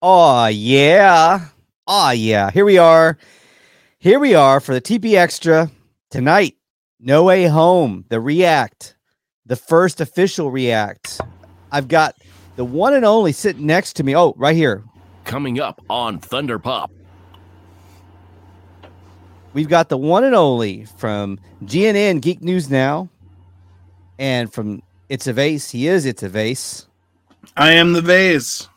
[0.00, 1.46] Oh yeah.
[1.86, 2.50] Oh yeah.
[2.50, 3.18] Here we are.
[3.98, 5.70] Here we are for the TP Extra
[6.10, 6.54] tonight.
[7.00, 8.96] No Way Home, the React,
[9.46, 11.20] the first official React.
[11.72, 12.14] I've got
[12.54, 14.14] the one and only sitting next to me.
[14.16, 14.84] Oh, right here.
[15.24, 16.92] Coming up on Thunder Pop.
[19.52, 23.08] We've got the one and only from GNN Geek News Now
[24.18, 25.70] and from It's a Vase.
[25.70, 26.86] He is It's a Vase.
[27.56, 28.68] I am the vase.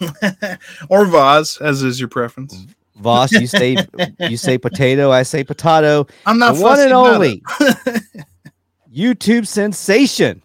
[0.88, 2.54] or vase, as is your preference.
[2.54, 2.72] Mm-hmm.
[3.02, 3.76] Voss, you say
[4.18, 6.06] you say potato, I say potato.
[6.26, 7.42] I'm not the one and only.
[8.92, 10.42] YouTube sensation.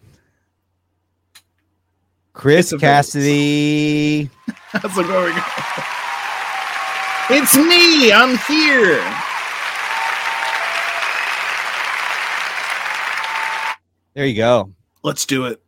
[2.32, 2.80] Chris It's.
[2.80, 4.30] Cassidy.
[4.72, 5.32] That's where we.
[7.30, 8.12] It's me.
[8.12, 9.02] I'm here.
[14.14, 14.72] There you go.
[15.02, 15.60] Let's do it.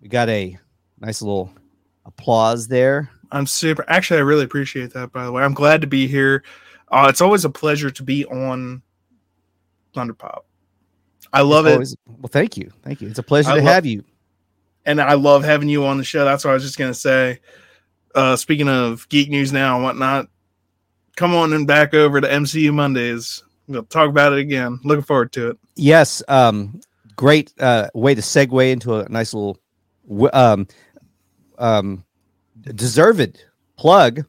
[0.00, 0.58] We got a
[1.00, 1.52] nice little
[2.04, 3.10] applause there.
[3.32, 3.84] I'm super.
[3.88, 5.12] Actually, I really appreciate that.
[5.12, 6.42] By the way, I'm glad to be here.
[6.90, 8.82] Uh, it's always a pleasure to be on
[9.94, 10.42] Thunderpop.
[11.32, 12.70] I love It's it, well, thank you.
[12.82, 13.08] Thank you.
[13.08, 14.04] It's a pleasure I to love- have you.
[14.84, 16.24] and I love having you on the show.
[16.24, 17.40] That's what I was just gonna say.
[18.14, 20.28] Uh, speaking of geek news now and whatnot,
[21.16, 23.42] come on and back over to MCU Mondays.
[23.68, 24.78] We'll talk about it again.
[24.84, 25.58] Looking forward to it.
[25.74, 26.80] Yes, um,
[27.16, 29.58] great uh, way to segue into a nice little
[30.32, 30.68] um,
[31.58, 32.04] um,
[32.74, 33.42] deserved
[33.76, 34.24] plug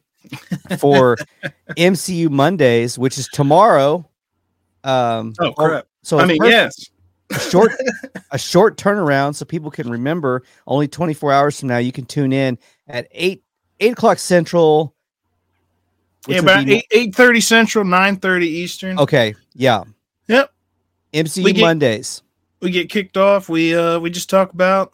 [0.80, 1.18] for
[1.78, 4.08] MCU Mondays, which is tomorrow.
[4.84, 5.88] Um, Oh crap!
[6.04, 6.90] So I mean, yes.
[7.32, 7.72] a short
[8.32, 12.32] a short turnaround so people can remember only 24 hours from now you can tune
[12.32, 12.58] in
[12.88, 13.44] at 8
[13.82, 14.96] 8 o'clock central
[16.28, 18.98] Yeah, about eight eight thirty Central, nine thirty Eastern.
[19.00, 19.84] okay yeah
[20.28, 20.52] Yep.
[21.14, 22.24] mcu We get- mondays
[22.62, 23.50] we get kicked off.
[23.50, 24.94] We uh we just talk about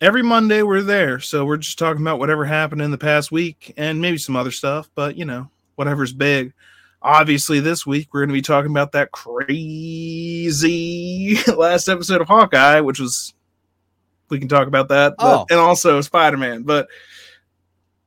[0.00, 1.20] every Monday we're there.
[1.20, 4.50] So we're just talking about whatever happened in the past week and maybe some other
[4.50, 6.52] stuff, but you know, whatever's big.
[7.00, 10.56] Obviously, this week we're going to be talking about that crazy
[11.56, 13.34] last episode of Hawkeye, which was
[14.30, 15.46] we can talk about that, but, Oh.
[15.50, 16.62] and also Spider Man.
[16.64, 16.88] But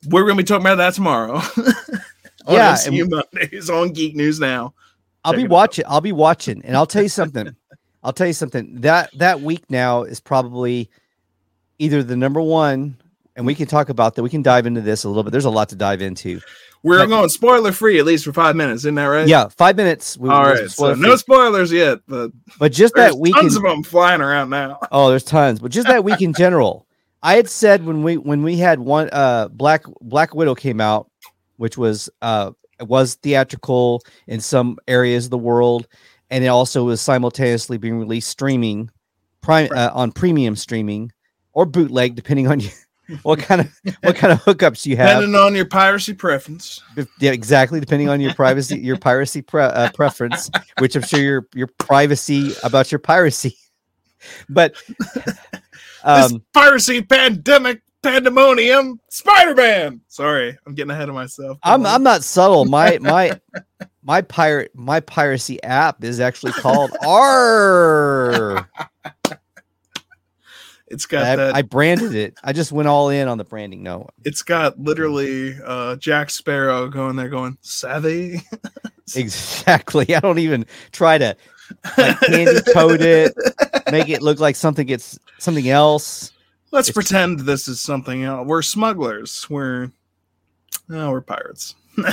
[0.09, 1.35] we're going to be talking about that tomorrow.
[2.47, 4.73] on Yeah, MCU Mondays on Geek News Now.
[5.23, 5.51] i'll Check be it out.
[5.51, 7.55] watching i'll be watching and i'll tell you something
[8.03, 10.89] i'll tell you something that that week now is probably
[11.81, 12.97] either the number one
[13.35, 15.45] and we can talk about that we can dive into this a little bit there's
[15.45, 16.39] a lot to dive into
[16.83, 19.27] We're But- going spoiler free at least for five minutes, isn't that right?
[19.27, 20.55] yeah five minutes we, All.
[20.55, 24.21] So spoil no spoilers yet, but but just that week tons in- of them flying
[24.21, 24.79] around now.
[24.91, 26.85] Oh, there's tons, but just that week in general.
[27.23, 31.09] I had said when we when we had one uh Black Black Widow came out,
[31.57, 35.87] which was uh was theatrical in some areas of the world,
[36.31, 38.89] and it also was simultaneously being released streaming,
[39.41, 41.11] prime uh, on premium streaming
[41.53, 42.69] or bootleg, depending on you
[43.23, 45.17] what kind of what kind of hookups you have.
[45.17, 46.81] Depending on your piracy preference.
[47.19, 47.79] Yeah, exactly.
[47.79, 52.53] Depending on your privacy, your piracy pre- uh, preference, which I'm sure your your privacy
[52.63, 53.57] about your piracy.
[54.49, 54.75] But
[55.15, 55.35] this
[56.03, 60.01] um, piracy pandemic pandemonium Spider-Man.
[60.07, 61.57] Sorry, I'm getting ahead of myself.
[61.63, 62.65] I'm I'm not subtle.
[62.65, 63.39] My my
[64.03, 68.69] my pirate my piracy app is actually called R.
[70.91, 72.35] it's got I, that I branded it.
[72.43, 73.81] I just went all in on the branding.
[73.83, 78.41] No, it's got literally uh Jack Sparrow going there going, savvy.
[79.15, 80.13] exactly.
[80.15, 81.35] I don't even try to
[81.97, 83.33] like candy coat it,
[83.91, 86.31] make it look like something it's something else.
[86.71, 88.47] Let's It's- pretend this is something else.
[88.47, 89.49] We're smugglers.
[89.49, 89.91] We're
[90.87, 91.75] no, we're pirates.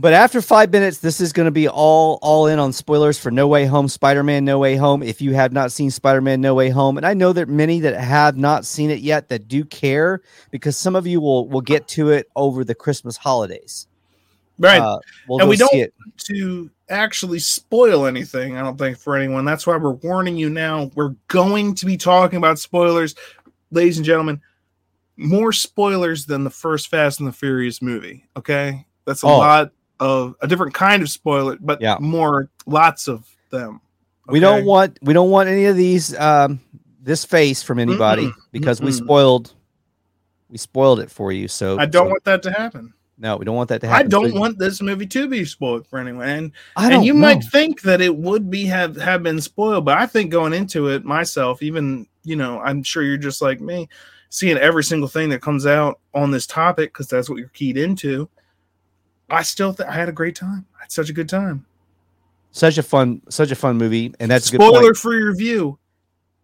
[0.00, 3.32] But after five minutes, this is going to be all all in on spoilers for
[3.32, 5.02] No Way Home, Spider Man No Way Home.
[5.02, 7.80] If you have not seen Spider Man No Way Home, and I know that many
[7.80, 10.20] that have not seen it yet that do care,
[10.52, 13.88] because some of you will will get to it over the Christmas holidays.
[14.60, 14.80] Right.
[14.80, 14.98] Uh,
[15.28, 15.92] we'll And we don't-
[16.26, 19.44] to actually spoil anything, I don't think, for anyone.
[19.44, 20.90] That's why we're warning you now.
[20.94, 23.14] We're going to be talking about spoilers,
[23.70, 24.40] ladies and gentlemen.
[25.16, 28.24] More spoilers than the first Fast and the Furious movie.
[28.36, 28.84] Okay.
[29.04, 29.38] That's a Oh.
[29.38, 31.96] lot of a different kind of spoiler, but Yeah.
[32.00, 33.80] more, lots of them.
[34.28, 36.60] We don't want we don't want any of these um
[37.02, 39.02] this face from anybody Mm-mm, because we mm-mm.
[39.04, 39.54] spoiled
[40.50, 41.48] we spoiled it for you.
[41.48, 42.92] So I don't so- want that to happen.
[43.16, 44.06] no, we don't want that to happen.
[44.06, 46.28] I don't So- want this movie to be spoiled for anyone.
[46.28, 47.20] And I and you know.
[47.20, 50.88] might think that it would be have have been spoiled, but I think going into
[50.88, 53.88] it myself, even you know, I'm sure you're just like me,
[54.28, 57.78] seeing every single thing that comes out on this topic because that's what you're keyed
[57.78, 58.28] into.
[59.30, 60.66] I still think I had a great time.
[60.78, 61.64] I had such a good time.
[62.50, 65.78] such a fun such a fun movie, and that's a good Spoiler free review.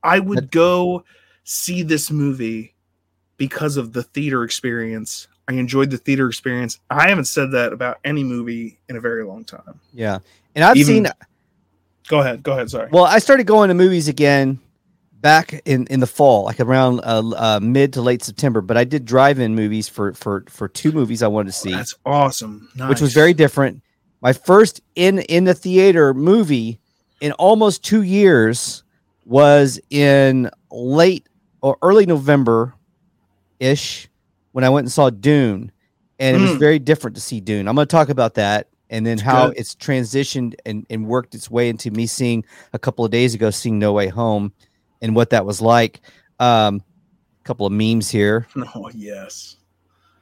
[0.03, 1.05] I would That- go
[1.45, 2.75] see this movie
[3.39, 6.79] because of the theater experience I enjoyed the theater experience.
[6.89, 9.79] I haven't said that about any movie in a very long time.
[9.93, 10.21] Yeah,
[10.55, 11.09] and I've Even- seen.
[12.09, 12.43] Go ahead.
[12.43, 12.71] Go ahead.
[12.71, 12.89] Sorry.
[12.93, 14.59] Well, I started going to movies again
[15.25, 18.61] back in in the fall, like around uh, uh, mid to late September.
[18.61, 21.73] But I did drive-in movies for for for two movies I wanted to see.
[21.73, 22.69] That's awesome.
[22.89, 23.83] which was very different.
[24.21, 26.79] My first in in the theater movie
[27.23, 28.85] in almost two years
[29.25, 31.27] was in late
[31.63, 32.75] or early November
[33.59, 34.09] ish
[34.53, 35.73] when I went and saw Dune,
[36.19, 36.59] and it was Mm.
[36.59, 37.67] very different to see Dune.
[37.67, 39.59] I'm going to talk about that and then how good.
[39.59, 42.45] it's transitioned and, and worked its way into me seeing
[42.75, 44.53] a couple of days ago seeing No Way Home
[45.05, 46.01] and what that was like.
[46.41, 46.83] Um,
[47.43, 48.49] a couple of memes here.
[48.75, 49.57] Oh yes.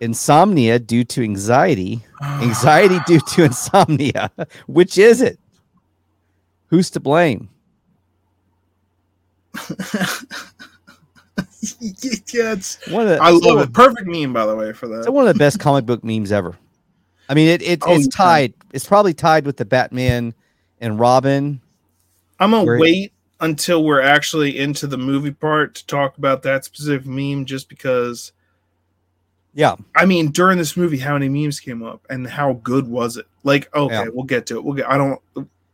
[0.00, 4.30] Insomnia due to anxiety anxiety due to insomnia.
[4.66, 5.38] Which is it?
[6.66, 7.48] Who's to blame?
[12.32, 12.54] yeah,
[12.88, 13.72] One of the, I love it.
[13.72, 15.12] Perfect meme, by the way, for It's that.
[15.12, 16.56] one of the best comic book memes ever.
[17.28, 18.10] I mean, it, it Oh, it's yeah.
[18.16, 18.54] tied.
[18.72, 20.34] It's probably tied with the Batman
[20.80, 21.60] and Robin.
[22.40, 23.11] I'm gonna wait
[23.42, 28.32] until we're actually into the movie part to talk about that specific meme, just because.
[29.54, 33.18] Yeah, I mean, during this movie, how many memes came up, and how good was
[33.18, 33.26] it?
[33.44, 34.08] Like, okay, Yeah.
[34.10, 34.64] we'll get to it.
[34.64, 34.88] We'll get.
[34.88, 35.20] I don't.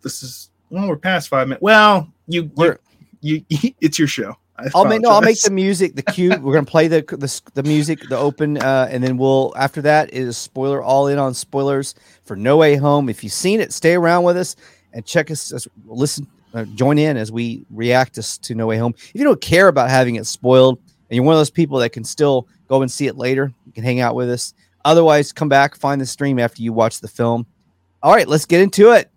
[0.03, 1.63] This is well, we're past five minutes.
[1.63, 2.77] Well, you, We're-
[3.21, 4.37] you, you, it's your show.
[4.59, 5.11] I I'll make no.
[5.11, 6.31] I'll make the music, the cue.
[6.41, 10.13] We're gonna play the the, the music, the open, uh, and then we'll after that
[10.13, 11.95] is spoiler all in on spoilers
[12.25, 13.09] for No Way Home.
[13.09, 14.57] If you've seen it, stay around with us
[14.93, 15.53] and check us.
[15.53, 18.95] As, listen, uh, join in as we react us to No Way Home.
[18.97, 20.79] If you don't care about having it spoiled,
[21.11, 23.73] and you're one of those people that can still go and see it later, you
[23.73, 24.55] can hang out with us.
[24.85, 27.47] Otherwise, come back, find the stream after you watch the film.
[28.03, 29.11] All right, let's get into it.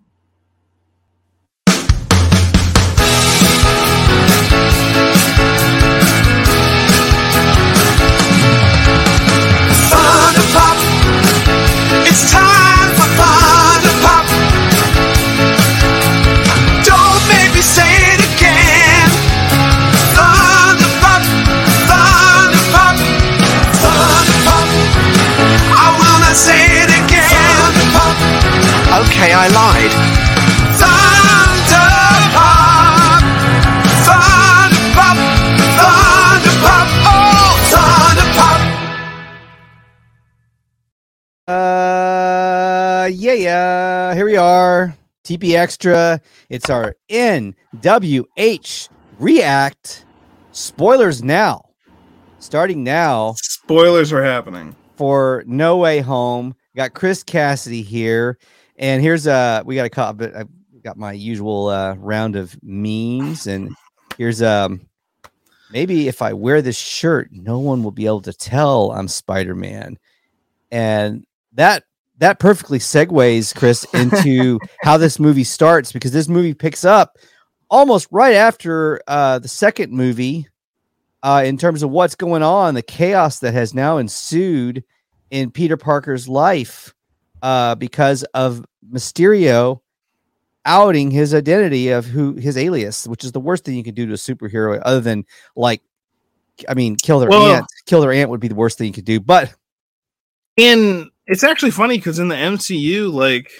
[29.32, 29.92] Okay, I lied.
[32.44, 33.22] Pop.
[34.94, 35.16] Pop.
[36.60, 36.86] Pop.
[37.08, 38.60] Oh, fun pop.
[41.48, 44.14] Uh, yeah, yeah.
[44.14, 44.94] Here we are.
[45.24, 46.20] TP Extra.
[46.50, 50.04] It's our NWH React.
[50.50, 51.70] Spoilers now.
[52.38, 54.76] Starting now Spoilers are happening.
[54.96, 56.54] for No Way Home.
[56.76, 58.36] Got Chris Cassidy here,
[58.82, 60.44] and here's uh we got a cop, but I
[60.82, 63.74] got my usual uh, round of memes, and
[64.18, 64.82] here's um
[65.70, 69.54] maybe if I wear this shirt, no one will be able to tell I'm Spider
[69.54, 69.98] Man,
[70.70, 71.84] and that
[72.18, 77.16] that perfectly segues Chris into how this movie starts because this movie picks up
[77.70, 80.48] almost right after uh, the second movie
[81.22, 84.82] uh, in terms of what's going on, the chaos that has now ensued
[85.30, 86.92] in Peter Parker's life
[87.42, 89.80] uh, because of Mysterio
[90.64, 94.06] outing his identity of who his alias, which is the worst thing you can do
[94.06, 95.24] to a superhero, other than
[95.56, 95.82] like,
[96.68, 97.66] I mean, kill their Well- aunt.
[97.86, 99.18] Kill their aunt would be the worst thing you could do.
[99.20, 99.52] But
[100.56, 103.50] And it's actually funny because in the MCU, like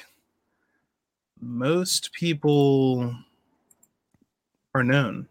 [1.41, 3.15] most people
[4.75, 5.27] are known.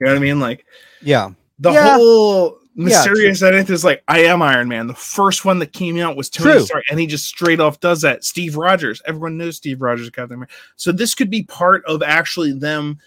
[0.00, 0.38] You know what I mean?
[0.40, 0.64] Like
[1.02, 1.96] yeah, the Yeah.
[1.96, 4.86] whole Yeah, mysterious identity is like, I am Iron Man.
[4.86, 6.60] The first one that came out was Tony True.
[6.64, 8.24] Stark, and he just straight off does that.
[8.24, 10.54] Steve Rogers, everyone knows Steve Rogers, Captain America.
[10.76, 12.98] So this could be part of actually them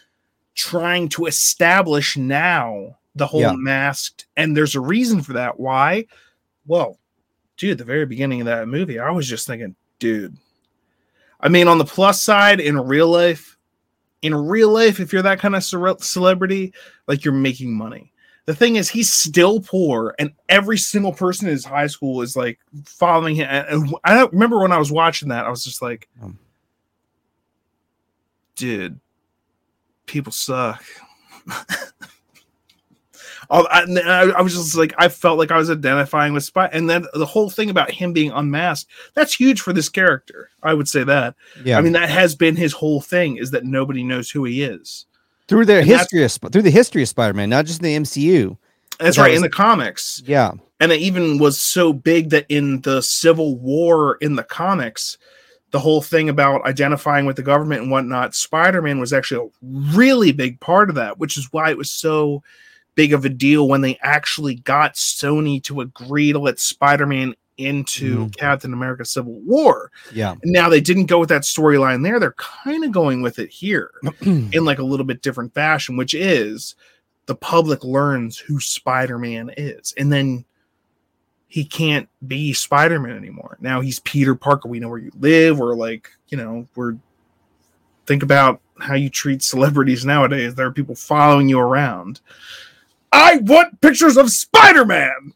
[0.56, 3.54] trying to establish now the whole Yeah.
[3.56, 5.58] masked, and there's a reason for that.
[5.58, 6.06] Why?
[6.68, 7.00] Well,
[7.56, 10.36] dude, the very beginning of that movie, I was just thinking, dude.
[11.40, 13.58] I mean, on the plus side, in real life,
[14.22, 16.74] in real life, if you're that kind of celebrity,
[17.08, 18.12] like you're making money.
[18.46, 22.36] The thing is, he's still poor, and every single person in his high school is
[22.36, 23.48] like following him.
[23.50, 26.40] And I remember when I was watching that, I was just like, Um.
[28.56, 29.00] dude,
[30.08, 30.84] people suck.
[33.52, 37.06] I, I, was just like, I felt like I was identifying with Spy, and then
[37.14, 40.50] the whole thing about him being unmasked, that's huge for this character.
[40.64, 41.36] I would say that.
[41.64, 41.78] yeah.
[41.78, 45.06] I mean, that has been his whole thing is that nobody knows who he is.
[45.52, 48.58] Through the and history of through the history of Spider-Man, not just in the MCU.
[49.00, 52.82] That's right was- in the comics, Yeah, and it even was so big that in
[52.82, 55.18] the Civil War in the comics,
[55.72, 60.32] the whole thing about identifying with the government and whatnot, Spider-Man was actually a really
[60.32, 62.44] big part of that, which is why it was so
[62.96, 68.18] big of a deal when they actually got Sony to agree to let Spider-Man into
[68.18, 68.30] mm-hmm.
[68.30, 69.92] Captain America Civil War.
[70.14, 70.36] Yeah.
[70.44, 72.20] Now they didn't go with that storyline there.
[72.20, 73.92] They're kind of going with it here
[74.22, 76.76] in like a little bit different fashion, which is
[77.26, 79.94] the public learns who Spider-Man is.
[79.98, 80.46] And then
[81.48, 83.58] he can't be Spider-Man anymore.
[83.60, 84.70] Now he's Peter Parker.
[84.70, 86.96] We know where you live, or like, you know, we're
[88.06, 90.56] think about how you treat celebrities nowadays.
[90.56, 92.20] There are people following you around.
[93.12, 95.34] I want pictures of Spider-Man.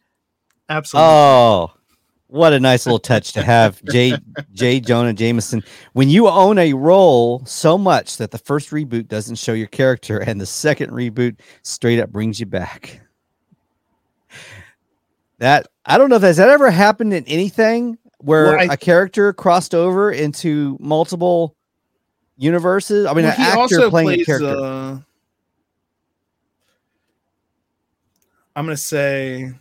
[0.68, 1.08] Absolutely.
[1.08, 1.72] Oh,
[2.36, 4.16] what a nice little touch to have J.
[4.52, 4.78] J.
[4.80, 5.62] Jonah Jameson.
[5.94, 10.18] When you own a role so much that the first reboot doesn't show your character,
[10.18, 13.00] and the second reboot straight up brings you back.
[15.38, 18.76] That I don't know if has that ever happened in anything where Well, I- a
[18.76, 21.54] character crossed over into multiple
[22.38, 23.06] universes.
[23.06, 24.56] I mean, Well, an actor playing a character.
[24.56, 24.98] uh,
[28.54, 29.52] I'm gonna say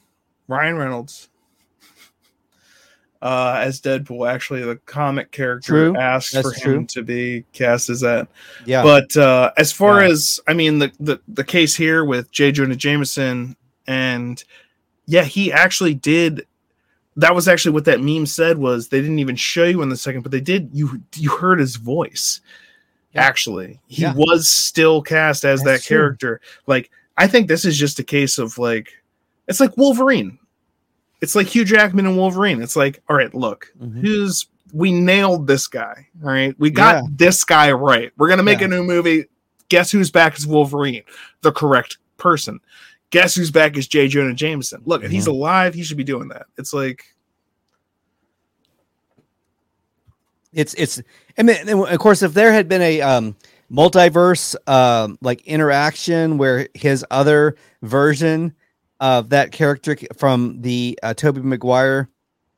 [0.48, 1.27] Ryan Reynolds
[3.22, 4.29] uh, as Deadpool.
[4.31, 5.98] Actually, the comic character True.
[5.98, 8.27] asked That's for him to be cast as that.
[8.65, 10.10] yeah, But uh, as far Yeah.
[10.10, 12.51] as I mean, the, the the case here with J.
[12.51, 13.55] Jonah Jameson,
[13.88, 14.43] and
[15.05, 16.45] yeah, he actually did.
[17.17, 19.95] That was actually what that meme said was they didn't even show you in the
[19.98, 20.69] second, but they did.
[20.74, 22.41] You you heard his voice.
[23.13, 23.22] Yeah.
[23.24, 24.13] Actually, he Yeah.
[24.15, 25.98] was still cast as That's that true.
[25.98, 26.41] character.
[26.67, 28.89] Like I think this is just a case of like
[29.48, 30.38] it's like Wolverine.
[31.22, 32.62] It's like Hugh Jackman and Wolverine.
[32.62, 34.01] It's like, all right, look, Mhm.
[34.01, 36.05] who's we nailed this guy.
[36.22, 36.53] All right.
[36.60, 37.01] We got Yeah.
[37.15, 38.12] this guy right.
[38.17, 38.65] We're gonna make Yeah.
[38.65, 39.25] a new movie.
[39.69, 41.03] Guess who's back as Wolverine?
[41.41, 42.60] The correct person.
[43.12, 44.07] Guess who's back as J.
[44.10, 44.81] Jonah Jameson?
[44.86, 45.15] Look, if Mm-hmm.
[45.15, 46.48] he's alive, he should be doing that.
[46.57, 47.05] It's like
[50.53, 51.01] it's it's
[51.38, 53.36] and then, then, of course if there had been a um
[53.72, 58.53] multiverse um like interaction where his other version
[59.06, 62.10] of that character from the uh, Tobey Maguire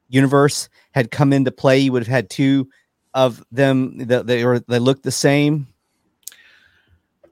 [0.07, 2.69] universe had come into play you would have had two
[3.13, 5.67] of them that they were they look the same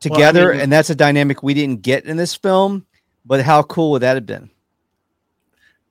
[0.01, 2.85] together mean- and that's a dynamic we didn't get in this film
[3.25, 4.49] but how cool would that have been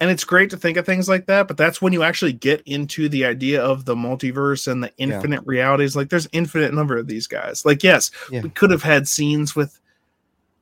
[0.00, 2.60] and it's great to think of things like that, but that's when you actually get
[2.66, 5.04] into the idea of the multiverse and the Yeah.
[5.06, 5.94] infinite realities.
[5.94, 7.64] Like there's infinite number of these guys.
[7.64, 8.40] Like, yes, Yeah.
[8.42, 9.80] we could have had scenes with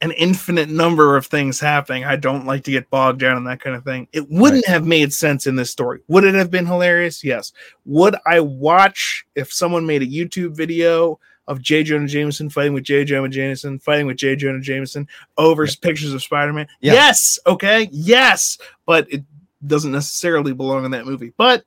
[0.03, 2.05] an infinite number of things happening.
[2.05, 4.09] I don't like to get bogged down in that kind of thing.
[4.13, 6.01] It wouldn't have made sense in this story.
[6.09, 7.23] Would it have been hilarious?
[7.23, 7.53] Yes.
[7.85, 11.85] Would I watch if someone made a YouTube video of J.
[11.85, 13.05] Jonah Jameson fighting with J.
[13.05, 14.35] Jonah Jameson, fighting with J.
[14.35, 15.07] Jonah Jameson
[15.39, 16.67] over pictures of Spider Man?
[16.81, 16.95] Yeah.
[16.95, 17.39] Yes.
[17.47, 17.89] Okay.
[17.93, 18.59] Yes.
[18.85, 19.23] But it
[19.65, 21.33] doesn't necessarily belong in that movie.
[21.37, 21.63] But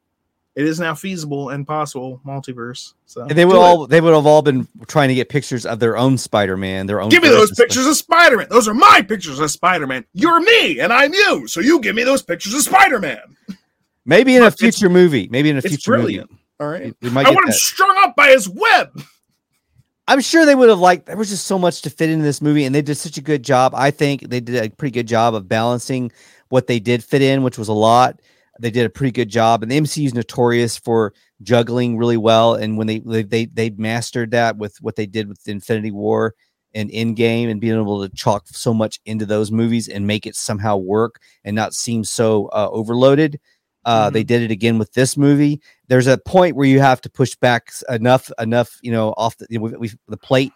[0.55, 2.93] it is now feasible and possible multiverse.
[3.05, 3.63] So and they would do it.
[3.63, 7.01] all they would have all been trying to get pictures of their own spider-man their
[7.01, 8.47] own Give me those versions of Spider- pictures of Spider Man.
[8.49, 10.05] Those are my pictures of Spider Man.
[10.13, 11.47] You're me and I'm you.
[11.47, 13.19] So you give me those pictures of Spider Man.
[14.05, 15.27] Maybe in a Look, it's- future movie.
[15.29, 16.29] Maybe in a it's future brilliant.
[16.31, 16.41] movie.
[16.59, 16.95] All right.
[17.01, 19.01] We might I get want him strung up by his web.
[20.07, 21.07] I'm sure they would have liked.
[21.07, 23.21] There was just so much to fit into this movie, and they did such a
[23.21, 23.73] good job.
[23.75, 26.11] I think they did a pretty good job of balancing
[26.49, 28.21] what they did fit in, which was a lot.
[28.59, 32.55] They did a pretty good job, and the MCU is notorious for juggling really well.
[32.55, 36.35] And when they they they, mastered that with what they did with Infinity War
[36.73, 40.35] and Endgame, and being able to chalk so much into those movies and make it
[40.35, 43.39] somehow work and not seem so uh, overloaded.
[43.85, 45.61] Uh, They did it again with this movie.
[45.89, 49.45] There's a point where you have to push back enough, enough, you know, off the,
[49.59, 50.53] we, we, the plate.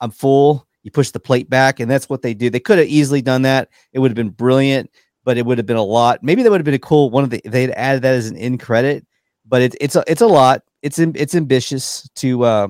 [0.00, 0.66] I'm full.
[0.82, 2.50] You push the plate back, and that's what they do.
[2.50, 3.68] They could have easily done that.
[3.92, 4.90] It would have been brilliant,
[5.24, 6.20] but it would have been a lot.
[6.22, 7.40] Maybe that would have been a cool one of the.
[7.44, 9.06] They'd added that as an end credit,
[9.46, 10.62] but it's it's a it's a lot.
[10.82, 12.68] It's am- it's ambitious to uh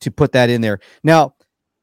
[0.00, 0.80] to put that in there.
[1.02, 1.34] Now,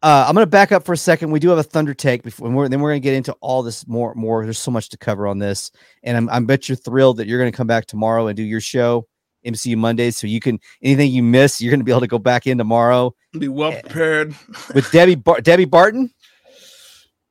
[0.03, 1.31] uh, I'm going to back up for a second.
[1.31, 3.33] We do have a thunder take before, and we're, then we're going to get into
[3.41, 4.13] all this more.
[4.15, 4.43] More.
[4.43, 5.71] There's so much to cover on this,
[6.03, 8.43] and I'm I bet you're thrilled that you're going to come back tomorrow and do
[8.43, 9.07] your show,
[9.45, 12.17] MCU Mondays, so you can anything you miss, you're going to be able to go
[12.19, 14.35] back in tomorrow Be well prepared.
[14.73, 16.11] with Debbie Bar- Debbie Barton,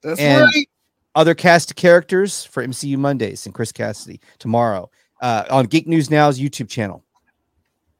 [0.02, 0.66] That's And- right.
[1.14, 4.90] Other cast characters for MCU Mondays, and Chris Cassidy tomorrow
[5.20, 7.04] uh, on Geek News Now's YouTube channel.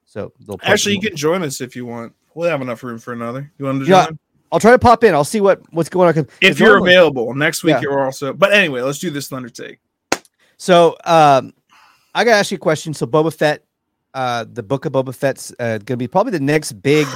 [0.04, 2.14] So they'll Actually, you can join us if you want.
[2.34, 3.50] We'll have enough room for another.
[3.58, 4.18] You want to join?
[4.52, 5.14] I'll try to pop in.
[5.14, 6.26] I'll see what what's going on.
[6.40, 7.34] If you're available.
[7.34, 7.80] Next week Yeah.
[7.82, 9.78] you're also but anyway, let's do this Thunder take.
[10.56, 11.54] So um,
[12.14, 12.92] I gotta ask you a question.
[12.92, 13.64] So Boba Fett,
[14.14, 17.06] uh, the book of Boba Fett's uh, gonna be probably the next big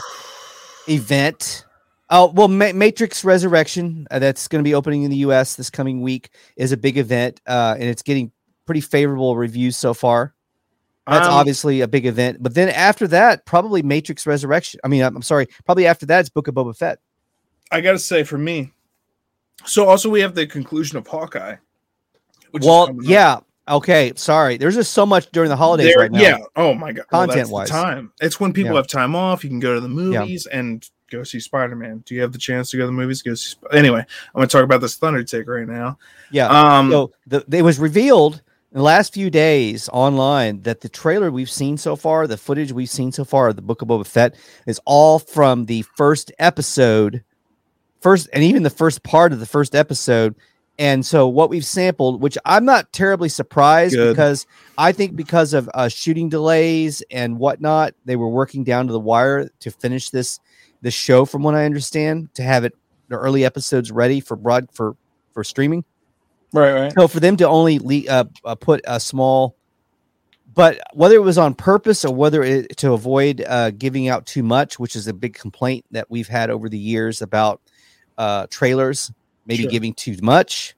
[0.88, 1.64] event.
[2.11, 5.56] Oh well, Ma- Matrix Resurrection uh, that's going to be opening in the U.S.
[5.56, 8.30] this coming week is a big event, uh, and it's getting
[8.66, 10.34] pretty favorable reviews so far.
[11.06, 14.80] That's Um, obviously a big event, but then after that, probably Matrix Resurrection.
[14.84, 16.99] I mean, I'm, I'm sorry, probably after that, it's Book of Boba Fett.
[17.70, 18.70] I gotta say for me,
[19.66, 21.56] So also we have the conclusion of Hawkeye.
[22.52, 23.11] which is well, coming up.
[23.11, 23.40] yeah.
[23.66, 24.58] Okay, sorry.
[24.58, 26.20] There's just so much during the holidays There- right now.
[26.20, 26.38] Yeah.
[26.54, 27.06] Oh my god.
[27.11, 27.70] Well, that's the Content-wise.
[27.70, 28.12] time.
[28.20, 28.76] It's when people Yeah.
[28.76, 29.42] have time off.
[29.42, 32.02] You can go to the movies and go see Spider Man.
[32.06, 33.23] Do you have the chance to go to the movies?
[33.23, 33.50] Go see.
[33.54, 35.99] Sp- anyway, I'm going to talk about this Thunder Tick right now.
[36.30, 36.49] Yeah.
[36.49, 36.90] Um.
[36.90, 38.42] so the, it was revealed
[38.75, 42.73] in the last few days online that the trailer we've seen so far, the footage
[42.73, 44.35] we've seen so far of the Book of Boba Fett,
[44.66, 47.23] is all from the first episode,
[48.00, 50.35] first and even the first part of the first episode.
[50.76, 54.11] And so what we've sampled, which I'm not terribly surprised Good.
[54.11, 54.44] because
[54.76, 58.99] I think because of uh, shooting delays and whatnot, they were working down to the
[58.99, 60.40] wire to finish this
[60.85, 61.25] this show.
[61.25, 62.75] From what I understand, to have it
[63.09, 64.97] the early episodes ready for broad for
[65.33, 65.85] for streaming.
[66.53, 66.73] right.
[66.73, 66.93] Right.
[66.93, 69.57] So for them to only le- uh, uh, put a small,
[70.55, 74.43] but whether it was on purpose or whether it to avoid uh, giving out too
[74.45, 77.61] much, which is a big complaint that we've had over the years about
[78.19, 79.11] uh, trailers,
[79.47, 79.71] maybe Sure.
[79.73, 80.76] giving too much.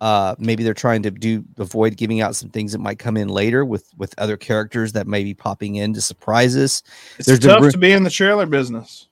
[0.00, 3.28] Uh, maybe they're trying to do avoid giving out some things that might come in
[3.28, 6.82] later with with other characters that may be popping in to surprise us.
[7.18, 9.08] It's There's tough to be in the trailer business.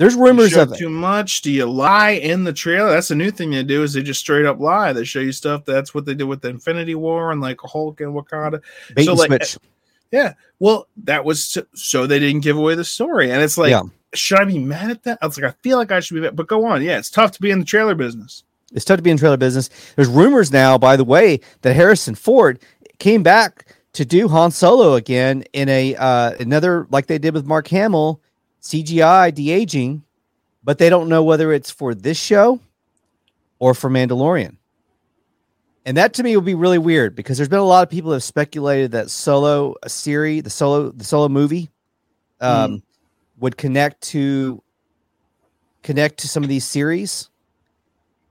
[0.00, 1.42] There's rumors of too much.
[1.42, 2.88] Do you lie in the trailer?
[2.88, 4.94] That's the new thing they do is they just straight up lie.
[4.94, 5.66] They show you stuff.
[5.66, 8.62] That's what they did with the Infinity War and like Hulk and Wakanda.
[8.94, 9.58] bait so, and like, switch.
[10.10, 10.32] Yeah.
[10.58, 13.30] Well, that was so, so they didn't give away the story.
[13.30, 13.82] And it's like, Yeah.
[14.14, 15.18] should I be mad at that?
[15.20, 16.82] I was like, I feel like I should be mad, but go on.
[16.82, 18.42] Yeah, it's tough to be in the trailer business.
[18.72, 19.68] It's tough to be in trailer business.
[19.96, 22.58] There's rumors now, by the way, that Harrison Ford
[22.98, 27.44] came back to do Han Solo again in a uh, another like they did with
[27.44, 28.20] Mark Hamill,
[28.62, 30.02] CGI de aging,
[30.62, 32.60] but they don't know whether it's for this show
[33.58, 34.56] or for Mandalorian.
[35.86, 38.10] And that to me would be really weird because there's been a lot of people
[38.10, 41.70] that have speculated that Solo a series, the Solo the Solo movie,
[42.40, 42.82] um,
[43.38, 44.62] would connect to
[45.82, 47.30] connect to some of these series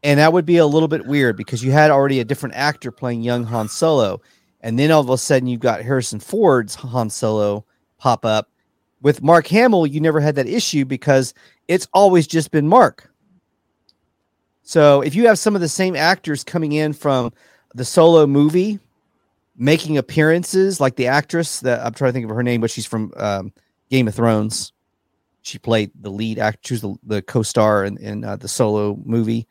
[0.04, 2.92] and that would be a little bit weird because you had already a different actor
[2.92, 4.22] playing young Han Solo,
[4.62, 7.66] and then all of a sudden you've got Harrison Ford's Han Solo
[7.98, 8.50] pop up.
[9.02, 11.34] With Mark Hamill, you never had that issue because
[11.68, 13.10] it's always just been Mark.
[14.64, 17.32] So if you have some of the same actors coming in from
[17.74, 18.80] the Solo movie,
[19.58, 22.86] making appearances, like the actress that I'm trying to think of her name, but she's
[22.86, 23.52] from um,
[23.90, 24.74] Game of Thrones.
[25.42, 26.60] She played the lead actor.
[26.64, 29.48] She was the, the co-star in, in uh, the Solo movie.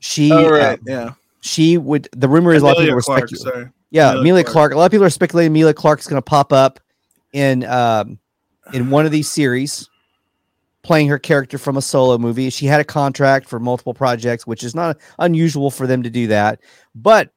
[0.00, 0.80] She Oh, uh, right.
[0.86, 1.12] yeah.
[1.40, 3.52] she would the rumor is a lot of people were Clarke, speculating.
[3.62, 3.70] sorry.
[3.90, 4.52] Yeah, Emilia Emilia Clarke.
[4.54, 4.72] Clarke.
[4.72, 6.80] A lot of people are speculating Emilia Clarke's going to pop up
[7.32, 8.18] in um,
[8.72, 9.88] in one of these series,
[10.82, 12.50] playing her character from a solo movie.
[12.50, 16.26] She had a contract for multiple projects, which is not unusual for them to do
[16.28, 16.60] that.
[16.94, 17.30] But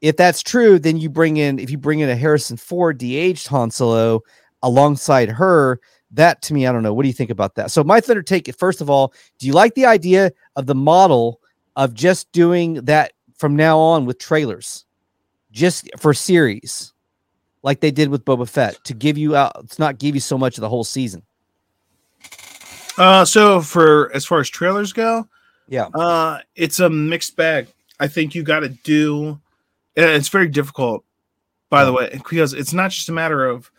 [0.00, 3.46] if that's true, then you bring in if you bring in a Harrison Ford de-aged
[3.48, 4.20] Han Solo
[4.62, 5.80] alongside her.
[6.10, 6.94] That to me, I don't know.
[6.94, 7.70] What do you think about that?
[7.70, 8.56] So my thunder take it.
[8.56, 11.40] First of all, do you like the idea of the model
[11.76, 14.84] of just doing that from now on with trailers,
[15.50, 16.93] just for series,
[17.64, 20.38] like they did with Boba Fett, to give you out, it's not give you so
[20.38, 21.22] much of the whole season.
[22.96, 25.26] Uh, so for as far as trailers go,
[25.68, 25.86] Yeah.
[25.94, 27.66] uh, it's a mixed bag.
[27.98, 29.40] I think you got to do.
[29.96, 31.04] and It's very difficult,
[31.70, 33.70] by the way, because it's not just a matter of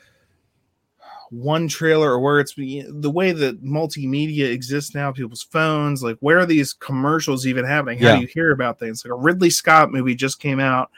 [1.30, 6.02] one trailer or where it's the way that multimedia exists now, people's phones.
[6.04, 8.00] Like, where are these commercials even happening?
[8.00, 8.15] How Yeah.
[8.17, 9.04] do you hear about things?
[9.04, 10.89] Like a Ridley Scott movie just came out.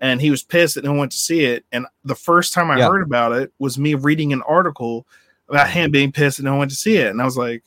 [0.00, 1.64] And he was pissed that no one went to see it.
[1.72, 2.88] And the first time I Yeah.
[2.88, 5.06] heard about it was me reading an article
[5.48, 7.08] about him being pissed that no one went to see it.
[7.08, 7.64] And I was like,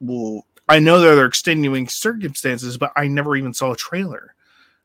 [0.00, 4.34] well, I know there are extenuating circumstances, but I never even saw a trailer.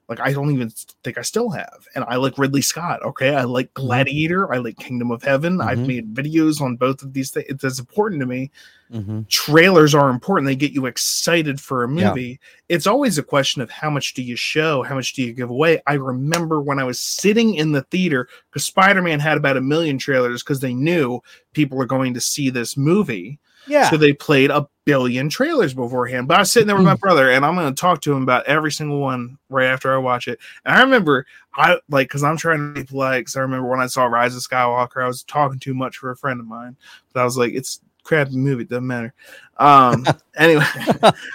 [0.10, 0.70] Like I don't even
[1.04, 1.86] think I still have.
[1.94, 3.04] And I like Ridley Scott.
[3.04, 3.86] Okay, I like Mm-hmm.
[3.88, 4.54] Gladiator.
[4.54, 5.60] I like Kingdom of Heaven.
[5.60, 5.88] I've Mhm.
[5.88, 7.46] made videos on both of these things.
[7.50, 8.52] It's important to me.
[8.94, 9.24] Mm-hmm.
[9.28, 10.48] Trailers are important.
[10.48, 12.10] They get you excited for a Yeah.
[12.10, 12.40] movie.
[12.70, 15.50] It's always a question of how much do you show, how much do you give
[15.50, 15.82] away.
[15.88, 19.62] I remember when I was sitting in the theater because Spider Man had about a
[19.62, 21.20] million trailers because they knew
[21.54, 23.40] people were going to see this movie.
[23.68, 23.90] Yeah.
[23.90, 26.28] So they played a billion trailers beforehand.
[26.28, 28.24] But I was sitting there with my brother, and I'm going to talk to him
[28.24, 30.40] about every single one right after I watch it.
[30.66, 31.26] And I remember,
[31.56, 33.22] I like, because I'm trying to be polite.
[33.22, 36.12] Because I remember when I saw Rise of Skywalker, I was talking too much for
[36.12, 36.78] a friend of mine.
[37.14, 39.14] But I was like, it's crappy movie, it doesn't matter.
[39.58, 40.06] Um,
[40.38, 40.66] anyway,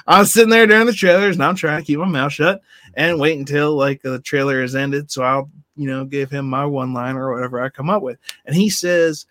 [0.06, 2.62] I was sitting there during the trailers, and I'm trying to keep my mouth shut
[2.94, 6.64] and wait until like the trailer is ended, so I'll you know give him my
[6.64, 8.18] one line or whatever I come up with.
[8.46, 9.26] And he says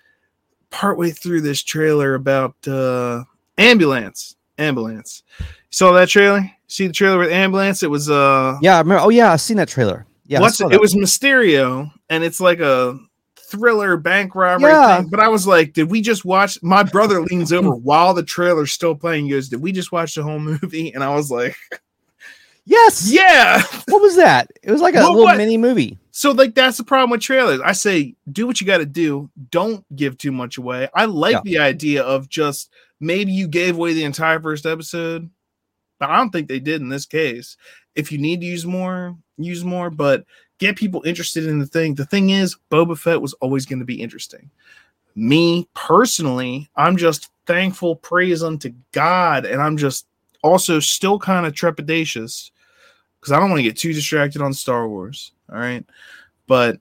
[0.72, 3.24] partway through this trailer about uh
[3.58, 8.76] ambulance ambulance you saw that trailer see the trailer with ambulance it was uh yeah.
[8.76, 9.04] I remember.
[9.04, 10.06] Oh yeah, I've seen that trailer.
[10.26, 10.40] Yeah.
[10.40, 12.98] What's it, it was mysterio and it's like a
[13.36, 15.02] thriller bank robbery Yeah.
[15.02, 18.24] thing but i was like did we just watch my brother leans over while the
[18.24, 21.30] trailer's still playing he goes did we just watch the whole movie and i was
[21.30, 21.58] like
[22.64, 23.12] Yes.
[23.12, 23.64] Yeah.
[23.88, 24.48] What was that?
[24.62, 25.98] It was like a Well, little what- mini movie.
[26.12, 27.62] So like that's the problem with trailers.
[27.62, 29.30] I say do what you got to do.
[29.50, 30.90] Don't give too much away.
[30.94, 31.42] I like Yeah.
[31.44, 32.70] the idea of just
[33.00, 35.30] maybe you gave away the entire first episode,
[36.00, 37.56] but I don't think they did in this case.
[37.96, 40.26] If you need to use more, use more, but
[40.60, 41.96] get people interested in the thing.
[41.96, 44.50] The thing is, Boba Fett was always going to be interesting.
[45.16, 50.06] Me personally, I'm just thankful, praise unto God, and I'm just
[50.44, 52.52] also still kind of trepidatious
[53.22, 55.32] because I don't want to get too distracted on Star Wars.
[55.52, 55.86] All right,
[56.48, 56.80] but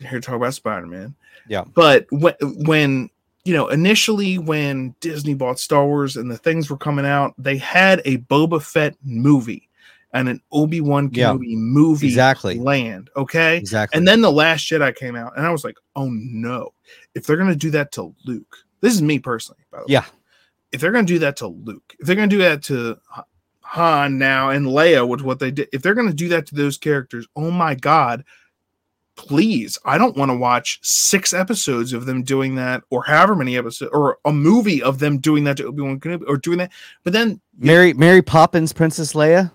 [0.00, 1.14] here to talk about Spider Man.
[1.48, 1.64] Yeah.
[1.74, 2.34] but when
[2.66, 3.08] when
[3.44, 7.56] you know initially when Disney bought Star Wars and the things were coming out, they
[7.56, 9.68] had a Boba Fett movie
[10.12, 11.30] and an Obi Wan Yeah.
[11.32, 12.58] Kenobi movie Exactly.
[12.58, 13.08] land.
[13.16, 13.96] Okay, Exactly.
[13.96, 16.72] and then the Last Jedi came out, and I was like, oh no,
[17.14, 19.86] if they're gonna do that to Luke, this is me personally, by the way.
[19.92, 20.04] Yeah.
[20.72, 23.24] If they're gonna do that to Luke, if they're gonna do that to H-
[23.72, 26.76] Han now and Leia with what they did, if they're gonna do that to those
[26.78, 28.24] characters, oh my god,
[29.16, 33.56] please, I don't want to watch six episodes of them doing that, or however many
[33.56, 36.70] episodes, or a movie of them doing that to Obi Wan Kenobi, or doing that.
[37.04, 39.50] But then Mary Mary Poppins, Princess Leia.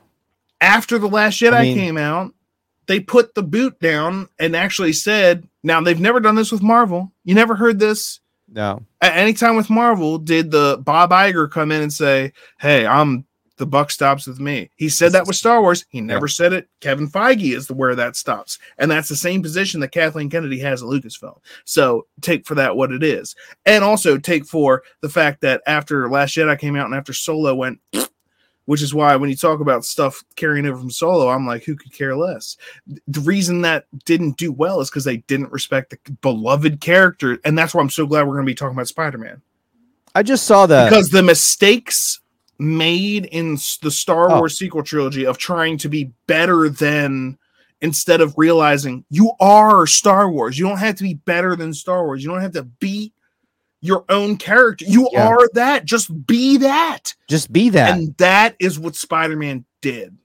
[0.62, 2.34] after the last jedi I mean- came out
[2.86, 7.12] they put the boot down and actually said now they've never done this with marvel
[7.23, 8.84] you never heard this No.
[9.02, 13.26] at any time with marvel did the bob Iger come in and say hey i'm
[13.58, 14.70] the buck stops with me.
[14.76, 15.86] He said that with star wars.
[15.89, 16.68] He never said it.
[16.82, 18.58] Kevin feige is the where that stops.
[18.78, 21.39] And that's the same position that kathleen kennedy has at lucasfilm.
[21.66, 23.36] So take for that what it is.
[23.66, 27.54] And also take for the fact that after last jedi came out and after solo
[27.54, 27.80] went
[28.66, 31.76] which is why when you talk about stuff carrying over from solo i'm like who
[31.76, 32.58] could care less?
[33.08, 37.39] The reason that didn't do well is because they didn't respect the beloved character.
[37.46, 39.42] And that's why i'm so glad we're going to be talking about spider-man.
[40.16, 40.89] I just saw that.
[40.89, 42.20] because the mistakes
[42.60, 44.39] made in the star Oh.
[44.39, 47.38] wars sequel trilogy of trying to be better than
[47.82, 52.06] instead of realizing you are star wars you don't have to be better than star
[52.06, 53.12] wars you don't have to beat
[53.82, 55.28] your own character you Yeah.
[55.28, 57.98] are that just be that just be that.
[57.98, 60.16] and that is what spider-man did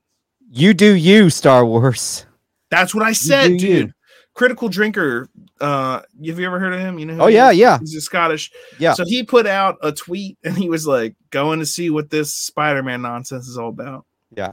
[0.51, 2.25] you do you, Star Wars.
[2.71, 3.59] That's what I said, do you.
[3.83, 3.95] dude.
[4.35, 5.29] Critical drinker.
[5.61, 6.99] Uh, have you ever heard of him?
[6.99, 7.15] You know?
[7.15, 7.59] who Oh yeah, is?
[7.59, 7.79] yeah.
[7.79, 8.51] He's a Scottish.
[8.79, 8.93] Yeah.
[8.95, 12.35] So he put out a tweet and he was like, going to see what this
[12.35, 14.05] Spider-Man nonsense is all about.
[14.37, 14.53] Yeah.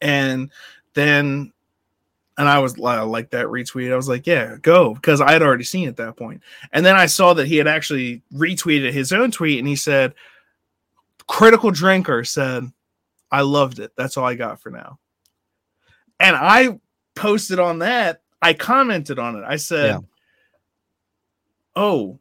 [0.00, 0.50] And
[0.94, 1.52] then,
[2.38, 3.92] and I was li- like that retweet.
[3.92, 6.42] I was like, yeah, go because I had already seen it at that point.
[6.72, 10.14] And then I saw that he had actually retweeted his own tweet and he said,
[11.26, 12.64] critical drinker said,
[13.30, 13.92] I loved it.
[13.96, 14.98] That's all I got for now.
[16.20, 16.78] And I
[17.14, 18.22] posted on that.
[18.42, 19.44] I commented on it.
[19.46, 19.98] I said, Yeah.
[21.76, 22.18] "Oh,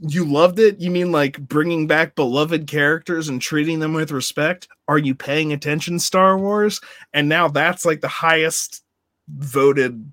[0.00, 0.80] you loved it?
[0.80, 4.68] You mean like bringing back beloved characters and treating them with respect?
[4.88, 6.80] Are you paying attention, Star Wars?"
[7.12, 8.82] And now that's like the highest
[9.28, 10.12] voted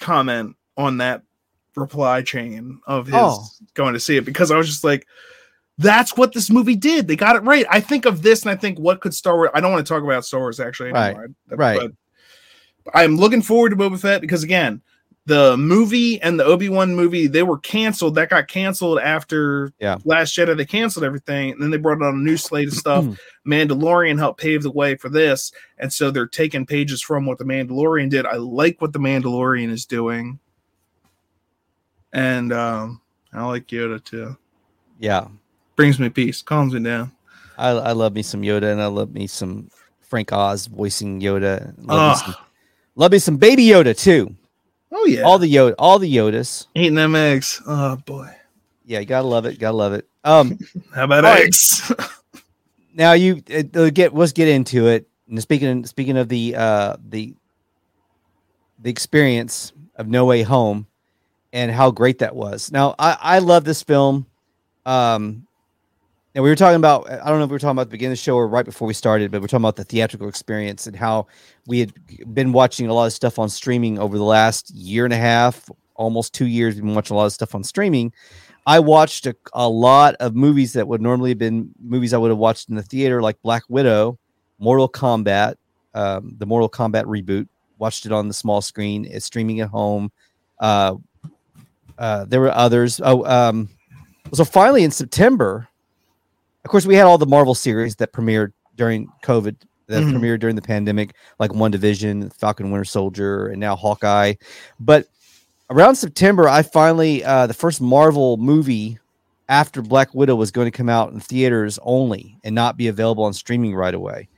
[0.00, 1.22] comment on that
[1.76, 3.44] reply chain of his Oh.
[3.74, 5.06] going to see it because I was just like,
[5.78, 7.08] that's what this movie did.
[7.08, 7.66] They got it right.
[7.68, 9.50] I think of this and I think, what could Star Wars?
[9.54, 10.90] I don't want to talk about Star Wars actually.
[10.92, 11.28] anymore.
[11.50, 11.80] I- right.
[11.80, 11.92] But
[12.94, 14.82] I'm looking forward to Boba Fett because again,
[15.26, 18.14] the movie and the Obi Wan movie they were canceled.
[18.14, 19.96] That got canceled after Yeah.
[20.04, 20.56] Last Jedi.
[20.56, 23.06] They canceled everything, and then they brought on a new slate of stuff.
[23.46, 27.44] Mandalorian helped pave the way for this, and so they're taking pages from what the
[27.44, 28.26] Mandalorian did.
[28.26, 30.38] I like what the Mandalorian is doing,
[32.12, 33.00] and um,
[33.32, 34.36] I like Yoda too.
[34.98, 35.28] Yeah.
[35.76, 37.12] Brings me peace, calms me down.
[37.58, 41.74] I, I love me some Yoda and I love me some Frank Oz voicing Yoda.
[41.78, 42.44] Love, me, some,
[42.96, 44.34] love me some baby Yoda too.
[44.94, 46.66] Oh yeah, All the Yoda, all the Yodas.
[46.74, 47.60] eating them eggs.
[47.66, 48.30] Oh boy,
[48.86, 49.58] Yeah, you gotta love it.
[49.58, 50.08] Gotta love it.
[50.24, 50.58] Um,
[50.94, 51.92] how about eggs?
[52.94, 55.06] now you uh, uh, get let's get into it.
[55.28, 57.34] And speaking speaking of the uh the
[58.78, 60.86] the experience of No Way Home
[61.52, 62.70] and how great that was.
[62.72, 64.26] Now I I love this film.
[64.86, 65.46] Um,
[66.34, 68.12] and we were talking about I don't know if we were talking about the beginning
[68.12, 70.86] of the show or right before we started, but we're talking about the theatrical experience
[70.86, 71.28] and how
[71.66, 71.92] we had
[72.34, 75.70] been watching a lot of stuff on streaming over the last year and a half,
[75.94, 76.74] almost two years.
[76.74, 78.12] We've been watching a lot of stuff on streaming.
[78.66, 82.30] I watched a, a lot of movies that would normally have been movies I would
[82.30, 84.18] have watched in the theater, like Black Widow,
[84.58, 85.54] Mortal Kombat,
[85.94, 87.46] um, the Mortal Kombat reboot.
[87.78, 89.04] Watched it on the small screen.
[89.04, 90.10] It's streaming at home.
[90.58, 90.96] Uh,
[91.98, 93.00] uh, there were others.
[93.04, 93.68] Oh, um,
[94.32, 95.68] so finally in September,
[96.64, 99.56] of course, we had all the Marvel series that premiered during COVID,
[99.88, 100.14] that Mhm.
[100.14, 104.34] premiered during the pandemic, like WandaVision, Falcon Winter Soldier, and now Hawkeye.
[104.80, 105.06] But
[105.70, 108.98] around September, I finally uh, the first Marvel movie
[109.48, 113.24] after Black Widow was going to come out in theaters only and not be available
[113.24, 114.28] on streaming right away.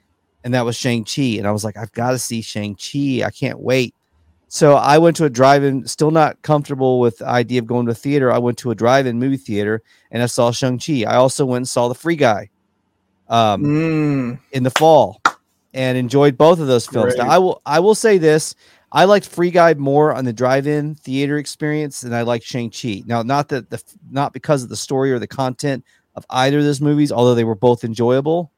[0.45, 1.39] and that was Shang Chi.
[1.39, 3.25] And I was like, I've got to see Shang Chi.
[3.27, 3.96] I can't wait.
[4.49, 7.93] So I went to a drive-in, still not comfortable with the idea of going to
[7.93, 8.31] a theater.
[8.33, 11.03] I went to a drive-in movie theater and I saw Shang Chi.
[11.07, 12.49] I also went and saw The Free Guy
[13.29, 15.21] um, Mm, in the fall
[15.75, 17.17] and enjoyed both of those films.
[17.17, 18.55] Now, I will I will say this:
[18.93, 23.03] I liked Free Guy more on the drive-in theater experience than I liked Shang Chi.
[23.05, 26.65] Now, not that the not because of the story or the content of either of
[26.65, 28.51] those movies, although they were both enjoyable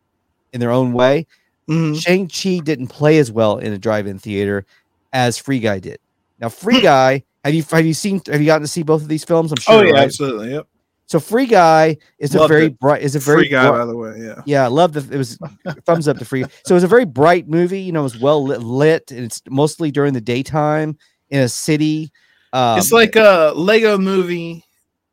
[0.52, 1.26] in their own way.
[1.68, 2.00] mhm.
[2.00, 4.64] Shang Chi didn't play as well in a drive-in theater
[5.12, 5.98] as Free Guy did.
[6.40, 9.08] Now, Free Guy, have you have you seen have you gotten to see both of
[9.08, 9.52] these films?
[9.52, 9.74] I'm sure.
[9.74, 10.04] Oh yeah, right?
[10.04, 10.52] absolutely.
[10.52, 10.66] Yep.
[11.06, 12.78] So Free Guy is a very it.
[12.78, 14.14] bright is a very Free guy, bri- by the way.
[14.18, 14.42] Yeah.
[14.44, 15.38] yeah, I love the it was
[15.86, 16.44] thumbs up to free.
[16.64, 17.80] So it was a very bright movie.
[17.80, 20.98] You know, it was well lit, lit and it's mostly during the daytime
[21.30, 22.12] in a city.
[22.52, 24.64] Um, it's like a Lego movie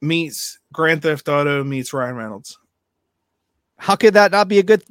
[0.01, 2.60] meets Grand Theft Auto meets Ryan Reynolds.
[3.77, 4.84] how could that not be a good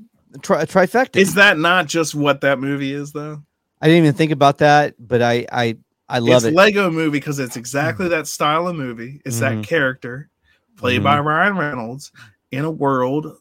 [0.42, 1.16] tri- trifecta?
[1.16, 3.42] Is that not just what that movie is, though?
[3.84, 5.76] I didn't even think about that, but I I
[6.08, 6.54] I love it's it.
[6.54, 9.20] Lego movie because it's exactly that style of movie.
[9.26, 9.40] It's Mhm.
[9.40, 10.30] that character
[10.78, 12.10] played by Ryan Reynolds
[12.50, 13.36] in a world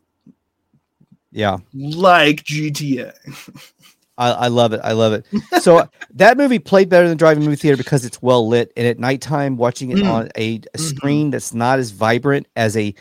[1.31, 3.13] yeah, like GTA.
[4.17, 4.81] I, I love it.
[4.83, 5.25] I love it.
[5.61, 8.99] So that movie played better than driving movie theater because it's well lit, and at
[8.99, 10.09] nighttime watching it Mm.
[10.09, 10.79] on a, a Mhm.
[10.79, 12.93] screen that's not as vibrant as a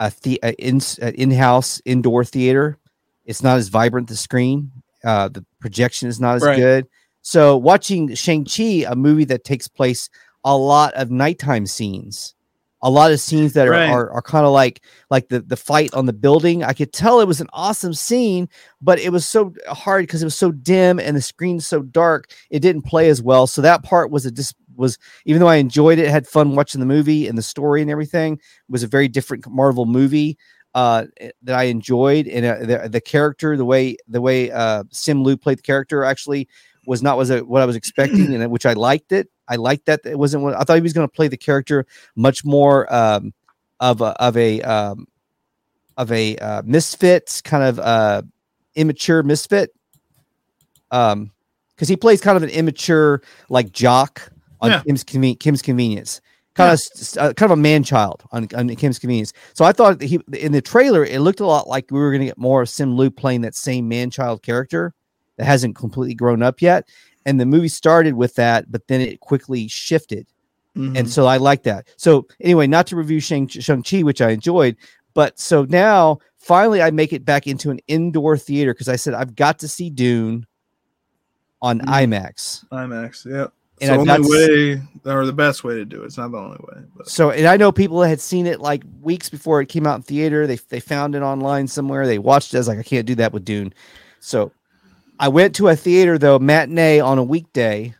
[0.00, 2.76] a, the, a in a in-house indoor theater.
[3.24, 4.08] It's not as vibrant.
[4.08, 4.72] The screen,
[5.04, 6.56] uh, the projection is not as Right.
[6.56, 6.86] good.
[7.22, 10.08] So watching Shang Chi, a movie that takes place
[10.44, 12.34] a lot of nighttime scenes,
[12.80, 13.90] a lot of scenes that are Right.
[13.90, 16.62] are, are kind of like like the the fight on the building.
[16.62, 18.48] I could tell it was an awesome scene,
[18.80, 22.30] but it was so hard because it was so dim and the screen's so dark.
[22.50, 23.46] It didn't play as well.
[23.46, 26.78] So that part was a dis was even though I enjoyed it, had fun watching
[26.78, 30.38] the movie and the story and everything, it was a very different Marvel movie
[30.78, 31.04] uh
[31.46, 35.36] that I enjoyed and uh, the, the character the way the way uh Simu Liu
[35.36, 36.46] played the character actually
[36.86, 39.26] was not was what I was expecting and which I liked it.
[39.48, 41.84] I liked that it wasn't what I thought he was going to play the character
[42.14, 43.32] much more um
[43.80, 45.06] of a of a um
[45.96, 48.22] of a uh, misfit kind of uh
[48.74, 49.70] immature misfit.
[50.90, 51.30] Um
[51.74, 54.82] because he plays kind of an immature like jock on Yeah.
[54.82, 56.20] Kim's conven- Kim's convenience
[56.58, 59.32] kind of uh, kind of a man child on, on Kim's convenience.
[59.54, 62.20] So I thought he in the trailer it looked a lot like we were going
[62.20, 64.92] to get more of Simu Liu playing that same man child character
[65.36, 66.86] that hasn't completely grown up yet.
[67.24, 70.26] And the movie started with that, but then it quickly shifted,
[70.76, 70.98] Mhm.
[70.98, 71.86] and so I like that.
[71.96, 74.76] So anyway, not to review Shang Chi, which I enjoyed,
[75.14, 79.14] but so now finally I make it back into an indoor theater because I said
[79.14, 80.46] I've got to see Dune
[81.60, 81.86] on Mhm.
[81.86, 82.64] IMAX.
[82.70, 83.26] IMAX.
[83.26, 83.52] Yep.
[83.80, 86.06] And It's I've the only way, or the best way to do it.
[86.06, 88.60] It's not the only way, but So, and I know people that had seen it
[88.60, 90.46] like weeks before it came out in theater.
[90.46, 92.06] They they found it online somewhere.
[92.06, 92.56] They watched it.
[92.56, 93.72] I was like, I can't do that with Dune.
[94.20, 94.50] So,
[95.20, 97.94] I went to a theater though matinee on a weekday,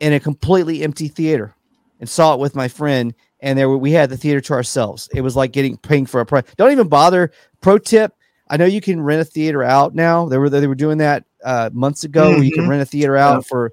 [0.00, 1.54] in a completely empty theater,
[2.00, 3.14] and saw it with my friend.
[3.40, 5.08] And there we had the theater to ourselves.
[5.14, 6.44] It was like getting paying for a price.
[6.56, 7.30] Don't even bother.
[7.60, 8.12] Pro tip:
[8.48, 10.26] I know you can rent a theater out now.
[10.28, 12.68] They were they were doing that uh, months ago, where you can Mhm.
[12.68, 13.48] rent a theater out Yeah.
[13.48, 13.72] for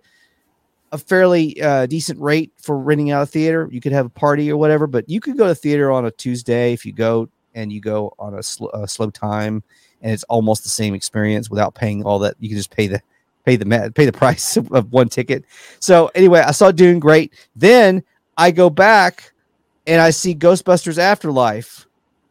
[0.94, 3.68] a fairly uh, decent rate for renting out a theater.
[3.72, 6.12] You could have a party or whatever, but you could go to theater on a
[6.12, 9.64] Tuesday if you go and you go on a, sl- a slow time,
[10.04, 12.36] and it's almost the same experience without paying all that.
[12.40, 13.02] You can just pay the
[13.44, 15.44] pay the pay the price of, of one ticket.
[15.80, 17.34] So anyway, I saw Dune great.
[17.56, 18.04] Then
[18.38, 19.34] I go back
[19.88, 21.88] and I see Ghostbusters Afterlife.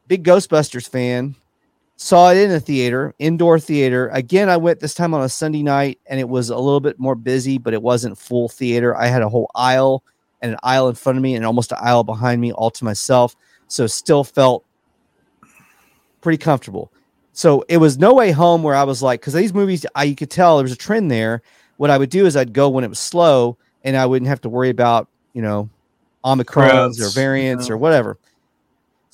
[0.07, 1.35] Big Ghostbusters fan.
[2.03, 4.09] Saw it in a theater, indoor theater.
[4.09, 6.99] Again, I went this time on a Sunday night and it was a little bit
[6.99, 8.97] more busy, but it wasn't full theater.
[8.97, 10.03] I had a whole aisle
[10.41, 12.85] and an aisle in front of me and almost an aisle behind me all to
[12.85, 13.37] myself.
[13.69, 14.65] So still felt
[16.21, 16.91] pretty comfortable.
[17.35, 20.17] So it was no way home where I was like, because these movies, I you
[20.17, 21.41] could tell there was a trend there.
[21.77, 24.41] What I would do is I'd go when it was slow, and I wouldn't have
[24.41, 25.71] to worry about you know
[26.25, 27.75] omicrons Crowds, or variants yeah.
[27.75, 28.19] or whatever.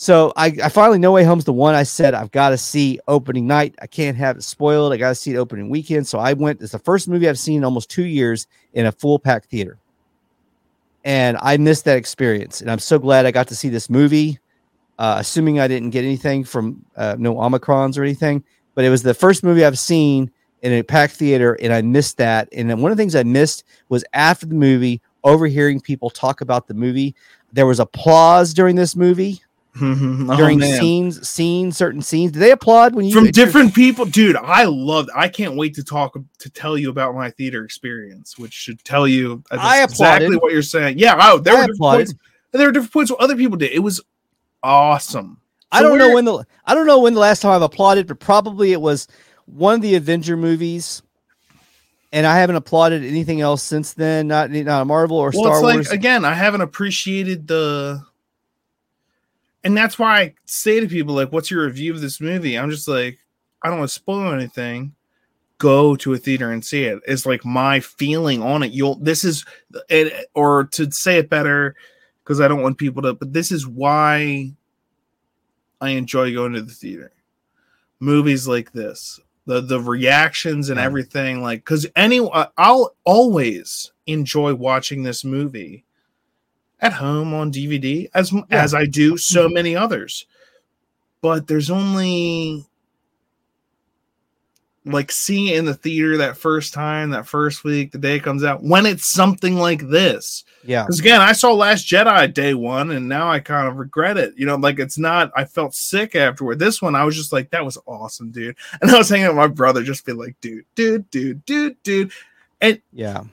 [0.01, 3.01] So I, I finally No Way Home's the one I said I've got to see
[3.09, 3.75] opening night.
[3.83, 4.93] I can't have it spoiled.
[4.93, 6.07] I got to see it opening weekend.
[6.07, 6.63] So I went.
[6.63, 9.77] It's the first movie I've seen in almost two years in a full pack theater,
[11.05, 12.61] and I missed that experience.
[12.61, 14.39] And I'm so glad I got to see this movie
[15.01, 18.45] uh, assuming I didn't get anything from uh, no omicrons or anything.
[18.77, 20.31] But it was the first movie I've seen
[20.63, 22.49] in a packed theater, and I missed that.
[22.53, 26.41] And then one of the things I missed was after the movie, overhearing people talk
[26.41, 27.17] about the movie.
[27.53, 29.43] There was applause during this movie
[29.77, 30.31] Mm-hmm.
[30.31, 30.81] Oh, during man.
[30.81, 32.33] scenes, scenes, certain scenes.
[32.33, 34.37] Did they applaud when you from different people, dude.
[34.37, 35.11] I loved.
[35.15, 39.07] I can't wait to talk to tell you about my theater experience, which should tell
[39.07, 40.43] you I exactly applauded.
[40.43, 40.99] what you're saying.
[40.99, 42.15] Yeah, oh, there I were points.
[42.51, 43.73] There were different points where other people did.
[43.73, 44.01] It was
[44.63, 45.41] awesome.
[45.71, 48.19] I don't know when the I don't know when the last time I've applauded, but
[48.19, 49.07] probably it was
[49.45, 51.03] one of the Avenger movies
[52.13, 54.29] and I haven't applauded anything else since then.
[54.29, 55.91] Not not Marvel or well, Star it's like Wars.
[55.91, 58.03] again, I haven't appreciated the,
[59.65, 62.71] and that's why I say to people like, "What's your review of this movie?" I'm
[62.71, 63.19] just like,
[63.63, 64.95] I don't want to spoil anything.
[65.59, 67.01] Go to a theater and see it.
[67.07, 68.73] It's like my feeling on it.
[68.73, 69.45] You'll this is
[69.89, 71.75] it, or to say it better,
[72.23, 73.15] because I don't want people to.
[73.15, 74.53] But this is why
[75.81, 77.13] I enjoy going to the theater.
[77.99, 82.21] Movies like this, the the reactions and everything, like because any
[82.57, 85.85] I'll always enjoy watching this movie
[86.81, 88.43] at home on DVD as Yeah.
[88.51, 90.27] as I do so many others.
[91.21, 92.65] But there's only
[94.85, 98.23] like seeing it in the theater that first time, that first week, the day it
[98.23, 100.45] comes out, when it's something like this.
[100.65, 104.17] yeah, Because again, I saw Last Jedi day one, and now I kind of regret
[104.17, 104.33] it.
[104.39, 105.31] You know, like it's not.
[105.37, 106.59] I felt sick afterward.
[106.59, 108.57] This one, I was just like, that was awesome, dude.
[108.81, 111.83] And I was hanging out with my brother, just be like, dude, dude, dude, dude,
[111.83, 112.13] dude,
[112.63, 113.25] And yeah.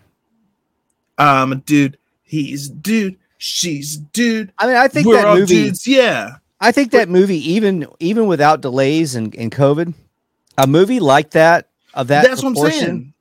[1.17, 4.51] um, dude, he's dude, she's dude.
[4.57, 5.45] I mean, I think that movie.
[5.65, 6.37] dudes, yeah.
[6.59, 9.93] I think that movie, even even without delays and, and COVID,
[10.57, 13.13] a movie like that of that That's what I'm saying.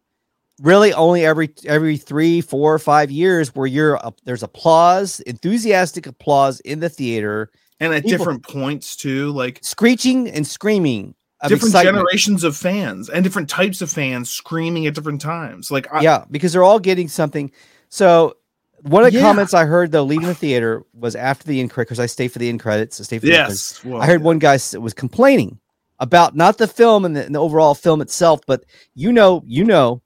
[0.63, 6.07] really only every every three, four, or five years where you're uh, there's applause, enthusiastic
[6.07, 11.15] applause in the theater, And at People- different points too, like screeching and screaming.
[11.41, 11.97] Of different excitement.
[11.99, 15.71] generations of fans and different types of fans screaming at different times.
[15.71, 17.53] Like, I, yeah, because they're all getting something.
[17.91, 18.37] So
[18.85, 19.25] one of the Yeah.
[19.25, 22.29] comments I heard though leaving the theater was after the end credits because I stay
[22.29, 23.01] for the end credits.
[23.01, 23.81] I stay for the end credits.
[23.83, 23.85] yes.
[23.85, 25.59] Well, I heard one guy was complaining
[26.01, 29.65] about not the film and the, and the overall film itself, but you know, you
[29.65, 30.01] know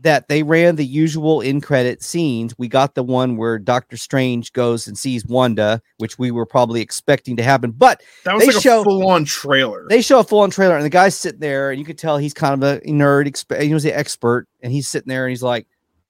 [0.00, 2.54] that they ran the usual in credit scenes.
[2.56, 6.80] We got the one where Doctor Strange goes and sees Wanda, which we were probably
[6.80, 9.86] expecting to happen, but that was they like show- a full-on trailer.
[9.88, 12.16] they show a full on trailer and the guy's sitting there and you could tell
[12.16, 15.30] he's kind of a nerd, exp- he was the expert, and he's sitting there and
[15.30, 15.66] he's like,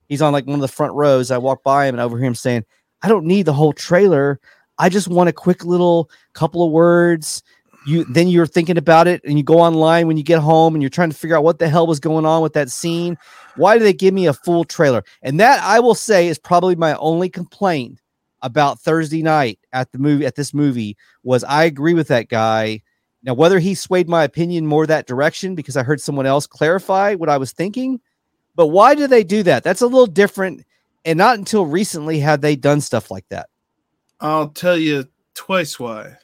[0.09, 1.31] he's on like one of the front rows.
[1.31, 2.65] I walk by him and I overhear him saying,
[3.01, 4.41] I don't need the whole trailer.
[4.77, 7.41] I just want a quick little couple of words.
[7.85, 10.83] You then you're thinking about it and you go online when you get home and
[10.83, 13.17] you're trying to figure out what the hell was going on with that scene.
[13.55, 15.03] Why do they give me a full trailer?
[15.21, 18.01] And that I will say is probably my only complaint
[18.41, 22.81] about Thursday night at the movie at this movie was I agree with that guy.
[23.23, 27.15] Now, whether he swayed my opinion more that direction because I heard someone else clarify
[27.15, 27.99] what I was thinking,
[28.55, 29.63] but why do they do that?
[29.63, 30.65] That's a little different.
[31.05, 33.49] And not until recently had they done stuff like that.
[34.19, 36.17] I'll tell you twice why.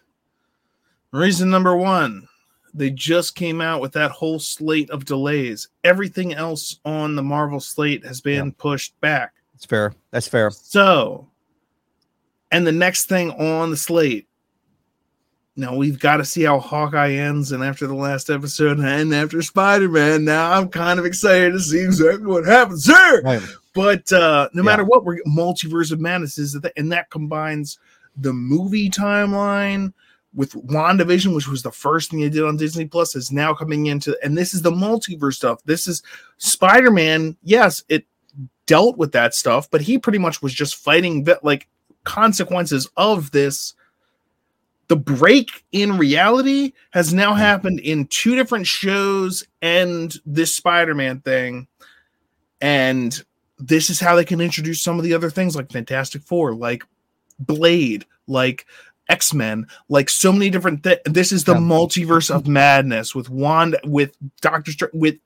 [1.11, 2.27] Reason number one,
[2.73, 5.69] they just came out with that whole slate of delays.
[5.85, 9.33] Everything else on the Marvel slate has been pushed back.
[9.53, 9.93] That's fair.
[10.11, 10.51] That's fair.
[10.51, 11.29] So,
[12.51, 14.27] and the next thing on the slate,
[15.55, 17.51] now we've got to see how Hawkeye ends.
[17.51, 21.59] And after the last episode and after Spider Man, now I'm kind of excited to
[21.59, 23.21] see exactly what happens there.
[23.21, 23.41] Right.
[23.73, 24.65] But uh, no Yeah.
[24.65, 27.79] matter what, we're multiverse of madness is that, and that combines
[28.17, 29.93] the movie timeline
[30.33, 33.85] with WandaVision, which was the first thing they did on Disney Plus, is now coming
[33.85, 35.61] into, and this is the multiverse stuff.
[35.63, 36.03] This is
[36.37, 37.37] Spider Man.
[37.43, 38.05] Yes, it
[38.65, 41.69] dealt with that stuff, but he pretty much was just fighting like
[42.03, 43.73] consequences of this.
[44.87, 47.39] The break in reality has now hmm.
[47.39, 51.67] happened in two different shows and this Spider Man thing.
[52.61, 53.23] And
[53.57, 56.83] this is how they can introduce some of the other things like Fantastic Four, like
[57.39, 58.65] Blade, like
[59.09, 60.99] X Men, like so many different things.
[61.05, 61.59] This is the Yeah.
[61.59, 65.17] multiverse of madness with Wanda, with Doctor, Str- with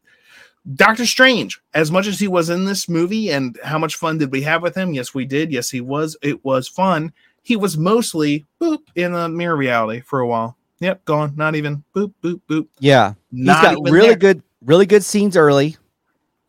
[0.75, 1.59] Doctor Strange.
[1.73, 4.61] As much as he was in this movie, and how much fun did we have
[4.61, 4.93] with him?
[4.93, 5.51] Yes, we did.
[5.51, 6.17] Yes, he was.
[6.21, 7.13] It was fun.
[7.49, 10.55] He was mostly boop in a mirror reality for a while.
[10.81, 11.33] Yep, gone.
[11.35, 12.67] Not even boop boop boop.
[12.77, 13.15] Yeah.
[13.31, 14.17] Not He's got really there.
[14.17, 15.75] good, really good scenes early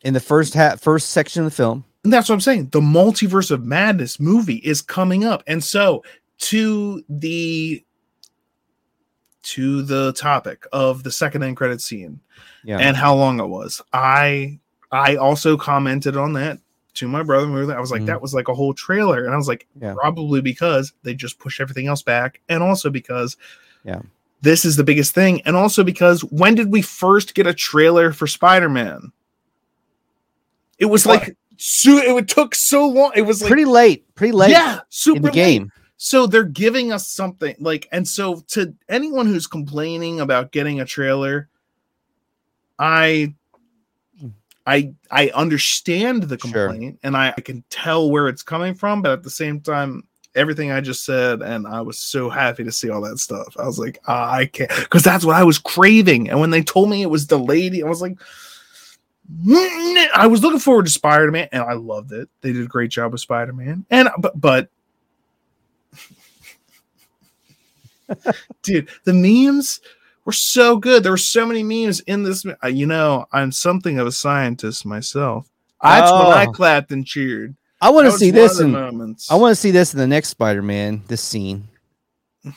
[0.03, 1.87] in the first half, first section of the film.
[2.05, 2.69] And that's what I'm saying.
[2.69, 5.43] The multiverse of madness movie is coming up.
[5.47, 6.05] And so
[6.41, 7.83] to the
[9.43, 12.21] to the topic of the second end credit scene
[12.63, 12.77] Yeah.
[12.79, 13.81] and how long it was.
[13.95, 14.59] I
[14.93, 16.59] I also commented on that
[16.95, 17.47] to my brother.
[17.77, 18.07] I was like, Mhm.
[18.07, 19.25] that was like a whole trailer.
[19.25, 19.95] And I was like, Yeah.
[19.95, 22.41] probably because they just push everything else back.
[22.49, 23.37] And also because
[23.85, 24.01] Yeah.
[24.43, 25.41] this is the biggest thing.
[25.43, 29.13] And also because when did we first get a trailer for Spider-Man?
[30.79, 31.21] It was What?
[31.21, 33.13] like so it took so long.
[33.15, 35.35] It was like pretty late, pretty late yeah, super the late.
[35.35, 35.73] game.
[35.99, 40.87] So they're giving us something like, and so to anyone who's complaining about getting a
[40.87, 41.51] trailer,
[42.79, 43.35] I,
[44.71, 46.69] I, I understand the Sure.
[46.69, 50.05] complaint and I, I can tell where it's coming from, but at the same time,
[50.37, 53.57] everything I just said, and I was so happy to see all that stuff.
[53.59, 56.31] I was like, ah, I can't, because that's what I was craving.
[56.31, 58.17] And when they told me it was delayed, I was like,
[60.15, 62.29] I was looking forward to Spider Man, and I loved it.
[62.41, 64.69] They did a great job with Spider Man, and but but
[68.63, 69.81] dude, the memes
[70.31, 71.03] were so good.
[71.03, 72.45] There were so many memes in this.
[72.63, 75.49] uh, You know, I'm something of a scientist myself.
[75.83, 76.53] That's when I Oh.
[76.53, 77.57] clapped and cheered.
[77.81, 79.31] I want to see this in moments.
[79.31, 81.03] I want to see this in the next Spider-Man.
[81.09, 81.69] This scene.
[82.45, 82.51] I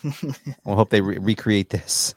[0.66, 2.14] hope they re- recreate this.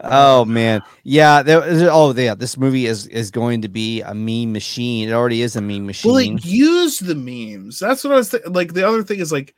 [0.00, 1.42] Oh man, yeah.
[1.42, 5.08] There, oh yeah, this movie is is going to be a meme machine.
[5.08, 6.12] It already is a meme machine.
[6.12, 7.80] Well, it used the memes.
[7.80, 8.74] That's what I was th- like.
[8.74, 9.56] The other thing is like,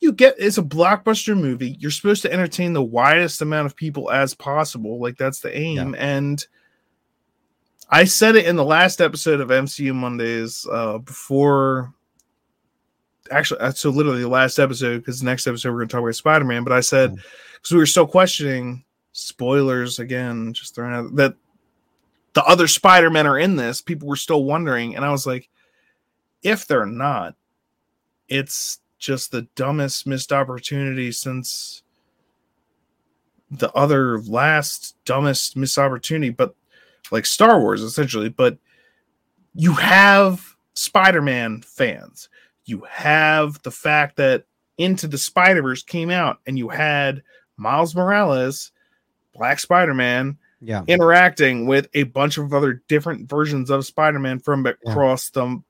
[0.00, 1.76] you get it's a blockbuster movie.
[1.78, 4.98] You're supposed to entertain the widest amount of people as possible.
[4.98, 5.94] Like that's the aim.
[5.98, 6.44] And
[7.90, 11.92] I said it in the last episode of MCU Mondays uh, before.
[13.30, 16.02] Actually, uh, so literally the last episode because the next episode we're going to talk
[16.02, 16.64] about Spider Man.
[16.64, 21.34] But I said because we were still questioning spoilers again, just throwing out that
[22.32, 23.82] the other Spider Men are in this.
[23.82, 25.48] People were still wondering, and I was like,
[26.42, 27.34] if they're not,
[28.28, 31.82] it's just the dumbest missed opportunity since
[33.50, 36.54] the other last dumbest missed opportunity, but
[37.10, 38.28] like Star Wars essentially.
[38.28, 38.58] But
[39.54, 42.28] you have Spider Man fans,
[42.66, 44.44] you have the fact that
[44.78, 47.22] Into the Spider Verse came out, and you had
[47.56, 48.70] Miles Morales,
[49.34, 54.66] Black Spider Man, yeah, interacting with a bunch of other different versions of Spider-Man from
[54.66, 55.62] across the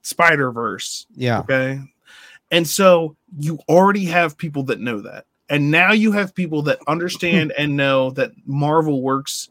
[0.00, 1.06] Spider Verse.
[1.14, 1.80] yeah, Okay.
[2.52, 5.24] And so you already have people that know that.
[5.48, 9.50] And now you have people that understand and know that Marvel works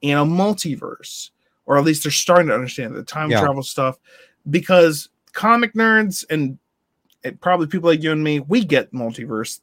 [0.00, 1.30] in a multiverse,
[1.66, 3.40] or at least they're starting to understand the time Yeah.
[3.40, 3.98] travel stuff
[4.48, 6.58] because comic nerds and,
[7.24, 9.60] and probably people like you and me, we get multiverse.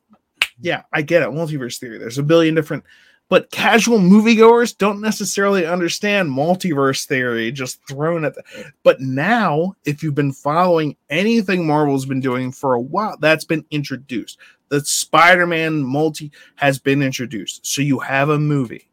[0.62, 1.30] Yeah, I get it.
[1.30, 1.98] Multiverse theory.
[1.98, 2.84] There's a billion different,
[3.28, 8.44] but casual moviegoers don't necessarily understand multiverse theory just thrown at the.
[8.84, 13.66] But now, if you've been following anything Marvel's been doing for a while, that's been
[13.72, 14.38] introduced.
[14.70, 17.66] The Spider Man multi has been introduced.
[17.66, 18.90] So you have a movie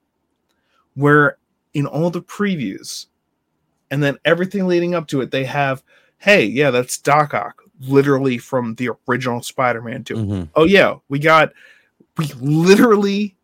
[0.94, 1.38] where
[1.74, 3.06] in all the previews
[3.90, 5.82] and then everything leading up to it, they have,
[6.18, 10.14] hey, yeah, that's Doc Ock, literally from the original Spider Man 2.
[10.14, 10.48] mhm.
[10.54, 11.52] Oh, yeah, we got,
[12.16, 13.36] we literally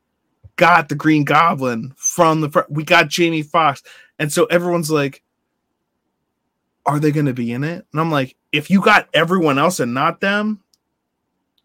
[0.58, 3.82] got the Green Goblin from the, we got Jamie Foxx.
[4.18, 5.22] And so everyone's like,
[6.84, 7.86] are they going to be in it?
[7.92, 10.60] And I'm like, if you got everyone else and not them,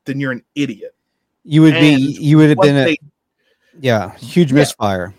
[0.05, 0.95] then you're an idiot.
[1.43, 1.95] You would be.
[2.19, 2.97] You would have been a they-
[3.79, 4.55] yeah huge Yeah.
[4.59, 5.13] misfire.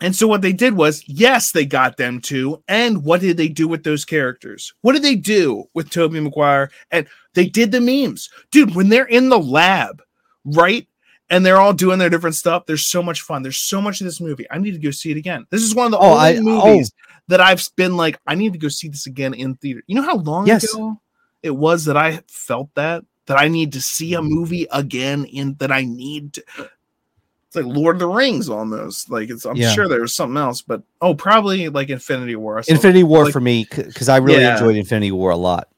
[0.00, 2.62] and so what they did was, yes, they got them too.
[2.68, 4.72] And what did they do with those characters?
[4.82, 6.70] What did they do with Tobey Maguire?
[6.90, 8.74] And they did the memes, dude.
[8.74, 10.02] When they're in the lab,
[10.44, 10.86] right?
[11.30, 12.66] And they're all doing their different stuff.
[12.66, 13.42] There's so much fun.
[13.42, 14.46] There's so much of this movie.
[14.50, 15.46] I need to go see it again.
[15.50, 16.92] This is one of the Oh, only I- movies
[17.28, 19.82] that I've been like, I need to go see this again in theater.
[19.86, 20.64] You know how long Yes.
[20.72, 21.00] ago
[21.42, 24.26] it was that I felt that that I need to see Mm-hmm.
[24.26, 26.44] a movie again in that I need to.
[26.58, 29.08] It's like Lord of the Rings almost.
[29.10, 29.72] Like it's I'm Yeah.
[29.72, 32.62] sure there was something else, but oh, probably like Infinity War.
[32.68, 34.54] Infinity War like- for me because I really Yeah.
[34.58, 35.68] enjoyed Infinity War a lot.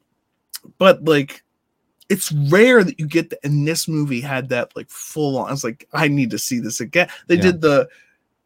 [0.79, 1.45] but like
[2.09, 3.41] it's rare that you get that.
[3.45, 5.49] and this movie had that like full on.
[5.49, 7.09] I was like, I need to see this again.
[7.27, 7.43] They Yeah.
[7.43, 7.89] did the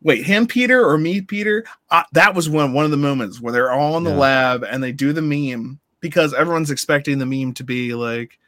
[0.03, 1.65] wait, him Peter or me Peter?
[1.91, 4.17] Uh, that was one one of the moments where they're all in the Yeah.
[4.17, 8.39] lab and they do the meme because everyone's expecting the meme to be like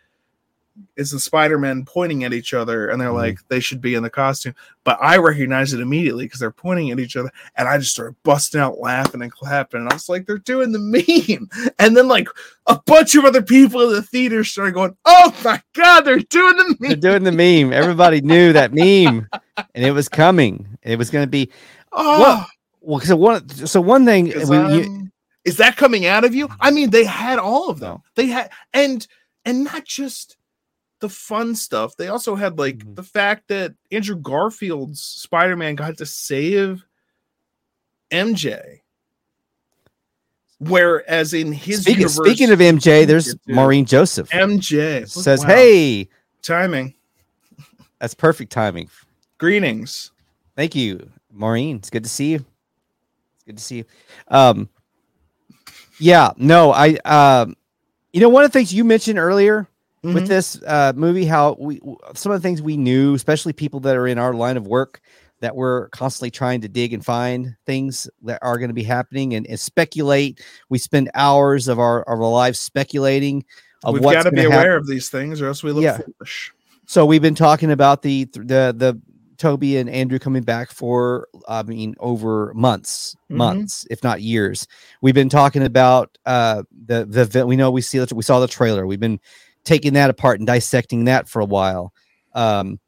[0.97, 3.15] it's the Spider-Man pointing at each other and they're Mhm.
[3.17, 4.55] like they should be in the costume.
[4.85, 8.17] But I recognize it immediately because they're pointing at each other and I just started
[8.23, 10.79] busting out laughing and clapping and I was like, they're doing the
[11.39, 11.73] meme.
[11.79, 12.29] And then like
[12.67, 16.57] a bunch of other people in the theater started going, "Oh my god, they're doing
[16.57, 16.89] the meme.
[17.01, 17.73] They're doing the meme.
[17.73, 19.29] Everybody knew that meme,
[19.75, 20.79] and it was coming.
[20.83, 21.51] It was going to be
[21.93, 22.47] Oh,
[22.81, 23.01] well.
[23.01, 23.49] So one.
[23.51, 25.11] So one thing we, you,
[25.45, 26.49] is that coming out of you?
[26.61, 27.99] I mean, they had all of them.
[28.15, 29.07] They had and
[29.45, 30.37] and not just
[31.03, 31.97] the fun stuff.
[31.97, 32.95] They also had like Mhm.
[32.95, 36.87] the fact that Andrew Garfield's Spider-Man got to save
[38.11, 38.81] MJ.
[40.61, 45.47] Whereas in his speaking, universe, speaking of MJ, there's Maureen Joseph MJ says, wow.
[45.49, 46.09] "Hey,
[46.41, 46.95] timing,
[47.99, 48.89] that's perfect timing.
[49.39, 50.13] greetings."
[50.55, 51.77] Thank you, Maureen.
[51.79, 52.47] It's good to see you.
[53.35, 53.85] It's good to see you.
[54.29, 54.69] Um,
[55.99, 57.57] yeah, no, I, um,
[58.13, 59.67] you know, one of the things you mentioned earlier
[60.03, 60.29] with Mhm.
[60.29, 61.81] this uh, movie, how we
[62.15, 65.01] some of the things we knew, especially people that are in our line of work,
[65.41, 69.35] that we're constantly trying to dig and find things that are going to be happening
[69.35, 70.41] and, and speculate.
[70.69, 73.45] We spend hours of our of our lives speculating
[73.85, 74.53] of We've got to be happen.
[74.57, 75.99] aware of these things, or else we look Yeah.
[75.99, 76.53] foolish.
[76.87, 79.01] So we've been talking about the the the
[79.39, 83.37] Tobey and Andrew coming back for, I mean, over months, Mhm.
[83.37, 84.69] months, if not years.
[85.01, 88.87] We've been talking about uh, the the we know we see we saw the trailer.
[88.87, 89.19] We've been
[89.65, 91.93] taking that apart and dissecting that for a while.
[92.35, 92.79] Um,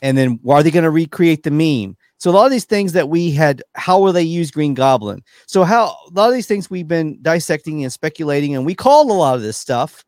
[0.00, 1.96] and then why are they going to recreate the meme?
[2.18, 5.22] So a lot of these things that we had, how will they use Green Goblin?
[5.46, 9.10] So how a lot of these things we've been dissecting and speculating, and we called
[9.10, 10.04] a lot of this stuff,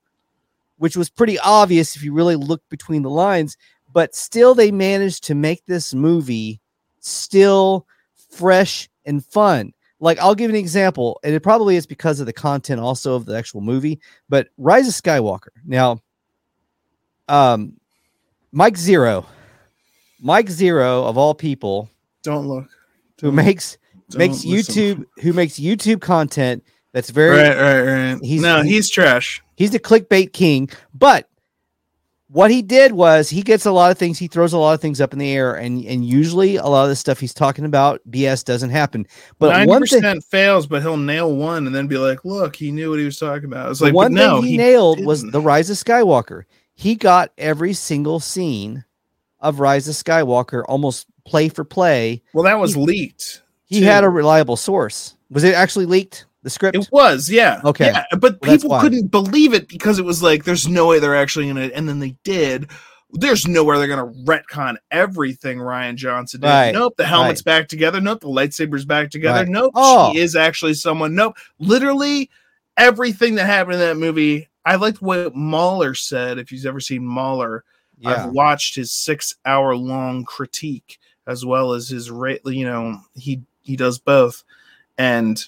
[0.78, 3.56] which was pretty obvious if you really look between the lines.
[3.92, 6.60] But still, they managed to make this movie
[7.00, 7.86] still
[8.30, 9.72] fresh and fun.
[10.00, 13.26] Like I'll give an example, and it probably is because of the content also of
[13.26, 14.00] the actual movie.
[14.28, 15.48] But Rise of Skywalker.
[15.64, 16.00] Now,
[17.28, 17.74] um,
[18.52, 19.26] Mike Zeroh,
[20.20, 21.88] Mike Zeroh of all people,
[22.22, 22.64] Don't look.
[23.20, 23.78] who Don't- makes
[24.16, 24.74] makes listen.
[25.00, 26.62] YouTube who makes YouTube content
[26.92, 28.18] that's very Right, right, right.
[28.22, 29.42] He's- no, he- he's trash.
[29.56, 30.68] he's the clickbait king.
[30.94, 31.28] But
[32.28, 34.80] what he did was he gets a lot of things, he throws a lot of
[34.80, 37.64] things up in the air, and and usually a lot of the stuff he's talking
[37.64, 39.06] about BS doesn't happen.
[39.38, 42.54] But Ninety one thing, percent fails, but he'll nail one and then be like, "Look,
[42.56, 45.20] he knew what he was talking about." It's like, one no, thing he, nailed was
[45.20, 45.32] didn't.
[45.32, 46.44] the Rise of Skywalker.
[46.74, 48.84] He got every single scene
[49.40, 52.22] of Rise of Skywalker almost play for play.
[52.32, 53.42] Well, that was he- leaked.
[53.66, 53.86] He too.
[53.86, 55.16] had a reliable source.
[55.30, 56.26] Was it actually leaked?
[56.42, 56.76] The script?
[56.76, 57.60] It was, yeah.
[57.64, 57.86] Okay.
[57.86, 61.16] Yeah, but Well, people couldn't believe it because it was like, there's no way they're
[61.16, 61.72] actually in it.
[61.74, 62.70] and then they did.
[63.12, 66.48] There's nowhere they're gonna retcon everything Rian Johnson did.
[66.48, 68.00] Right, Nope, the helmet's back together.
[68.00, 69.40] Nope, the lightsaber's back together.
[69.40, 69.48] Right.
[69.48, 70.12] Nope, Oh.
[70.12, 71.14] she is actually someone.
[71.14, 72.28] Nope, literally
[72.76, 74.48] everything that happened in that movie.
[74.64, 76.38] I liked what Mauler said.
[76.38, 77.64] If you've ever seen Mauler,
[77.98, 78.24] yeah.
[78.26, 82.40] I've watched his six hour long critique as well as his rate.
[82.44, 84.42] You know, he he does both,
[84.98, 85.42] and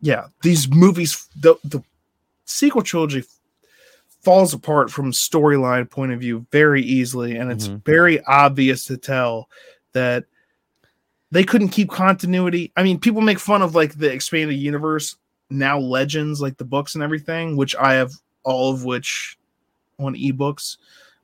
[0.00, 1.82] yeah, these movies, the the
[2.44, 3.24] sequel trilogy
[4.22, 7.84] falls apart from storyline point of view very easily, and it's Mhm.
[7.84, 9.48] very obvious to tell
[9.92, 10.24] that
[11.30, 12.72] they couldn't keep continuity.
[12.76, 15.16] I mean, people make fun of like the expanded universe
[15.50, 19.38] now legends like the books and everything which i have all of which
[19.98, 20.76] on ebooks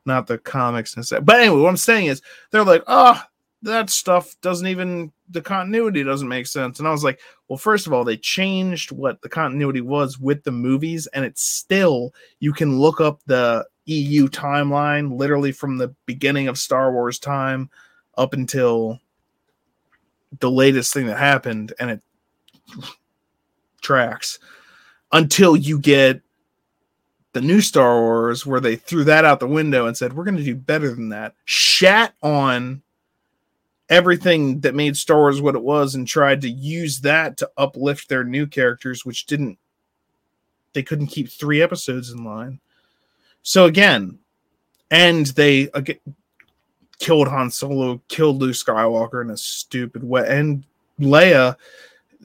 [0.04, 3.20] not the comics and stuff but anyway what i'm saying is they're like oh
[3.62, 6.78] that stuff doesn't even the continuity doesn't make sense.
[6.78, 10.42] And i was like well first of all they changed what the continuity was with
[10.42, 15.94] the movies and it's still you can look up the eu timeline literally from the
[16.06, 17.70] beginning of star wars time
[18.16, 19.00] up until
[20.40, 22.02] the latest thing that happened and it
[23.82, 24.38] tracks
[25.12, 26.22] until you get
[27.32, 30.36] the new Star Wars where they threw that out the window and said we're going
[30.36, 31.34] to do better than that.
[31.44, 32.82] Shat on
[33.88, 38.08] everything that made Star Wars what it was and tried to use that to uplift
[38.08, 39.58] their new characters which didn't
[40.72, 42.58] they couldn't keep 3 episodes in line.
[43.42, 44.18] So again,
[44.90, 45.98] and they again,
[46.98, 50.64] killed Han Solo, killed Luke Skywalker in a stupid way and
[51.00, 51.56] Leia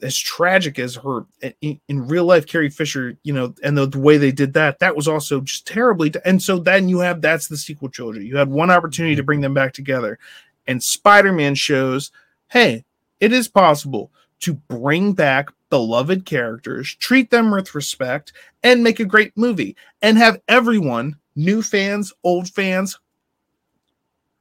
[0.02, 3.86] as tragic as her eh, in, in real life carrie fisher you know and the,
[3.86, 7.20] the way they did that that was also just terribly and so then you have
[7.20, 8.26] that's the sequel trilogy.
[8.26, 9.26] You had one opportunity to mm-hmm.
[9.26, 10.18] bring them back together
[10.66, 12.10] and spider-man shows
[12.48, 12.84] hey
[13.20, 18.32] it is possible to bring back beloved characters treat them with respect
[18.62, 22.98] and make a great movie and have everyone new fans old fans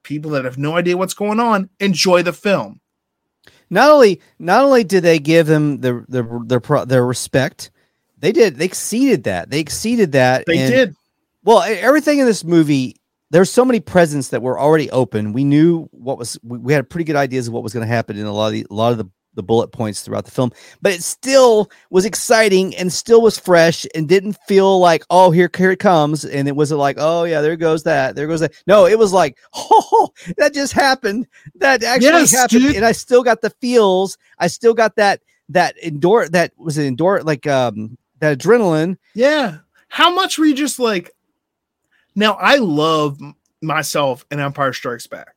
[0.03, 2.79] people that have no idea what's going on enjoy the film
[3.69, 7.71] not only not only did they give them the the their pro- their respect,
[8.19, 9.49] they did they exceeded that.
[9.49, 10.45] They exceeded that.
[10.45, 10.95] they and- did
[11.43, 12.95] Well, everything in this movie,
[13.29, 15.33] there's so many presents that were already open.
[15.33, 16.37] We knew what was.
[16.43, 18.47] We, we had pretty good ideas of what was going to happen in a lot
[18.47, 21.71] of the, a lot of the the bullet points throughout the film, but it still
[21.89, 26.25] was exciting and still was fresh and didn't feel like oh here here it comes
[26.25, 28.51] and it wasn't like oh yeah there goes that there goes that.
[28.67, 31.25] No, it was like oh that just happened.
[31.55, 32.75] That actually Yes, happened, dude.
[32.75, 34.17] and I still got the feels.
[34.39, 38.97] I still got that that endure that was it endure like um that adrenaline.
[39.13, 39.59] Yeah.
[39.87, 41.11] How much were you just like?
[42.15, 43.19] Now I love
[43.61, 45.36] myself and Empire Strikes Back.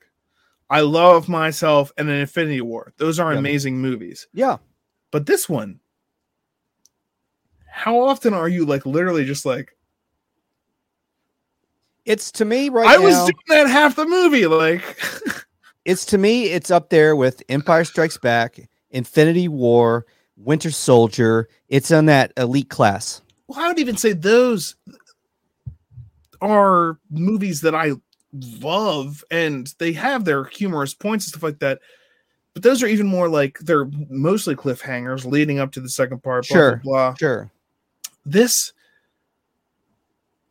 [0.71, 2.93] I love myself and an Infinity War.
[2.97, 3.39] Those are Yeah.
[3.41, 4.29] amazing movies.
[4.33, 4.59] Yeah.
[5.11, 5.81] But this one,
[7.67, 9.77] how often are you like literally just like
[12.05, 13.03] It's to me right I now.
[13.03, 14.47] was doing that half the movie?
[14.47, 14.99] Like
[15.85, 18.61] it's to me it's up there with empire strikes back
[18.91, 20.05] infinity war
[20.37, 24.77] winter soldier it's on that elite class well, I would even say those
[26.41, 27.93] are movies that I
[28.33, 31.81] love and they have their humorous points and stuff like that.
[32.55, 36.49] But those are even more like they're mostly cliffhangers leading up to the second part.
[36.49, 36.77] Blah, Sure.
[36.83, 37.15] Blah, blah.
[37.15, 37.51] sure
[38.25, 38.73] This,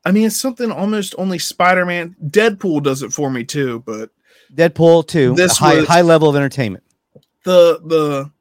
[0.06, 3.84] I mean, it's something almost only Spider Man, Deadpool does it for me too.
[3.86, 4.12] But
[4.54, 5.36] Deadpool too.
[5.36, 6.84] This high high level of entertainment.
[7.44, 8.32] the the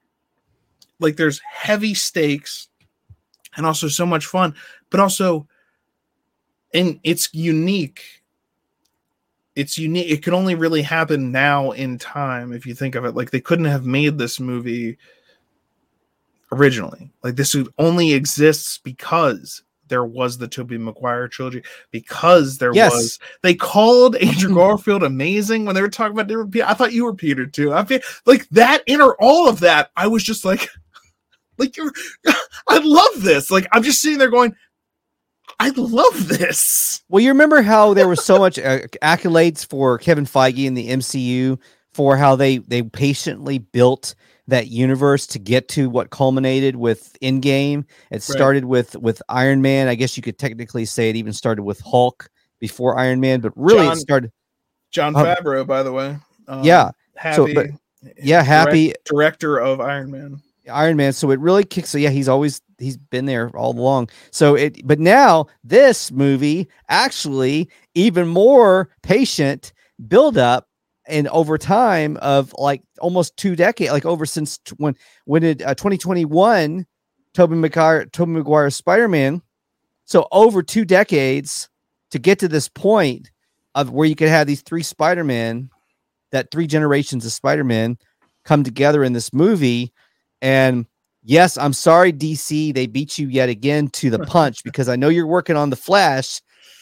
[1.01, 2.69] like there's heavy stakes
[3.57, 4.55] and also so much fun
[4.91, 5.47] but also
[6.75, 8.18] and it's unique
[9.59, 13.17] it's unique it could only really happen now in time if you think of it
[13.17, 14.97] like they couldn't have made this movie
[16.53, 22.93] originally like this only exists because there was the Tobey Maguire trilogy because there Yes.
[22.93, 26.69] was they called Andrew Garfield amazing when they were talking about different people.
[26.69, 27.73] I thought you were Peter too.
[27.73, 29.91] I feel like that inner all of that.
[29.97, 30.69] I was just like,
[31.59, 31.93] like you're,
[32.69, 33.51] I love this.
[33.51, 34.55] Like I'm just sitting there going,
[35.61, 37.03] I love this.
[37.09, 40.89] Well, you remember how there was so much uh, accolades for Kevin Feige in the
[40.91, 41.59] MCU
[41.93, 44.15] for how they they patiently built
[44.47, 47.85] that universe to get to what culminated with Endgame.
[48.11, 49.89] It started with with Iron Man.
[49.89, 52.29] I guess you could technically say it even started with Hulk
[52.61, 54.33] before Iron Man, but really John- it started.
[54.91, 56.17] John Um, Favreau, by the way.
[56.47, 57.37] Um, Yeah, happy.
[57.37, 57.67] so, but-
[58.23, 60.41] Yeah, happy director of Iron Man.
[60.71, 61.13] Iron Man.
[61.13, 61.91] So it really kicks.
[61.91, 64.09] So yeah, he's always he's been there all along.
[64.31, 69.73] So it, but now this movie actually even more patient
[70.07, 70.69] build up
[71.07, 75.63] and over time of like almost two decades, like over since t- when when did
[75.63, 76.87] uh, 2021
[77.35, 79.43] Tobey Maguire Tobey Maguire Spider Man.
[80.05, 81.69] So over two decades
[82.11, 83.31] to get to this point
[83.75, 85.71] of where you could have these three Spider Man,
[86.33, 87.99] that three generations of Spider Man
[88.45, 89.93] come together in this movie.
[90.41, 90.87] And
[91.23, 95.09] yes, I'm sorry, DC, they beat you yet again to the punch because I know
[95.09, 96.41] you're working on the Flash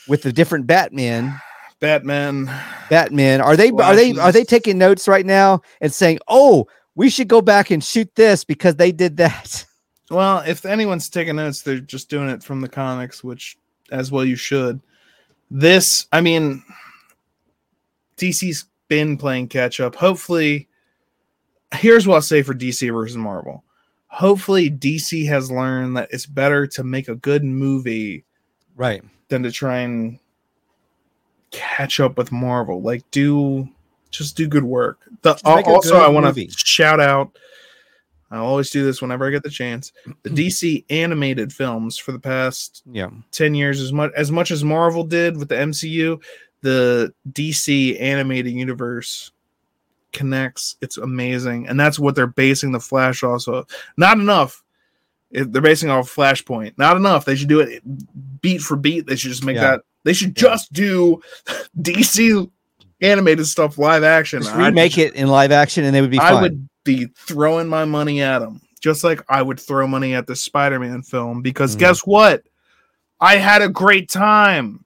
[0.08, 1.38] with the different Batman.
[1.80, 2.46] Batman.
[2.88, 7.10] Batman, are they are they are they taking notes right now and saying, "Oh, we
[7.10, 9.64] should go back and shoot this because they did that."
[10.08, 13.58] Well, if anyone's taking notes, they're just doing it from the comics, which
[13.90, 14.80] as well you should.
[15.50, 16.62] This, I mean,
[18.16, 19.96] DC's been playing catch up.
[19.96, 20.68] Hopefully,
[21.74, 23.64] here's what I'll say for DC versus Marvel.
[24.08, 28.24] Hopefully, DC has learned that it's better to make a good movie
[28.76, 29.02] Right.
[29.28, 30.18] than to try and
[31.50, 32.80] catch up with Marvel.
[32.82, 33.68] Like, do
[34.10, 34.98] just do good work.
[35.22, 37.36] The, also, I want to shout out.
[38.30, 39.92] I always do this whenever I get the chance.
[40.22, 43.10] The DC animated films for the past Yeah.
[43.32, 46.20] 10 years as much as much as Marvel did with the MCU,
[46.62, 49.30] the DC animated universe
[50.16, 50.76] connects.
[50.80, 51.68] It's amazing.
[51.68, 53.64] And that's what they're basing the Flash also.
[53.96, 54.64] Not enough.
[55.30, 56.72] If they're basing off Flashpoint.
[56.78, 57.24] Not enough.
[57.24, 57.82] They should do it
[58.40, 59.06] beat for beat.
[59.06, 59.62] They should just make Yeah.
[59.72, 60.48] that they should Yeah.
[60.50, 61.20] just do
[61.80, 62.50] DC
[63.02, 64.42] animated stuff live action.
[64.42, 66.42] Just remake just- it in live action and they would be I fine.
[66.42, 70.36] would be throwing my money at them, just like I would throw money at the
[70.36, 71.42] Spider-Man film.
[71.42, 71.80] Because Mhm.
[71.80, 72.42] guess what?
[73.20, 74.84] I had a great time.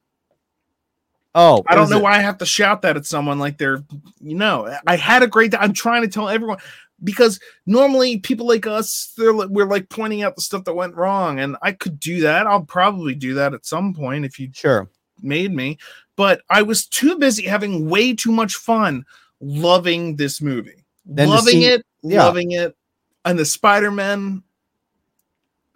[1.34, 3.82] Oh, I don't know it- why I have to shout that at someone like they're,
[4.20, 5.62] you know, I had a great time.
[5.62, 6.58] I'm trying to tell everyone
[7.02, 10.94] because normally people like us, they're like, we're like pointing out the stuff that went
[10.96, 12.46] wrong, and I could do that.
[12.46, 14.88] I'll probably do that at some point if you Sure.
[15.22, 15.78] made me,
[16.16, 19.04] but I was too busy having way too much fun
[19.40, 20.84] loving this movie.
[21.06, 22.24] Then loving see- it, yeah.
[22.24, 22.76] loving it.
[23.24, 24.42] And the Spider-Man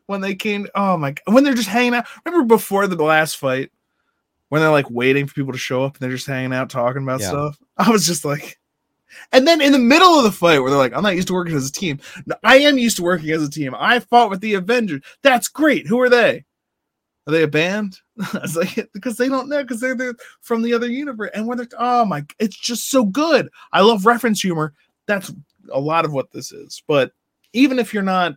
[0.06, 2.06] when they came, oh my god, when they're just hanging out.
[2.26, 3.70] Remember before the last fight
[4.54, 7.02] when they're like waiting for people to show up and they're just hanging out talking
[7.02, 7.30] about Yeah.
[7.30, 7.58] stuff?
[7.76, 8.56] I was just like
[9.32, 11.34] and then in the middle of the fight where they're like, I'm not used to
[11.34, 11.98] working as a team.
[12.26, 13.74] No, I am used to working as a team.
[13.76, 15.02] I fought with the Avengers.
[15.22, 15.88] That's great.
[15.88, 16.44] Who are they?
[17.26, 17.98] Are they a band?
[18.32, 21.30] I was like, because they don't know, because they're, they're from the other universe.
[21.34, 23.48] And when they're, oh my, it's just so good.
[23.72, 24.72] I love reference humor.
[25.06, 25.32] That's
[25.72, 26.82] a lot of what this is.
[26.86, 27.12] But
[27.52, 28.36] even if you're not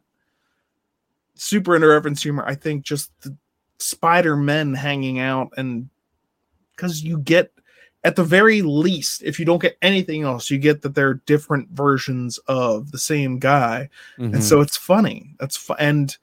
[1.35, 3.35] super into reference humor, I think just the
[3.79, 5.89] Spider Men hanging out and
[6.77, 7.51] because you get,
[8.05, 11.69] at the very least, if you don't get anything else, you get that they're different
[11.71, 14.33] versions of the same guy Mhm.
[14.35, 15.35] and so it's funny.
[15.39, 16.15] That's fu- and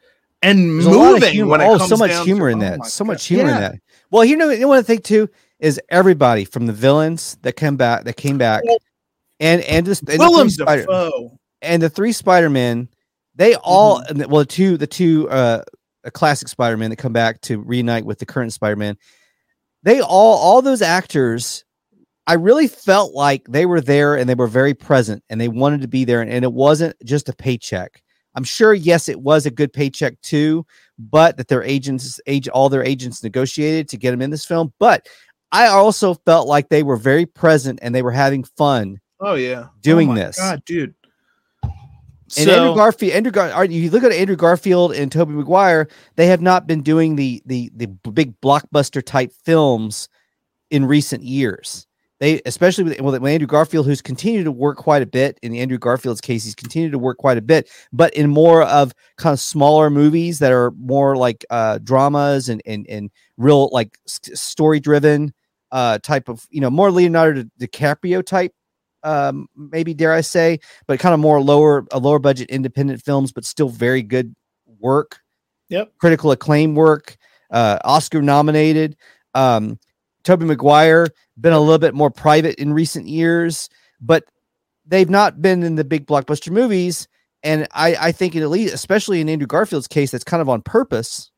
[0.43, 2.53] and There's a lot of moving when it oh, comes so much down humor to-
[2.53, 2.79] in oh that.
[2.81, 3.13] my So God.
[3.13, 3.55] much humor Yeah.
[3.57, 3.75] in that.
[4.11, 5.29] Well, you know, you know what I think too
[5.59, 8.79] is everybody from the villains that come back that came back, Well,
[9.41, 11.39] and and just and the, Willem three Spider- Dafoe.
[11.63, 12.89] and the three Spider Men,
[13.35, 14.31] they all Mm-hmm.
[14.31, 15.63] well the two the two uh
[16.13, 18.97] classic Spider Man that come back to reunite with the current Spider Man.
[19.85, 21.65] They all all those actors.
[22.27, 25.83] I really felt like they were there and they were very present and they wanted
[25.83, 28.03] to be there and, and it wasn't just a paycheck.
[28.35, 30.67] I'm sure, yes, it was a good paycheck too,
[30.99, 34.73] but that their agents, age, all their agents negotiated to get them in this film.
[34.79, 35.07] But
[35.53, 39.01] I also felt like they were very present and they were having fun.
[39.21, 40.39] Oh yeah, oh, Doing Oh my this.
[40.39, 40.95] God, dude.
[42.39, 46.41] And Andrew Garfield, Andrew Gar- you look at Andrew Garfield and Tobey Maguire, they have
[46.41, 50.09] not been doing the the the big blockbuster type films
[50.71, 51.87] in recent years.
[52.21, 55.39] they especially with, with Andrew Garfield, who's continued to work quite a bit.
[55.43, 58.95] In Andrew Garfield's case, he's continued to work quite a bit, but in more of
[59.19, 63.99] kind of smaller movies that are more like uh, dramas and and and real like
[64.07, 65.35] story driven
[65.73, 68.53] uh, type of you know more Leonardo DiCaprio type.
[69.05, 73.33] Um, maybe dare I say, but kind of more lower, a lower budget independent films,
[73.33, 74.35] but still very good
[74.81, 75.21] work.
[75.71, 75.93] Yep.
[75.99, 77.17] critical acclaim work,
[77.51, 78.97] uh, Oscar nominated.
[79.35, 79.79] Um,
[80.23, 81.07] Tobey Maguire
[81.41, 83.69] been a little bit more private in recent years,
[84.01, 84.25] but
[84.87, 87.09] they've not been in the big blockbuster movies.
[87.43, 90.63] And I, I think at least, especially in Andrew Garfield's case, that's kind of on
[90.63, 91.31] purpose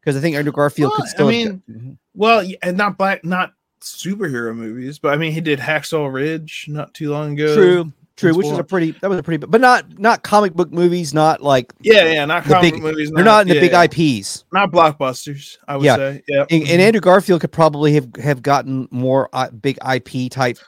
[0.00, 1.26] because I think Andrew Garfield Well, could I still.
[1.28, 1.96] have mean, got- Mhm.
[2.14, 6.94] Well, and not black, not superhero movies, but I mean, he did Hacksaw Ridge not
[6.94, 7.54] too long ago.
[7.54, 10.70] true, true, which is a pretty that was a pretty, but not not comic book
[10.72, 13.10] movies, not like Yeah, yeah, not comic big- movies.
[13.10, 13.82] they're not in the yeah, big yeah.
[14.18, 14.44] IPs.
[14.52, 15.56] not blockbusters.
[15.66, 15.96] I would Yeah.
[15.96, 16.22] say.
[16.28, 16.44] Yeah.
[16.50, 20.58] And, and Andrew Garfield could probably have have gotten more uh, big IP type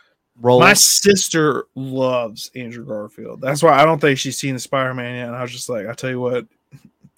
[0.40, 0.60] roles.
[0.60, 3.40] My sister loves Andrew Garfield.
[3.40, 5.26] That's why I don't think she's seen the Spider Man yet.
[5.28, 6.46] And I was just like, I tell you what,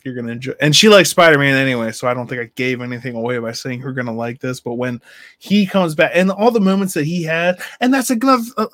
[0.04, 0.52] you're gonna enjoy.
[0.60, 3.52] And she likes Spider Man anyway, so I don't think I gave anything away by
[3.52, 4.60] saying you're gonna like this.
[4.60, 5.00] But when
[5.38, 8.42] he comes back and all the moments that he had, and that's a glove.
[8.56, 8.66] Uh,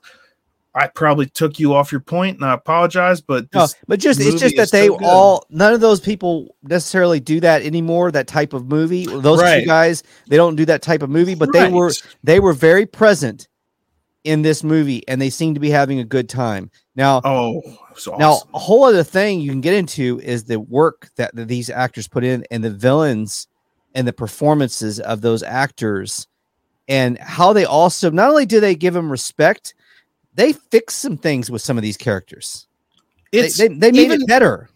[0.72, 3.20] I probably took you off your point, and I apologize.
[3.20, 7.18] But No, but just it's just that they so all none of those people necessarily
[7.18, 8.12] do that anymore.
[8.12, 9.06] That type of movie.
[9.06, 9.60] Those Right.
[9.62, 12.86] two guys, they don't do that type of movie, but they were they were very
[12.86, 13.48] present
[14.24, 16.70] in this movie, and they seem to be having a good time.
[16.94, 17.62] Now, Oh,
[17.96, 21.48] so now a whole other thing you can get into is the work that, that
[21.48, 23.48] these actors put in, and the villains,
[23.94, 26.26] and the performances of those actors,
[26.88, 29.74] and how they also not only do they give them respect,
[30.34, 32.66] they fix some things with some of these characters.
[33.32, 34.68] They, it's they, they made even- it better.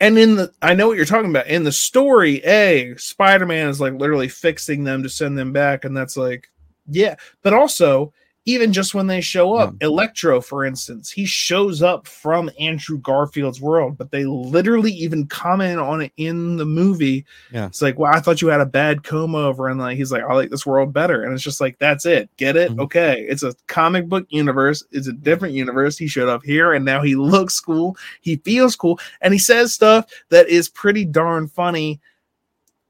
[0.00, 1.48] and in the I know what you're talking about.
[1.48, 5.94] In the story, A, Spider-Man is like literally fixing them to send them back, and
[5.96, 6.48] that's like,
[6.88, 7.16] yeah.
[7.42, 8.12] But also,
[8.52, 13.60] even just when they show up, Electro, for instance, he shows up from Andrew Garfield's
[13.60, 17.24] world, but they literally even comment on it in the movie.
[17.52, 17.66] Yeah.
[17.66, 20.22] It's like, well, I thought you had a bad coma over, and like he's like,
[20.22, 21.22] I like this world better.
[21.22, 22.28] And it's just like, that's it.
[22.36, 22.72] Get it?
[22.72, 22.80] Mhm.
[22.80, 23.26] Okay.
[23.28, 25.96] It's a comic book universe, it's a different universe.
[25.96, 29.72] He showed up here and now he looks cool, he feels cool, and he says
[29.74, 32.00] stuff that is pretty darn funny,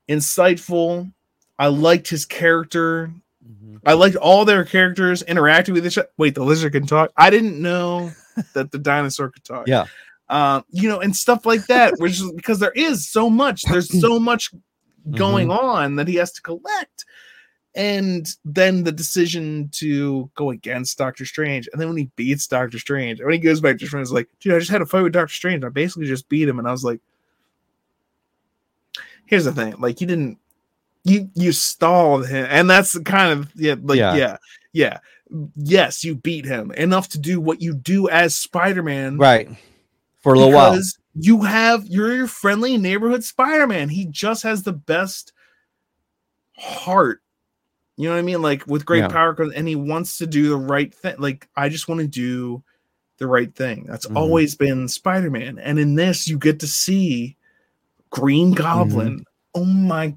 [0.08, 1.12] insightful.
[1.58, 3.12] I liked his character.
[3.86, 6.08] I liked all their characters interacting with each other.
[6.16, 7.10] Wait, the lizard can talk.
[7.16, 8.12] I didn't know
[8.54, 9.66] that the dinosaur could talk.
[9.66, 9.86] Yeah.
[10.28, 14.00] Um, you know, and stuff like that, which is because there is so much, there's
[14.00, 14.50] so much
[15.12, 15.66] going Mm-hmm.
[15.66, 17.04] on that he has to collect.
[17.74, 21.68] And then the decision to go against Doctor Strange.
[21.72, 24.12] And then when he beats Doctor Strange, and when he goes back to Strange, he's
[24.12, 25.64] like, dude, I just had a fight with Doctor Strange.
[25.64, 26.58] I basically just beat him.
[26.58, 27.00] And I was like,
[29.26, 29.74] here's the thing.
[29.78, 30.38] Like, you didn't
[31.04, 32.46] you you stalled him.
[32.48, 34.14] And that's the kind of yeah, like, Yeah.
[34.14, 34.36] yeah,
[34.72, 34.98] yeah.
[35.56, 39.48] Yes, you beat him enough to do what you do as Spider-Man right
[40.20, 40.72] for a little while.
[40.72, 43.88] because you have you're your friendly neighborhood Spider-Man.
[43.90, 45.32] He just has the best
[46.56, 47.20] heart.
[47.96, 48.42] You know what I mean?
[48.42, 49.08] Like with great Yeah.
[49.08, 51.16] power comes and he wants to do the right thing.
[51.18, 52.62] Like I just want to do
[53.18, 53.84] the right thing.
[53.86, 54.16] That's Mhm.
[54.16, 55.58] always been Spider-Man.
[55.58, 57.36] And in this you get to see
[58.10, 59.20] Green Goblin.
[59.20, 59.22] Mm-hmm.
[59.54, 60.16] Oh my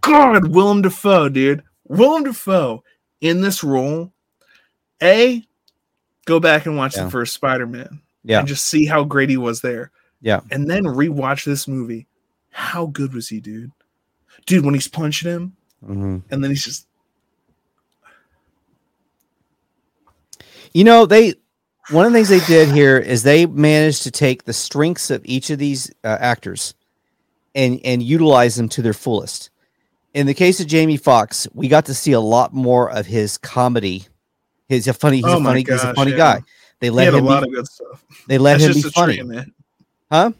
[0.00, 1.62] god, Willem Dafoe, dude.
[1.88, 2.82] Willem Dafoe
[3.20, 4.12] in this role.
[5.02, 5.44] A
[6.24, 7.04] go back and watch Yeah.
[7.04, 9.90] the first Spider-Man Yeah, and just see how great he was there.
[10.22, 10.40] Yeah.
[10.50, 12.06] And then rewatch this movie.
[12.50, 13.70] How good was he, dude?
[14.46, 16.22] Dude, when he's punching him Mhm.
[16.30, 16.86] and then he's just
[20.72, 21.34] you know they.
[21.90, 25.22] One of the things they did here is they managed to take the strengths of
[25.24, 26.74] each of these uh, actors
[27.54, 29.50] and and utilize them to their fullest.
[30.16, 33.36] In the case of Jamie Foxx, we got to see a lot more of his
[33.36, 34.06] comedy.
[34.66, 35.18] He's a funny.
[35.18, 35.60] He's Oh a funny.
[35.62, 36.16] he's a funny yeah.
[36.16, 36.42] guy.
[36.80, 37.26] They he let had a him.
[37.26, 38.02] lot Be, of good stuff.
[38.26, 39.16] they let That's him be funny.
[39.18, 39.52] tree, man.
[40.10, 40.32] Huh?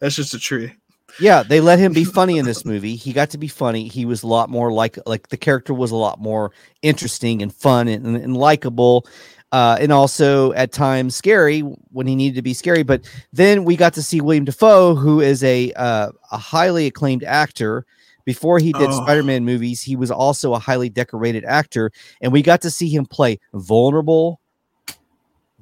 [0.00, 0.74] That's just a tree.
[1.18, 2.94] Yeah, they let him be funny in this movie.
[2.94, 3.88] He got to be funny.
[3.88, 6.52] He was a lot more like like the character was a lot more
[6.82, 9.06] interesting and fun and, and, and likable.
[9.50, 12.82] Uh, and also at times scary when he needed to be scary.
[12.82, 17.24] But then we got to see Willem Dafoe, who is a uh, a highly acclaimed
[17.24, 17.86] actor.
[18.26, 19.02] Before he did Oh.
[19.02, 23.06] Spider-Man movies, he was also a highly decorated actor, and we got to see him
[23.06, 24.40] play vulnerable,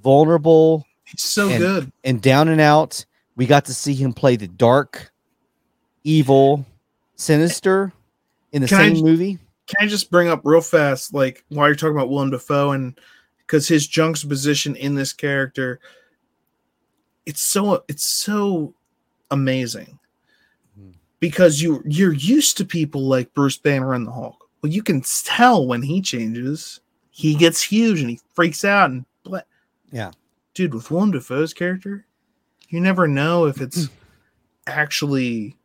[0.02, 1.92] vulnerable, He's so And- good.
[2.02, 3.04] and down and out.
[3.36, 5.12] We got to see him play the dark,
[6.02, 6.64] evil,
[7.16, 7.92] sinister
[8.52, 9.38] in the Can I same j- movie.
[9.66, 12.98] Can I just bring up real fast, like while you're talking about Willem Dafoe and
[13.38, 15.78] because his juxtaposition in this character,
[17.26, 18.74] it's so it's so
[19.30, 19.98] amazing.
[21.25, 24.47] Because you you're used to people like Bruce Banner and the Hulk.
[24.62, 26.81] Well, you can tell when he changes.
[27.11, 29.45] he gets huge and he freaks out and bla-
[29.91, 30.11] Yeah.
[30.53, 32.05] dude with Willem Dafoe's character,
[32.68, 33.89] you never know if it's
[34.66, 35.57] actually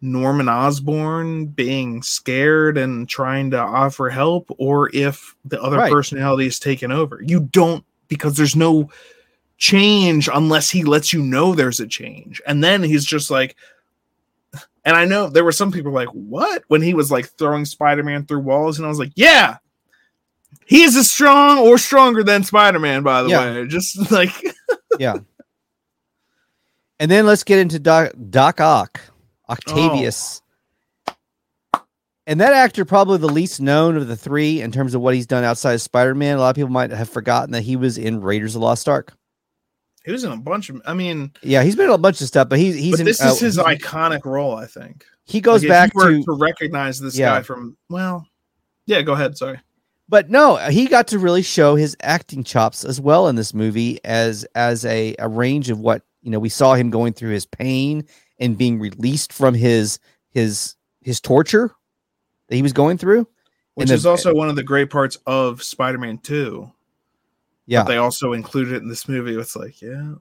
[0.00, 5.92] Norman Osborn being scared and trying to offer help, or if the other Right.
[5.92, 7.20] personality is taken over.
[7.26, 8.90] You don't because there's no
[9.58, 12.40] change unless he lets you know there's a change.
[12.46, 13.56] And then he's just like,
[14.84, 16.62] and I know there were some people like, what?
[16.68, 19.58] When he was like throwing Spider Man through walls, and I was like, yeah,
[20.66, 23.54] he is as strong or stronger than Spider Man, by the Yeah.
[23.54, 23.66] way.
[23.66, 24.30] Just like,
[24.98, 25.18] Yeah.
[26.98, 29.00] and then let's get into Doc, Doc Ock,
[29.48, 30.42] Octavius.
[32.26, 35.26] And that actor, probably the least known of the three in terms of what he's
[35.26, 36.36] done outside of Spider Man.
[36.36, 38.88] A lot of people might have forgotten that he was in Raiders of the Lost
[38.88, 39.12] Ark.
[40.04, 42.26] He was in a bunch of, I mean, Yeah, he's been in a bunch of
[42.26, 45.04] stuff, but he's he's but in, this uh, is his he- iconic role, I think.
[45.24, 47.36] He goes Like, back to to recognize this Yeah.
[47.36, 48.26] guy from, well,
[48.86, 49.36] yeah, go ahead.
[49.36, 49.60] Sorry.
[50.08, 54.00] but no, he got to really show his acting chops as well in this movie
[54.04, 57.46] as as a, a range of what you know we saw him going through his
[57.46, 58.04] pain
[58.40, 59.98] and being released from his
[60.30, 61.70] his his torture
[62.48, 63.26] that he was going through.
[63.74, 66.68] Which the- is also one of the great parts of Spider Man 2.
[67.70, 67.84] Yeah.
[67.84, 69.36] They also included it in this movie.
[69.38, 70.14] It's like, yeah.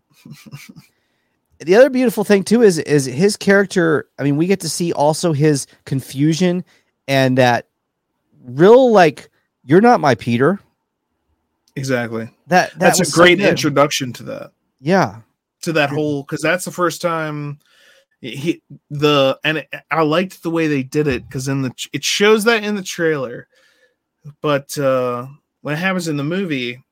[1.60, 4.94] the other beautiful thing too is is his character i mean we get to see
[4.94, 6.64] also his confusion
[7.10, 7.68] and that
[8.46, 9.30] real like
[9.66, 10.60] you're not my peter
[11.76, 12.30] Exactly.
[12.48, 13.48] that, that That's a great good.
[13.50, 14.52] introduction to that.
[14.82, 15.22] yeah
[15.64, 17.60] To that whole, because that's the first time
[18.22, 22.04] he the and it, I liked the way they did it because in the it
[22.04, 23.48] shows that in the trailer,
[24.42, 25.28] but uh
[25.62, 26.84] when it happens in the movie,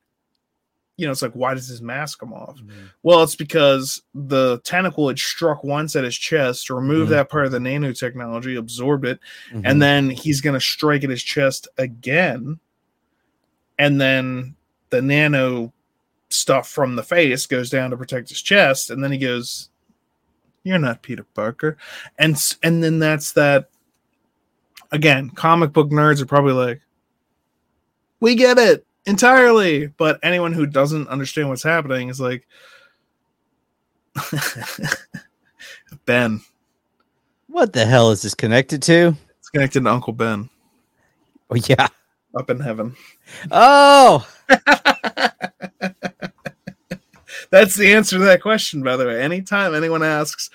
[0.98, 2.58] you know, it's like why does his mask come off?
[3.04, 7.14] Well, it's because the tentacle had struck once at his chest, removed Mhm.
[7.14, 9.20] that part of the nanotechnology, absorbed it,
[9.52, 9.62] Mhm.
[9.64, 12.58] and then he's going to strike at his chest again.
[13.78, 14.56] And then
[14.90, 15.72] the nano
[16.30, 18.90] stuff from the face goes down to protect his chest.
[18.90, 19.70] And then he goes,
[20.64, 21.76] You're not Peter Parker.
[22.18, 23.70] And, and then that's that.
[24.90, 26.80] Again, comic book nerds are probably like,
[28.18, 29.86] We get it entirely.
[29.88, 32.46] But anyone who doesn't understand what's happening is like,
[36.06, 36.40] Ben.
[37.46, 40.50] what the hell is this connected to It's connected to Uncle Ben
[41.50, 41.86] oh yeah
[42.36, 42.94] up in heaven.
[43.50, 44.26] oh
[47.50, 49.22] That's the answer to that question, by the way.
[49.22, 50.50] Anytime anyone asks,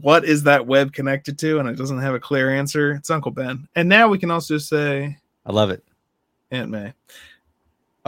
[0.00, 3.32] what is that web connected to, and it doesn't have a clear answer, it's Uncle
[3.32, 3.68] Ben.
[3.74, 5.84] And now we can also say i love it
[6.50, 6.94] Aunt May.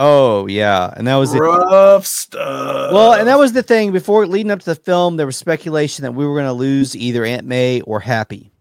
[0.01, 0.93] Oh yeah.
[0.95, 1.39] And that was it.
[1.39, 2.91] Rough stuff.
[2.91, 3.91] well and that was the thing.
[3.91, 6.95] Before leading up to the film there was speculation that we were going to lose
[6.95, 8.51] either aunt may or happy.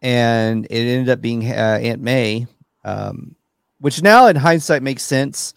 [0.00, 2.46] And it ended up being uh, aunt may
[2.84, 3.36] um,
[3.78, 5.54] which now in hindsight makes sense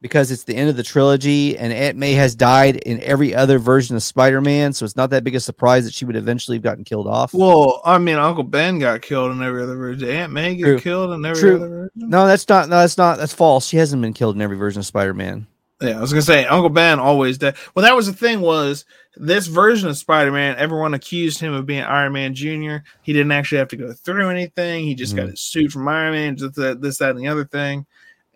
[0.00, 3.58] because it's the end of the trilogy and Aunt May has died in every other
[3.58, 6.62] version of Spider-Man, so it's not that big a surprise that she would eventually have
[6.62, 7.34] gotten killed off.
[7.34, 10.08] Well, I mean, Uncle Ben got killed in every other version.
[10.08, 10.80] Aunt May get True.
[10.80, 11.56] killed in every True.
[11.56, 11.90] other version.
[11.96, 13.66] no, that's not no, that's not that's false.
[13.66, 15.46] She hasn't been killed in every version of Spider-Man.
[15.80, 17.54] Yeah, I was gonna say Uncle Ben always dead.
[17.74, 18.84] Well, that was the thing was
[19.16, 20.56] this version of Spider Man.
[20.58, 22.82] Everyone accused him of being Iron Man Junior.
[23.02, 24.84] He didn't actually have to go through anything.
[24.84, 25.30] He just got Mhm.
[25.32, 27.86] his suit from Iron Man, just this, that, and the other thing.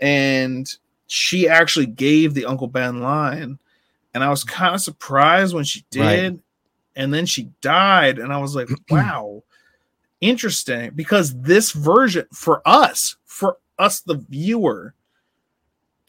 [0.00, 0.68] And
[1.12, 3.58] she actually gave the Uncle Ben line,
[4.14, 4.48] and I was mm.
[4.48, 6.16] kind of surprised when she Right.
[6.16, 6.42] did.
[6.96, 9.42] And then she died, and I was like, "Wow,
[10.22, 14.94] interesting." Because this version for us, for us, the viewer,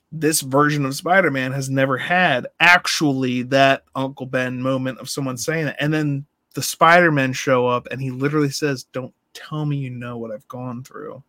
[0.09, 5.67] this version of Spider-Man has never had actually that Uncle Ben moment of someone saying
[5.67, 5.75] it.
[5.81, 10.17] And then the Spider-Men show up and he literally says, Don't tell me you know
[10.17, 11.23] what I've gone through.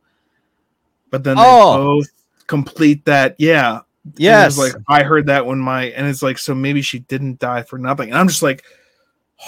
[1.11, 1.77] But then they Oh.
[1.77, 2.09] both
[2.47, 3.80] complete that, yeah.
[4.16, 4.59] Yes.
[4.59, 7.78] like I heard that when my and it's like, so maybe she didn't die for
[7.78, 8.11] nothing.
[8.11, 8.64] And I'm just like,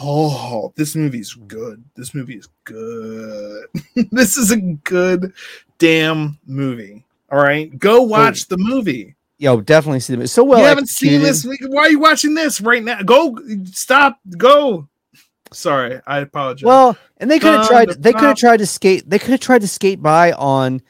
[0.00, 1.84] oh, this movie's good.
[1.96, 3.66] This movie is good.
[4.10, 5.32] this is a good
[5.78, 7.04] damn movie.
[7.30, 9.14] All right, go watch the movie.
[9.38, 10.22] Yo, definitely see them.
[10.22, 10.58] It's so well.
[10.58, 11.46] you haven't seen this.
[11.68, 13.02] Why are you watching this right now?
[13.02, 14.86] Go, stop, go.
[15.52, 16.64] Sorry, I apologize.
[16.64, 17.88] Well, and they could have tried.
[17.88, 19.08] the They could have tried to skate.
[19.08, 20.82] They could have tried to skate by on,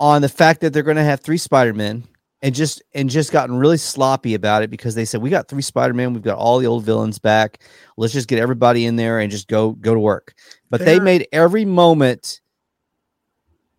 [0.00, 2.04] on the fact that they're going to have three Spider Men,
[2.42, 5.62] and just and just gotten really sloppy about it because they said we got three
[5.62, 6.12] Spider Man.
[6.14, 7.62] We've got all the old villains back.
[7.96, 10.34] Let's just get everybody in there and just go go to work.
[10.70, 12.40] But they They're- made every moment.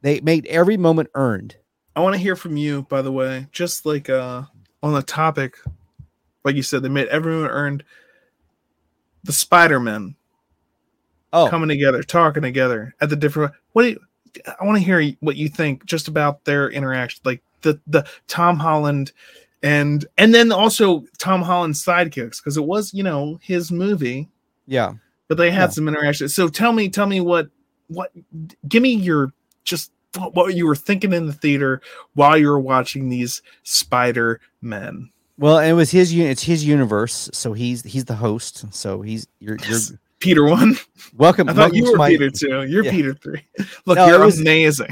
[0.03, 1.57] They made every moment earned.
[1.95, 4.43] I want to hear from you, by the way, just like uh
[4.84, 5.57] on the topic,
[6.43, 7.84] like you said, they made everyone earned
[9.24, 10.15] the Spider-Men
[11.34, 13.53] Oh, coming together, talking together at the different.
[13.74, 13.99] What do you
[14.59, 18.57] I want to hear what you think just about their interaction, like the the Tom
[18.57, 19.11] Holland
[19.63, 24.27] and and then also Tom Holland's sidekicks because it was you know his movie,
[24.67, 24.93] Yeah.
[25.27, 25.69] but they had Yeah.
[25.69, 26.29] some interaction.
[26.29, 27.49] So tell me, tell me what
[27.88, 28.11] what
[28.67, 29.32] give me your
[29.63, 31.82] just what, what you were thinking in the theater
[32.15, 35.09] while you were watching these Spider Men.
[35.38, 38.65] Well, it was his it's his universe, so he's he's the host.
[38.73, 39.79] So he's you're you're
[40.22, 40.78] Peter one.
[41.17, 41.49] welcome.
[41.49, 42.63] I thought welcome you were my- Peter two.
[42.63, 42.91] You're Yeah.
[42.91, 43.45] Peter three.
[43.86, 44.89] Look, No, you're was- amazing.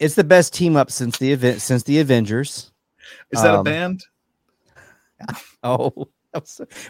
[0.00, 2.72] It's the best team up since the event since the Avengers.
[3.30, 4.04] Is that a Um, band?
[5.62, 6.08] Oh,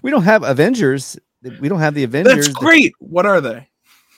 [0.02, 1.16] we don't have Avengers.
[1.60, 2.34] We don't have the Avengers.
[2.34, 2.92] That's great.
[2.98, 3.68] What are they?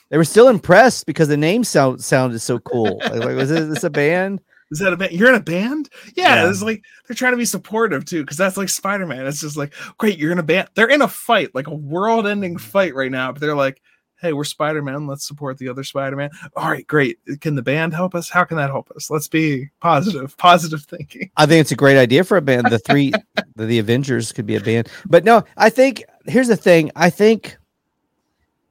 [0.09, 2.99] They were still impressed because the name sound sounded so cool.
[3.05, 4.41] Like, was this a band?
[4.71, 5.13] Is that a band?
[5.13, 5.89] You're in a band?
[6.15, 6.51] Yeah, Yeah.
[6.51, 9.27] it's like they're trying to be supportive too, because that's like Spider Man.
[9.27, 10.69] It's just like, great, you're in a band.
[10.75, 12.71] They're in a fight, like a world ending mm-hmm.
[12.71, 13.81] fight right now, but they're like,
[14.21, 15.07] hey, we're Spider Man.
[15.07, 16.31] Let's support the other Spider Man.
[16.57, 17.19] All right, great.
[17.41, 18.29] Can the band help us?
[18.29, 19.11] How can that help us?
[19.11, 21.31] Let's be positive, positive thinking.
[21.37, 22.67] I think it's a great idea for a band.
[22.67, 23.13] The three,
[23.57, 24.89] the, the Avengers could be a band.
[25.07, 26.91] But no, I think here's the thing.
[26.97, 27.57] I think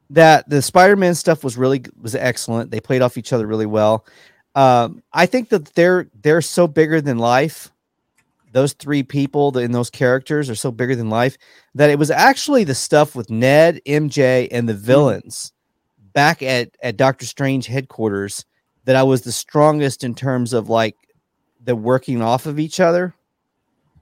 [0.10, 2.72] that the Spider-Man stuff was really was excellent.
[2.72, 4.06] They played off each other really well.
[4.56, 7.72] Um, I think that they're they're so bigger than life.
[8.54, 11.38] Those three people in those characters are so bigger than life
[11.76, 15.52] that it was actually the stuff with Ned, MJ, and the villains
[16.14, 18.46] back at at Doctor Strange headquarters
[18.86, 20.96] that I was the strongest in terms of like
[21.62, 23.14] the working off of each other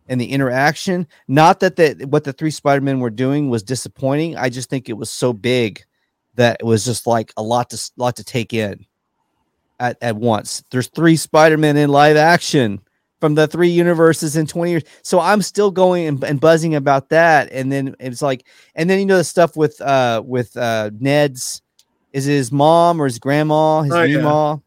[0.07, 1.07] and the interaction.
[1.27, 4.37] Not that the what the three Spider-Men were doing was disappointing.
[4.37, 5.83] I just think it was so big
[6.35, 8.85] that it was just like a lot to lot to take in
[9.83, 10.63] at, at once.
[10.71, 12.79] There's three Spider-Men in live action
[13.19, 14.83] from the three universes in 20 years.
[15.01, 17.51] So I'm still going and, and buzzing about that.
[17.51, 21.61] And then it's like, and then you know the stuff with uh with uh Ned's
[22.13, 24.21] is it his mom or his grandma, his Oh, new yeah.
[24.21, 24.63] mom.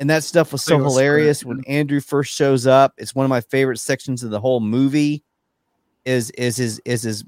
[0.00, 2.92] And that stuff was so was hilarious great, when Andrew first shows up.
[2.98, 5.22] It's one of my favorite sections of the whole movie.
[6.04, 7.24] Is is his is his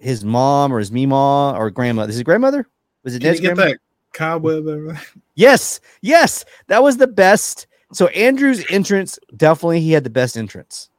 [0.00, 2.02] his mom or his meemaw or grandma?
[2.02, 2.66] Is his grandmother?
[3.04, 3.66] Was it Ned's grandma?
[3.66, 3.78] that
[4.18, 4.66] cobweb?
[4.66, 5.00] over-
[5.34, 7.66] Yes, yes, that was the best.
[7.92, 10.90] So Andrew's entrance definitely he had the best entrance.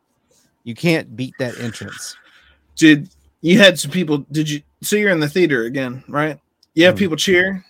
[0.64, 2.16] You can't beat that entrance.
[2.76, 3.10] Did
[3.42, 4.20] you had some people?
[4.32, 4.62] Did you?
[4.82, 6.40] So you're in the theater again, right?
[6.74, 7.00] You have Mhm.
[7.00, 7.66] people cheer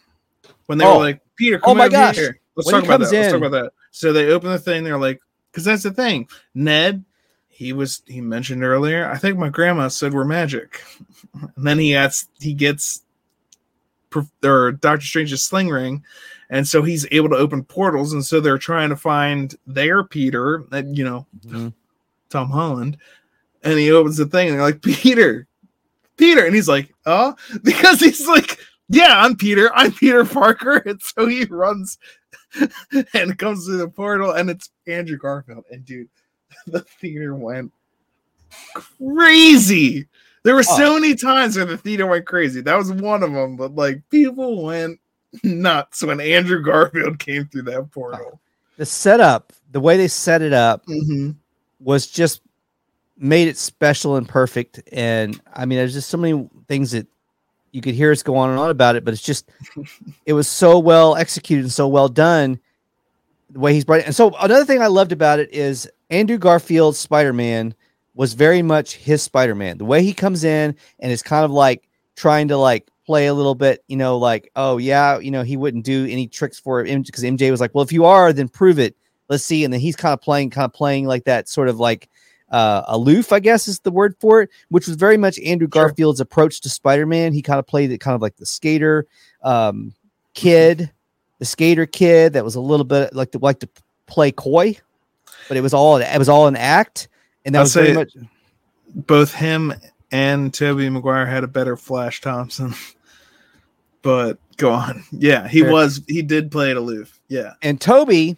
[0.68, 0.94] when they Oh.
[0.98, 2.16] were like, "Peter, Oh my gosh.
[2.16, 3.06] here." Let's When talk about that.
[3.06, 3.72] comes Let's talk about that.
[3.92, 4.84] So they open the thing.
[4.84, 5.20] They're like,
[5.52, 6.28] because that's the thing.
[6.54, 7.04] Ned,
[7.48, 9.10] he was he mentioned earlier.
[9.10, 10.82] I think my grandma said we're magic,
[11.34, 13.02] and then he asks, he gets,
[14.44, 16.04] or Doctor Strange's sling ring,
[16.50, 20.66] and so he's able to open portals, and so they're trying to find their Peter,
[20.72, 21.74] that you know, Mhm.
[22.30, 22.98] Tom Holland,
[23.64, 25.48] and he opens the thing, and they're like, Peter,
[26.18, 31.02] Peter, and he's like, oh, because he's like, yeah, I'm Peter, I'm Peter Parker, and
[31.02, 31.98] so he runs
[33.14, 36.10] and comes through the portal, and it's Andrew Garfield, and dude,
[36.66, 37.72] the theater went
[38.74, 40.08] crazy.
[40.44, 42.62] There were so many times where the theater went crazy.
[42.62, 45.00] That was one of them, but like people went
[45.44, 48.40] nuts when Andrew Garfield came through that portal.
[48.78, 51.36] The setup, the way they set it up Mhm.
[51.82, 52.42] was just
[53.18, 54.82] made it special and perfect.
[54.94, 57.06] And I mean, there's just so many things that
[57.72, 59.50] you could hear us go on and on about it, but it's just
[60.26, 62.60] it was so well executed and so well done
[63.52, 64.06] the way he's brought it.
[64.06, 67.74] And so another thing I loved about it is Andrew Garfield's Spider-Man
[68.16, 69.78] was very much his Spider-Man.
[69.78, 73.34] The way he comes in and is kind of like trying to like play a
[73.34, 76.84] little bit, you know, like, oh yeah, you know, he wouldn't do any tricks for
[76.84, 78.96] him because MJ was like, well, if you are, then prove it.
[79.30, 79.64] Let's see.
[79.64, 82.10] And then he's kind of playing, kind of playing like that, sort of like
[82.52, 85.88] uh, aloof, I guess is the word for it, which was very much Andrew Sure.
[85.88, 87.34] Garfield's approach to Spider-Man.
[87.34, 89.08] He kind of played it kind of like the skater
[89.44, 89.94] um,
[90.34, 90.92] kid,
[91.40, 93.70] the skater kid that was a little bit like to like to
[94.08, 94.78] play coy,
[95.48, 97.08] but it was all it was all an act,
[97.50, 98.14] and that I'll was very much
[98.96, 99.74] both him
[100.12, 102.74] and Tobey Maguire had a better Flash Thompson.
[104.02, 105.04] But go on.
[105.12, 105.72] Yeah, he Fair.
[105.74, 107.20] was he did play it aloof.
[107.28, 107.54] Yeah.
[107.62, 108.38] and Tobey,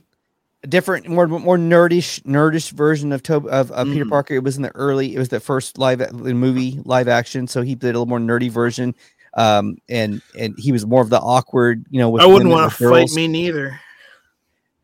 [0.63, 4.09] a different, more more nerdish, nerdish version of Tobey of, of Peter Mhm.
[4.09, 4.33] Parker.
[4.33, 7.61] It was in the early, it was the first live a- movie live action, so
[7.61, 8.95] he did a little more nerdy version.
[9.35, 12.09] Um, and and he was more of the awkward, you know.
[12.09, 13.79] With I wouldn't want to fight me neither.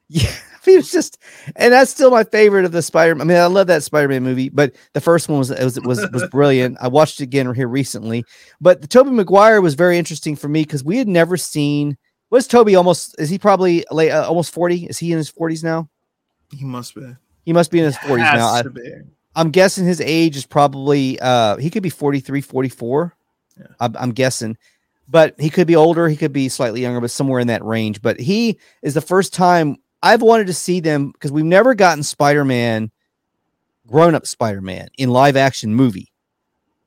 [0.10, 0.32] Yeah,
[0.72, 1.18] he was just,
[1.56, 3.20] and that's still my favorite of the Spider.
[3.20, 6.28] I mean, I love that Spider-Man movie, but the first one was was was, was
[6.32, 6.78] brilliant.
[6.82, 8.26] I watched it again here recently,
[8.60, 11.98] but the Tobey Maguire was very interesting for me because we had never seen.
[12.30, 13.16] Was Tobey almost?
[13.20, 14.86] Is he probably late, uh, almost forty?
[14.86, 15.90] Is he in his forties now?
[16.52, 17.16] He must be.
[17.46, 18.48] He must be in his forties now.
[18.48, 18.64] I.
[19.38, 23.16] I'm guessing his age is probably uh he could be 43, 44.
[23.58, 23.66] Yeah.
[23.80, 24.58] I'm, I'm guessing.
[25.08, 28.02] But he could be older, he could be slightly younger, but somewhere in that range.
[28.02, 32.04] But he is the first time I've wanted to see them because we've never gotten
[32.04, 32.92] Spider-Man,
[33.88, 36.12] grown-up Spider-Man in live action movie.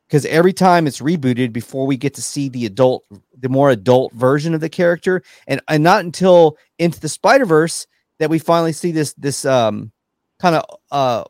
[0.07, 3.05] Because every time it's rebooted before we get to see the adult,
[3.39, 7.87] the more adult version of the character, and and not until into the Spider Verse
[8.19, 9.93] that we finally see this this um
[10.41, 11.23] kind of uh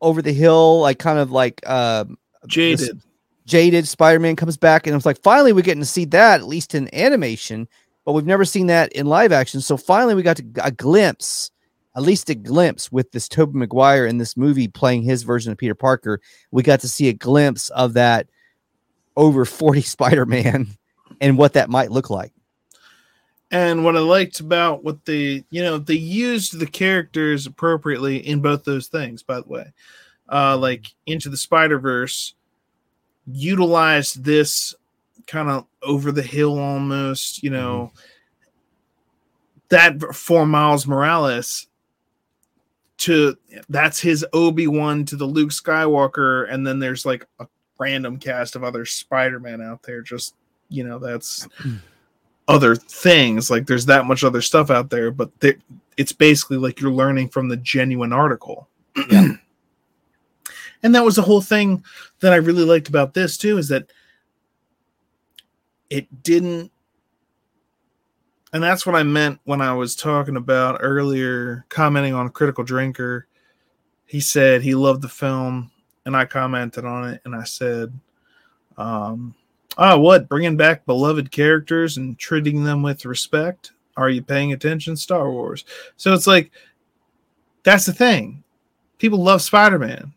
[0.00, 3.02] over the hill, like kind of like um this Jaded.
[3.44, 6.76] jaded Spider-Man comes back, and it's like finally we're getting to see that at least
[6.76, 7.66] in animation,
[8.08, 9.60] but we've never seen that in live action.
[9.60, 11.50] So finally we got a glimpse,
[11.94, 15.58] at least a glimpse, with this Tobey Maguire in this movie playing his version of
[15.58, 16.18] Peter Parker.
[16.50, 18.30] We got to see a glimpse of that
[19.14, 20.68] over 40 Spider-Man
[21.20, 22.32] and what that might look like.
[23.50, 28.40] And what I liked about what they, you know, they used the characters appropriately in
[28.40, 29.74] both those things, by the way.
[30.32, 32.32] Uh, like Into the Spider Verse
[33.26, 34.74] utilized this
[35.28, 37.98] kind of over the hill almost, you know, mm-hmm.
[39.68, 41.68] that for Miles Morales
[42.96, 43.36] to
[43.68, 47.46] that's his Obi-Wan to the Luke Skywalker, and then there's like a
[47.78, 50.34] random cast of other Spider-Man out there, just
[50.68, 51.46] you know, that's
[52.48, 53.50] other things.
[53.50, 55.30] Like there's that much other stuff out there but
[55.96, 58.68] it's basically like you're learning from the genuine article.
[60.82, 61.84] And that was the whole thing
[62.20, 63.90] that i really liked about this too is that
[65.90, 66.70] it didn't
[68.52, 73.26] and that's what i meant when i was talking about earlier commenting on critical drinker
[74.06, 75.70] he said he loved the film
[76.06, 77.92] and i commented on it and i said
[78.76, 79.34] um
[79.80, 80.28] Ah, what?
[80.28, 83.70] Bringing back beloved characters and treating them with respect?
[83.96, 84.96] Are you paying attention?
[84.96, 85.64] Star Wars.
[85.96, 86.50] So it's like,
[87.62, 88.42] that's the thing.
[88.98, 90.12] People love Spider Man.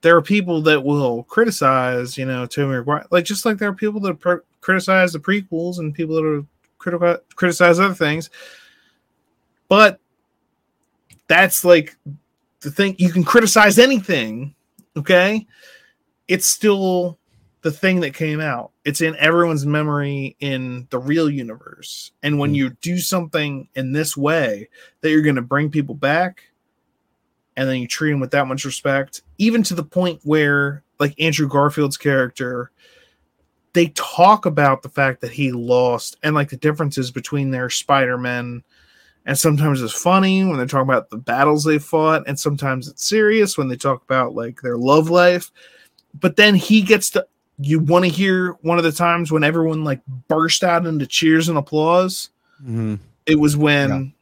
[0.00, 3.06] There are people that will criticize, you know, Tobey Maguire.
[3.10, 6.46] Like, just like there are people that criticize the prequels and people that are
[6.78, 8.30] critical criticize other things.
[9.68, 10.00] But
[11.26, 11.96] that's like
[12.60, 12.94] the thing.
[12.98, 14.54] You can criticize anything,
[14.96, 15.46] okay?
[16.28, 17.18] It's still
[17.62, 18.70] the thing that came out.
[18.84, 22.12] It's in everyone's memory in the real universe.
[22.22, 22.56] And when Mm.
[22.56, 24.68] you do something in this way
[25.00, 26.44] that you're going to bring people back
[27.58, 31.14] and then you treat him with that much respect, even to the point where like
[31.20, 32.70] Andrew Garfield's character
[33.74, 38.62] they talk about the fact that he lost and like the differences between their Spider-Men
[39.26, 43.06] and sometimes it's funny when they're talking about the battles they fought and sometimes it's
[43.06, 45.52] serious when they talk about like their love life.
[46.18, 47.26] But then he gets to
[47.60, 51.48] you want to hear one of the times when everyone like burst out into cheers
[51.48, 52.30] and applause?
[52.64, 52.98] Mhm.
[53.26, 54.14] it was when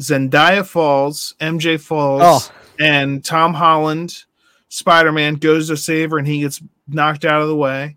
[0.00, 2.52] zendaya falls mj falls Oh.
[2.78, 4.24] and tom holland
[4.68, 7.96] spider-man goes to save her and he gets knocked out of the way.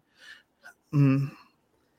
[0.93, 1.31] Mm.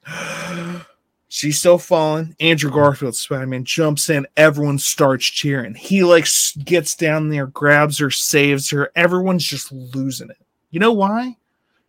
[1.28, 4.26] she's still falling andrew garfield spider-man jumps in.
[4.36, 5.74] Everyone starts cheering.
[5.74, 6.26] He like
[6.64, 8.90] gets down there grabs her saves her.
[8.96, 10.38] Everyone's just losing it.
[10.70, 11.36] You know why?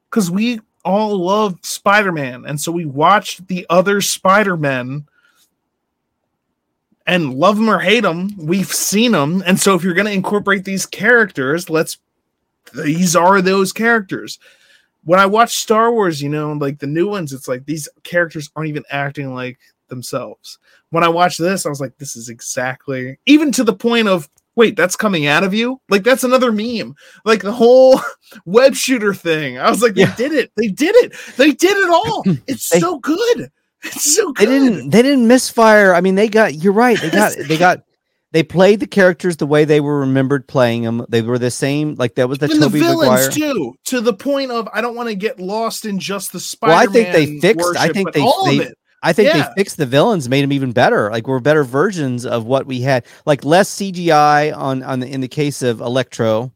[0.10, 5.08] Because we all love Spider-Man, and so we watched the other Spider-Men
[7.12, 8.30] and love them or hate them.
[8.38, 11.98] We've seen them, and so if you're going to incorporate these characters, let's.
[12.74, 14.40] These are those characters.
[15.04, 18.50] When I watch Star Wars, you know, like the new ones, it's like these characters
[18.56, 19.60] aren't even acting like
[19.90, 20.58] themselves.
[20.92, 24.30] When I watched this, I was like, this is exactly even to the point of
[24.56, 25.82] wait, that's coming out of you?
[25.90, 26.96] Like that's another meme.
[27.26, 28.00] Like the whole
[28.46, 29.58] web shooter thing.
[29.58, 30.16] I was like, they Yeah.
[30.16, 30.52] did it.
[30.56, 31.14] They did it.
[31.38, 32.24] They did it all.
[32.48, 33.52] It's They- so good.
[33.86, 35.94] It's so They didn't they didn't misfire.
[35.94, 37.00] I mean, they got you're right.
[37.00, 37.84] They got they got
[38.32, 41.06] they played the characters the way they were remembered playing them.
[41.10, 43.32] They were the same, like that was the Even the villains Maguire.
[43.32, 46.72] too, to the point of I don't want to get lost in just the spider.
[46.72, 48.78] Well, I think they fixed- I think they- all they- of it.
[49.04, 49.48] I think Yeah.
[49.50, 51.10] they fixed the villains, made them even better.
[51.12, 53.04] Like we're better versions of what we had.
[53.26, 56.54] Like less CGI on on the, in the case of Electro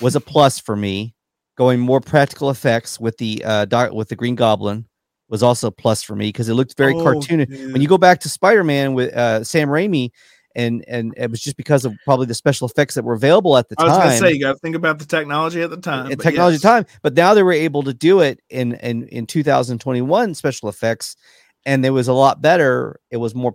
[0.00, 1.14] was a plus for me.
[1.56, 4.86] Going more practical effects with the uh doc, with the Green Goblin
[5.28, 7.50] was also a plus for me because it looked very Oh, dude.
[7.72, 10.10] When you go back to Spider Man with uh, Sam Raimi,
[10.54, 13.68] and and it was just because of probably the special effects that were available at
[13.68, 13.86] the time.
[13.86, 16.08] I was gonna say you got to think about the technology at the time.
[16.08, 16.62] but technology yes.
[16.62, 21.16] time, but now they were able to do it in in in 2021 special effects,
[21.64, 22.98] and it was a lot better.
[23.10, 23.54] It was more.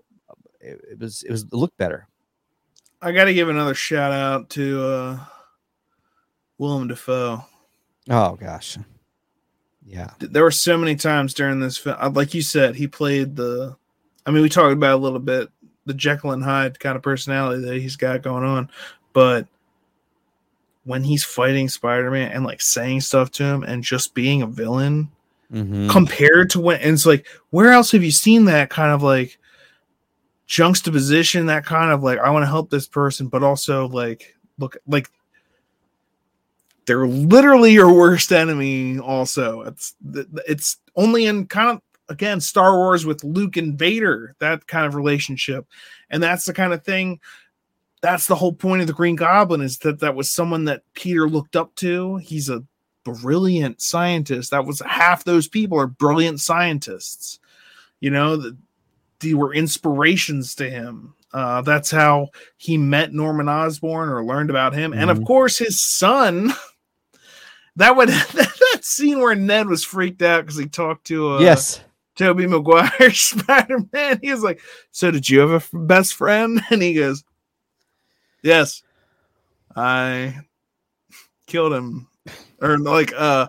[0.61, 2.07] It, it was it was it looked better.
[3.01, 5.19] I got to give another shout out to uh
[6.57, 7.43] Willem Dafoe.
[8.09, 8.77] Oh gosh,
[9.85, 10.11] yeah.
[10.19, 13.76] there were so many times during this film, like you said, he played the.
[14.26, 15.49] I mean, we talked about a little bit
[15.85, 18.69] the Jekyll and Hyde kind of personality that he's got going on,
[19.11, 19.47] but
[20.85, 25.10] when he's fighting Spider-Man and like saying stuff to him and just being a villain
[25.51, 25.89] Mhm.
[25.89, 29.38] compared to when and it's like where else have you seen that kind of like
[30.47, 34.77] juxtaposition, that kind of like I want to help this person, but also like look
[34.88, 35.10] like
[36.85, 38.99] they're literally your worst enemy.
[38.99, 39.95] Also, it's
[40.47, 44.95] it's only in kind of again Star Wars with Luke and Vader that kind of
[44.95, 45.65] relationship,
[46.10, 47.19] and that's the kind of thing.
[48.01, 51.30] That's the whole point of the Green Goblin is that that was someone that Peter
[51.30, 52.18] looked up to.
[52.18, 52.64] He's a
[53.05, 54.51] brilliant scientist.
[54.51, 57.39] That was half those people are brilliant scientists.
[58.01, 58.57] You know, that
[59.19, 61.14] they were inspirations to him.
[61.34, 62.27] Uh, that's how
[62.57, 64.91] he met Norman Osborn or learned about him.
[64.91, 65.26] And of Mhm.
[65.26, 66.51] course, his son.
[67.77, 71.81] That would that scene where Ned was freaked out because he talked to uh, yes.
[72.15, 74.19] Tobey Maguire Spider Man.
[74.21, 77.23] He was like, "So did you have a f- best friend?" And he goes,
[78.43, 78.83] "Yes,
[79.75, 80.41] I
[81.47, 82.07] killed him."
[82.61, 83.47] Or like, uh,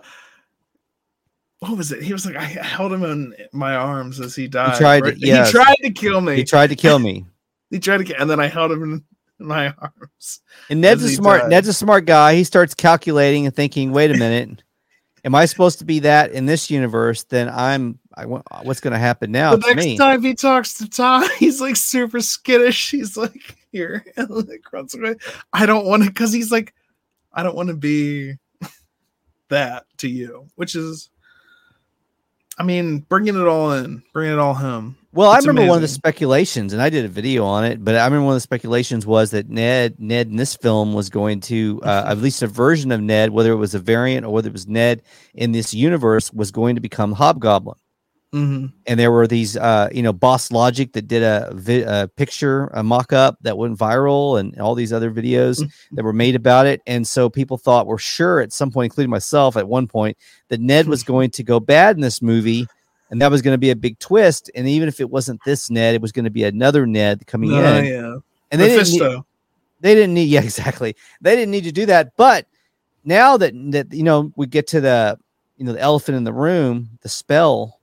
[1.59, 2.01] what was it?
[2.01, 5.17] He was like, "I held him in my arms as he died." tried to- right?
[5.17, 5.47] yes.
[5.47, 6.35] He tried to kill me.
[6.37, 7.25] He tried to kill me.
[7.69, 9.05] He tried to, and then I held him
[9.39, 10.41] my arms.
[10.69, 11.49] And Ned's a smart died.
[11.49, 12.35] Ned's a smart guy.
[12.35, 14.63] He starts calculating and thinking, wait a minute.
[15.23, 17.23] Am I supposed to be that in this universe?
[17.23, 19.97] Then I'm I what's going to happen now the next me?
[19.97, 22.91] time he talks to Tom, he's like super skittish.
[22.91, 25.15] He's like, "Here," and like runs away.
[25.51, 26.73] I don't want to, because he's like,
[27.33, 28.35] I don't want to be
[29.49, 31.09] that to you, which is,
[32.57, 34.97] I mean, bringing it all in, bringing it all home.
[35.15, 37.81] Well, I It's remember one of the speculations, and I did a video on it.
[37.81, 41.09] But I remember one of the speculations was that Ned, Ned in this film was
[41.09, 44.33] going to, uh, at least a version of Ned, whether it was a variant or
[44.33, 47.77] whether it was Ned in this universe, was going to become Hobgoblin.
[48.33, 48.73] Mhm.
[48.87, 52.69] And there were these, uh, you know, Boss Logic that did a, vi- a picture,
[52.73, 56.81] a mock-up that went viral, and all these other videos that were made about it.
[56.85, 60.17] And so people thought, we're sure at some point, including myself, at one point,
[60.49, 62.67] that Ned was going to go bad in this movie,
[63.11, 64.49] and that was going to be a big twist.
[64.55, 67.51] And even if it wasn't this Ned, it was going to be another Ned coming
[67.53, 67.85] Oh, in.
[67.85, 68.15] yeah,
[68.51, 69.21] And they didn't, need,
[69.81, 70.95] they didn't need, yeah, exactly.
[71.21, 72.15] They didn't need to do that.
[72.17, 72.47] But
[73.03, 75.17] now that that you know, we get to the
[75.57, 77.79] you know the elephant in the room, the spell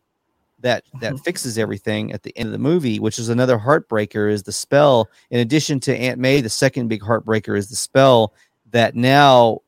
[0.60, 1.24] that that Mhm.
[1.24, 5.08] fixes everything at the end of the movie, which is another heartbreaker, is the spell.
[5.30, 8.32] In addition to Aunt May, the second big heartbreaker is the spell
[8.72, 9.60] that now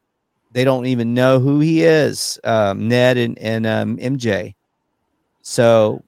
[0.52, 4.54] they don't even know who he is, um, Ned and and um, MJ.
[5.44, 6.02] So,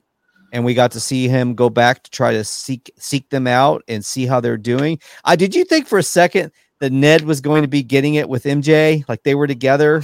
[0.51, 3.83] and we got to see him go back to try to seek seek them out
[3.87, 4.99] and see how they're doing.
[5.25, 8.29] I did you think for a second that Ned was going to be getting it
[8.29, 10.03] with MJ, like they were together?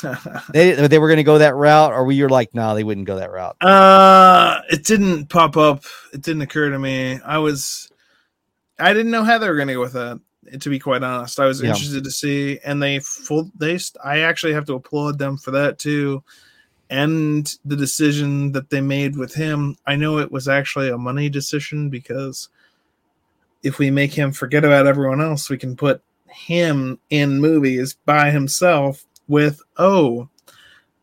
[0.52, 2.84] they they were going to go that route, or we were you like, no, they
[2.84, 3.56] wouldn't go that route?
[3.60, 5.84] Uh, it didn't pop up.
[6.12, 7.20] It didn't occur to me.
[7.24, 7.90] I was,
[8.80, 10.20] I didn't know how they were going to go with that.
[10.60, 11.68] To be quite honest, I was Yeah.
[11.70, 13.50] interested to see, and they full.
[13.56, 16.24] They, I actually have to applaud them for that too,
[16.92, 19.76] and the decision that they made with him.
[19.86, 22.50] I know it was actually a money decision because
[23.62, 28.30] if we make him forget about everyone else, we can put him in movies by
[28.30, 30.28] himself with oh.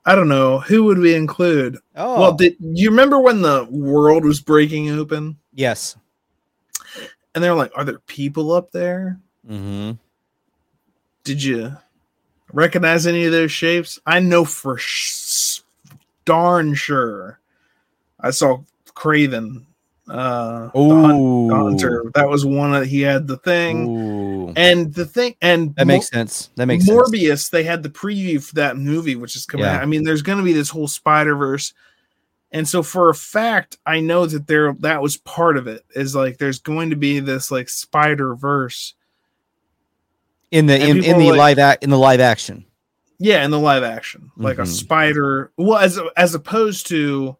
[0.05, 1.77] I don't know who would we include.
[1.95, 5.97] Oh, Well, did you remember when the world was breaking open yes.
[7.35, 9.91] and they were like, "Are there people up there?" Mm-hmm.
[11.23, 11.73] Did you
[12.53, 13.99] recognize any of those shapes?
[14.05, 15.48] I know for sh-
[16.29, 17.39] darn sure.
[18.19, 18.59] I saw
[18.93, 19.65] Kraven,
[20.07, 22.03] uh, the Hun- Ooh, Hunter.
[22.13, 24.53] That was one that he had the thing, Ooh.
[24.55, 26.49] and the thing, and that Mo- makes sense.
[26.55, 26.97] That makes sense.
[26.97, 29.77] Morbius, they had the preview for that movie, which is coming Yeah.
[29.77, 29.81] out.
[29.81, 31.73] I mean, there's going to be this whole Spider Verse,
[32.51, 35.83] and so for a fact, I know that there that was part of it.
[35.95, 38.93] Is like there's going to be this like Spider Verse,
[40.51, 42.65] in the in, in the like- live act in the live action.
[43.19, 44.67] Yeah, in the live action, like a Mhm.
[44.67, 45.51] spider.
[45.57, 47.35] Well, as as opposed to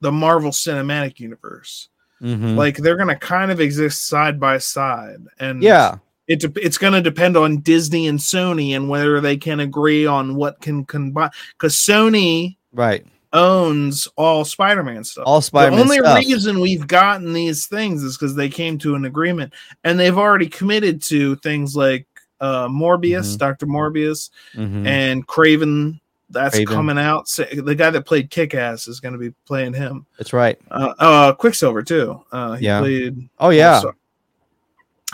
[0.00, 1.88] the Marvel Cinematic Universe,
[2.22, 2.56] Mhm.
[2.56, 5.96] like they're going to kind of exist side by side, and yeah,
[6.26, 10.06] it de- it's going to depend on Disney and Sony and whether they can agree
[10.06, 13.04] on what can combine because Sony right.
[13.32, 15.24] owns all Spider-Man stuff.
[15.26, 16.18] All Spider-Man the only stuff.
[16.18, 19.52] reason we've gotten these things is because they came to an agreement
[19.84, 22.06] and they've already committed to things like
[22.42, 23.38] uh Morbius, Mhm.
[23.38, 24.86] Doctor Morbius, Mhm.
[24.86, 25.98] and Kraven.
[26.28, 26.66] That's Kraven.
[26.66, 27.28] coming out.
[27.28, 30.06] So the guy that played Kick Ass is going to be playing him.
[30.18, 30.58] That's right.
[30.70, 32.20] Uh, uh Quicksilver too.
[32.32, 32.80] Uh, he Yeah.
[32.80, 33.80] played Oh yeah.
[33.80, 33.92] so,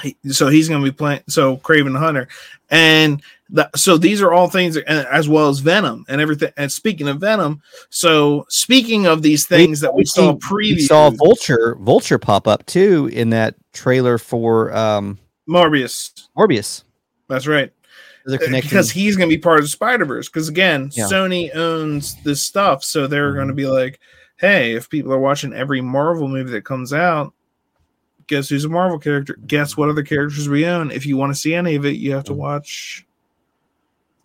[0.02, 1.22] he, so he's going to be playing.
[1.28, 2.28] So Kraven the Hunter,
[2.70, 6.52] and the, so these are all things, as well as Venom and everything.
[6.56, 11.76] And speaking of Venom, so speaking of these things that we saw previously, saw Vulture
[11.80, 15.18] Vulture pop up too in that trailer for um
[15.48, 16.28] Morbius.
[16.36, 16.84] Morbius.
[17.28, 17.70] That's right,
[18.26, 20.28] They're Uh, connecting because he's going to be part of the Spider Verse.
[20.28, 21.05] Because again, Yeah.
[21.05, 24.00] Sony owns this stuff, so they're going to be like,
[24.36, 27.32] hey, if people are watching every Marvel movie that comes out.
[28.26, 29.38] guess who's a Marvel character?
[29.46, 30.90] Guess what other characters we own?
[30.90, 32.40] If you want to see any of it, you have to Mm-hmm.
[32.40, 33.06] watch.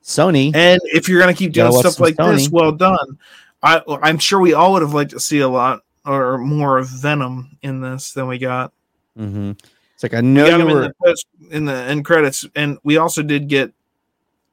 [0.03, 0.53] Sony.
[0.53, 3.17] And if you're gonna keep doing stuff like this, well done.
[3.61, 6.89] I I'm sure we all would have liked to see a lot or more of
[6.89, 8.73] Venom in this than we got.
[9.15, 9.53] hmm
[9.93, 12.45] It's like I We know got you him in the post, in the end credits,
[12.55, 13.73] and we also did get.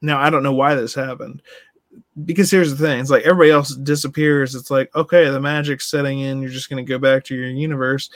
[0.03, 1.43] Now I don't know why this happened,
[2.25, 4.55] because here's the thing: it's like everybody else disappears.
[4.55, 6.41] It's like okay, the magic's setting in.
[6.41, 8.11] You're just gonna go back to your universe.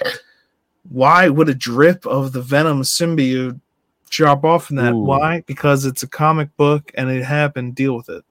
[0.90, 3.58] Why would a drip of the Venom symbiote
[4.10, 4.92] drop off in that?
[4.92, 4.98] Ooh.
[4.98, 5.42] Why?
[5.46, 7.74] Because it's a comic book and it happened.
[7.74, 8.24] Deal with it.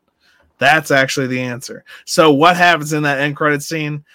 [0.60, 1.84] That's actually the answer.
[2.06, 4.06] So what happens in that end credit scene?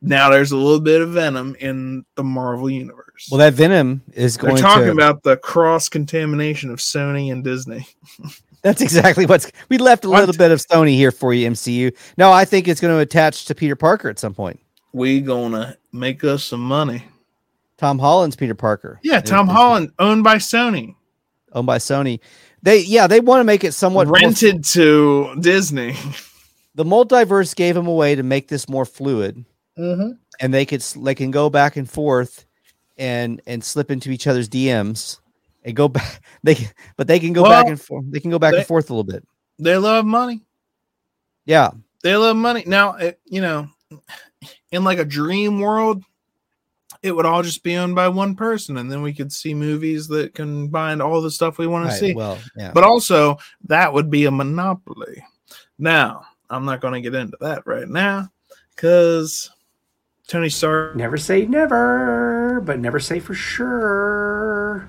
[0.00, 3.07] Now there's a little bit of Venom in the Marvel universe.
[3.30, 4.92] Well, that Venom is going to They're talking to.
[4.92, 7.86] about the cross contamination of Sony and Disney.
[8.62, 9.50] That's exactly what's.
[9.68, 10.20] We left a What?
[10.20, 11.96] little bit of Sony here for you, MCU.
[12.16, 14.58] No, I think it's going to attach to Peter Parker at some point.
[14.92, 17.04] We gonna make us some money.
[17.76, 18.98] Tom Holland's Peter Parker.
[19.02, 20.96] Yeah, Tom Holland, owned by Sony,
[21.52, 22.20] owned by Sony.
[22.62, 25.94] They yeah, they want to make it somewhat more- rented to Disney.
[26.74, 29.44] the multiverse gave them a way to make this more fluid,
[29.78, 30.12] Mm-hmm.
[30.40, 32.46] and they could they can go back and forth,
[32.98, 35.20] and and slip into each other's DMs
[35.64, 36.22] and go back.
[36.44, 38.04] They but they can go back and forth.
[38.10, 39.26] They can go back they- and forth a little bit.
[39.58, 40.44] They love money.
[41.46, 41.70] Yeah,
[42.02, 42.62] They love money.
[42.66, 43.68] Now, it, you know,
[44.70, 46.04] in like a dream world,
[47.02, 50.06] it would all just be owned by one person, and then we could see movies
[50.08, 52.14] that combine all the stuff we want right, to see.
[52.14, 52.70] well, yeah.
[52.72, 55.24] but also that would be a monopoly.
[55.78, 58.28] Now, I'm not going to get into that right now
[58.76, 59.50] because
[60.28, 60.94] Tony Stark.
[60.94, 64.88] Never say never, but never say for sure.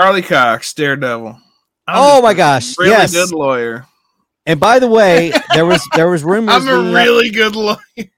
[0.00, 1.38] Charlie Cox, Daredevil.
[1.86, 2.78] I'm oh my gosh!
[2.78, 3.12] really yes.
[3.12, 3.86] good lawyer.
[4.46, 6.54] And by the way, there was there was rumors.
[6.54, 8.10] I'm a leading up- really good lawyer.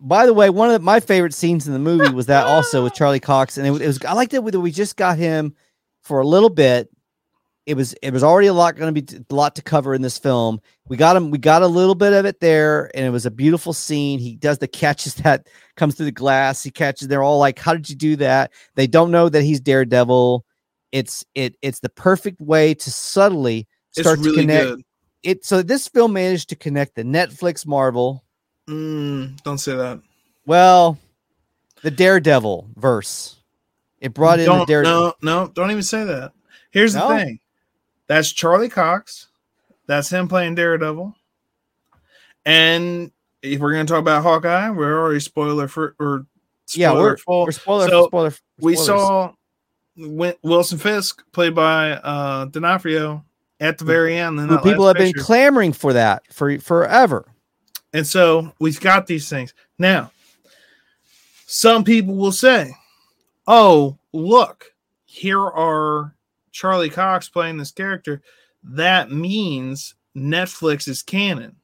[0.00, 2.82] by the way, one of the, my favorite scenes in the movie was that also
[2.82, 5.18] with Charlie Cox, and it, was- it was I liked it that we just got
[5.18, 5.54] him
[6.00, 6.88] for a little bit.
[7.70, 10.02] It was it was already a lot going to be a lot to cover in
[10.02, 10.60] this film.
[10.88, 13.30] We got him, we got a little bit of it there, and it was a
[13.30, 14.18] beautiful scene.
[14.18, 16.64] He does the catches that comes through the glass.
[16.64, 17.06] He catches.
[17.06, 20.44] They're all like, "How did you do that?" They don't know that he's Daredevil.
[20.90, 24.82] It's it it's the perfect way to subtly start to connect good.
[25.22, 25.44] it.
[25.44, 28.24] So this film managed to connect the Netflix Marvel
[28.68, 30.00] Mm, don't say that.
[30.44, 30.98] well,
[31.82, 33.36] the Daredevil verse.
[34.00, 35.00] It brought in the don't, Daredevil.
[35.00, 36.32] no, no, don't even say that.
[36.72, 37.08] Here's No?
[37.10, 37.38] the thing.
[38.10, 39.28] That's Charlie Cox.
[39.86, 41.14] That's him playing Daredevil.
[42.44, 46.26] And if we're gonna talk about Hawkeye, we're already spoiler for or
[46.74, 47.44] Yeah, we're, full.
[47.44, 48.32] we're spoiler, So, spoiler.
[48.58, 49.32] we saw
[49.96, 53.24] Wilson Fisk played by uh D'Onofrio
[53.60, 54.40] at the very end.
[54.40, 57.26] who people have been clamoring for that for forever.
[57.92, 59.54] And so we've got these things.
[59.78, 60.10] Now,
[61.46, 62.74] some people will say,
[63.46, 64.74] oh, look,
[65.04, 66.16] here are
[66.52, 68.22] Charlie Cox playing this character.
[68.62, 71.56] That means Netflix is canon.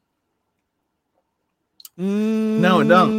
[1.97, 3.11] No, it don't.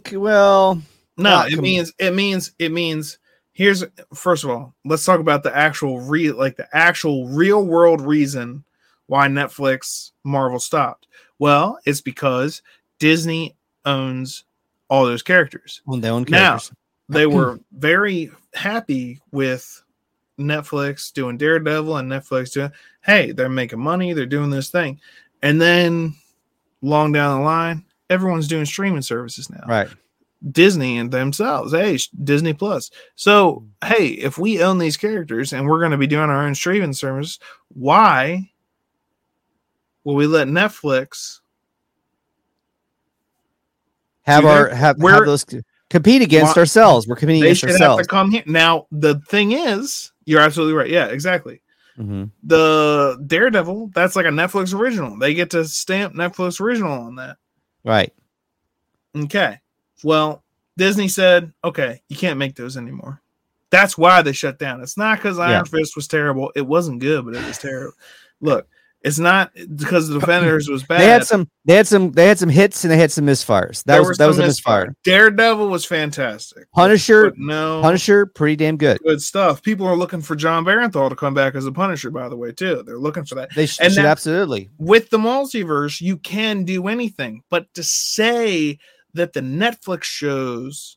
[0.00, 0.82] Mm, Well,
[1.16, 3.18] No, it means it means it means
[3.52, 3.84] here's
[4.14, 8.64] first of all, let's talk about the actual real like the actual real world reason
[9.06, 11.06] why Netflix Marvel stopped.
[11.38, 12.60] Well, it's because
[12.98, 14.44] Disney owns
[14.88, 15.80] all those characters.
[15.86, 16.58] well, they own Now.
[17.08, 19.82] They were very happy with
[20.38, 22.70] Netflix doing Daredevil and Netflix doing
[23.02, 25.00] hey, they're making money, they're doing this thing.
[25.42, 26.14] And then
[26.82, 29.64] long down the line, everyone's doing streaming services now.
[29.68, 29.88] right.
[30.52, 31.72] Disney and themselves.
[31.72, 32.90] Hey, Disney Plus.
[33.14, 36.54] So, hey, if we own these characters and we're going to be doing our own
[36.54, 37.38] streaming service,
[37.68, 38.50] why
[40.04, 41.40] will we let Netflix?
[44.22, 45.44] Have our have, have those
[45.88, 47.06] compete against Why- ourselves.
[47.06, 48.02] We're competing They against should have ourselves.
[48.02, 48.42] to come here.
[48.46, 50.90] Now, the thing is, you're absolutely right.
[50.90, 51.62] Yeah, exactly.
[51.98, 52.30] Mhm.
[52.42, 55.18] The Daredevil, that's like a Netflix original.
[55.18, 57.38] They get to stamp Netflix original on that.
[57.84, 58.12] Right.
[59.16, 59.60] Okay.
[60.04, 60.44] Well,
[60.76, 63.22] Disney said, okay, you can't make those anymore.
[63.70, 64.82] That's why they shut down.
[64.82, 65.62] It's not because Iron Yeah.
[65.64, 66.52] Fist was terrible.
[66.54, 67.96] It wasn't good, but it was terrible.
[68.40, 68.68] Look,
[69.02, 71.00] it's not because the Defenders was bad.
[71.00, 71.48] They had some.
[71.64, 72.10] They had some.
[72.12, 73.84] They had some hits and they had some misfires.
[73.84, 74.94] That There was that was a misfire.
[75.04, 76.70] Daredevil was fantastic.
[76.72, 77.30] Punisher.
[77.30, 78.98] But no Punisher, pretty damn good.
[79.04, 79.62] good stuff.
[79.62, 82.50] People are looking for Jon Bernthal to come back as a Punisher, by the way,
[82.52, 82.82] too.
[82.84, 83.50] They're looking for that.
[83.54, 84.70] They sh- And should that- absolutely.
[84.78, 87.42] with the multiverse, you can do anything.
[87.48, 88.78] But to say
[89.14, 90.96] that the Netflix shows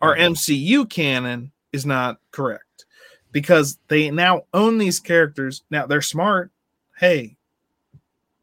[0.00, 0.32] are mm-hmm.
[0.34, 2.84] MCU canon is not correct
[3.32, 5.62] because they now own these characters.
[5.70, 6.52] Now they're smart.
[6.98, 7.36] Hey,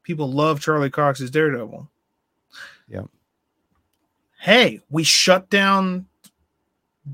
[0.06, 1.90] people love Charlie Cox's Daredevil.
[2.88, 3.10] Yep.
[4.40, 6.06] Hey, we shut down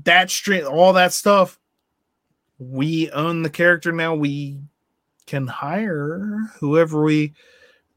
[0.04, 1.58] that stream, all that stuff,
[2.58, 4.14] we own the character now.
[4.14, 4.60] We
[5.26, 7.32] can hire whoever we,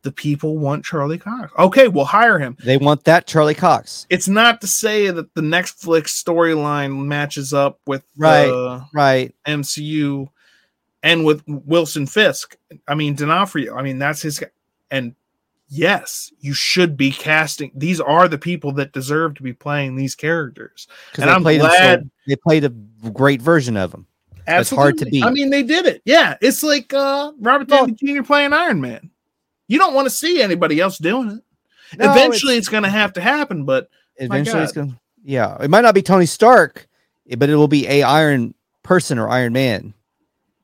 [0.03, 1.51] the people want Charlie Cox.
[1.59, 2.57] Okay, we'll hire him.
[2.63, 4.07] They want that Charlie Cox.
[4.09, 8.45] It's not to say that the Netflix storyline matches up with Right.
[8.47, 9.35] the Right.
[9.45, 10.29] MCU
[11.03, 12.55] and with Wilson Fisk.
[12.87, 13.75] I mean, D'Onofrio.
[13.75, 14.41] I mean, that's his.
[14.91, 15.15] And
[15.67, 17.71] yes, you should be casting.
[17.75, 20.87] These are the people that deserve to be playing these characters.
[21.11, 22.69] Because And they I'm played him so- glad- they played a
[23.11, 24.07] great version of him.
[24.47, 25.23] It's hard to Absolutely.
[25.23, 26.01] I mean, they did it.
[26.05, 28.21] Yeah, it's like uh, Robert Downey Jr.
[28.23, 29.09] playing Iron Man.
[29.67, 31.97] You don't want to see anybody else doing it.
[31.97, 33.65] No, Eventually, it's, going to have to happen.
[33.65, 36.87] But eventually it's gonna yeah it might not be tony stark
[37.37, 39.93] but it will be a iron person or iron man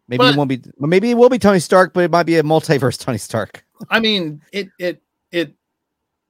[0.07, 2.37] maybe But- it won't be maybe it will be tony stark but it might be
[2.37, 5.01] a multiverse tony stark I mean, it it
[5.31, 5.53] it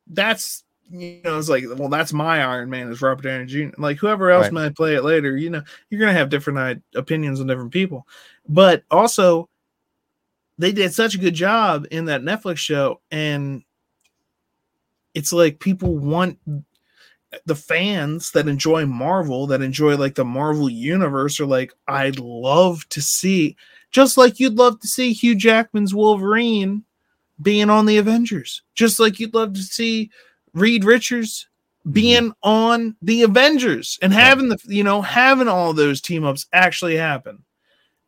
[0.07, 3.69] that's you know, it's like, well, that's my Iron Man is Robert Downey Jr.
[3.77, 4.53] Like whoever else Right.
[4.53, 8.05] might play it later, you know, you're gonna have different opinions on different people.
[8.47, 9.47] But also,
[10.57, 13.63] they did such a good job in that Netflix show, and
[15.13, 16.37] it's like people want
[17.45, 22.87] the fans that enjoy Marvel, that enjoy like the Marvel universe, are like, I'd love
[22.89, 23.55] to see,
[23.91, 26.83] just like you'd love to see Hugh Jackman's Wolverine
[27.41, 30.09] being on the Avengers, just like you'd love to see
[30.53, 31.47] Reed Richards
[31.87, 31.93] mhm.
[31.93, 36.95] being on the Avengers and having the you know having all those team ups actually
[36.95, 37.43] happen.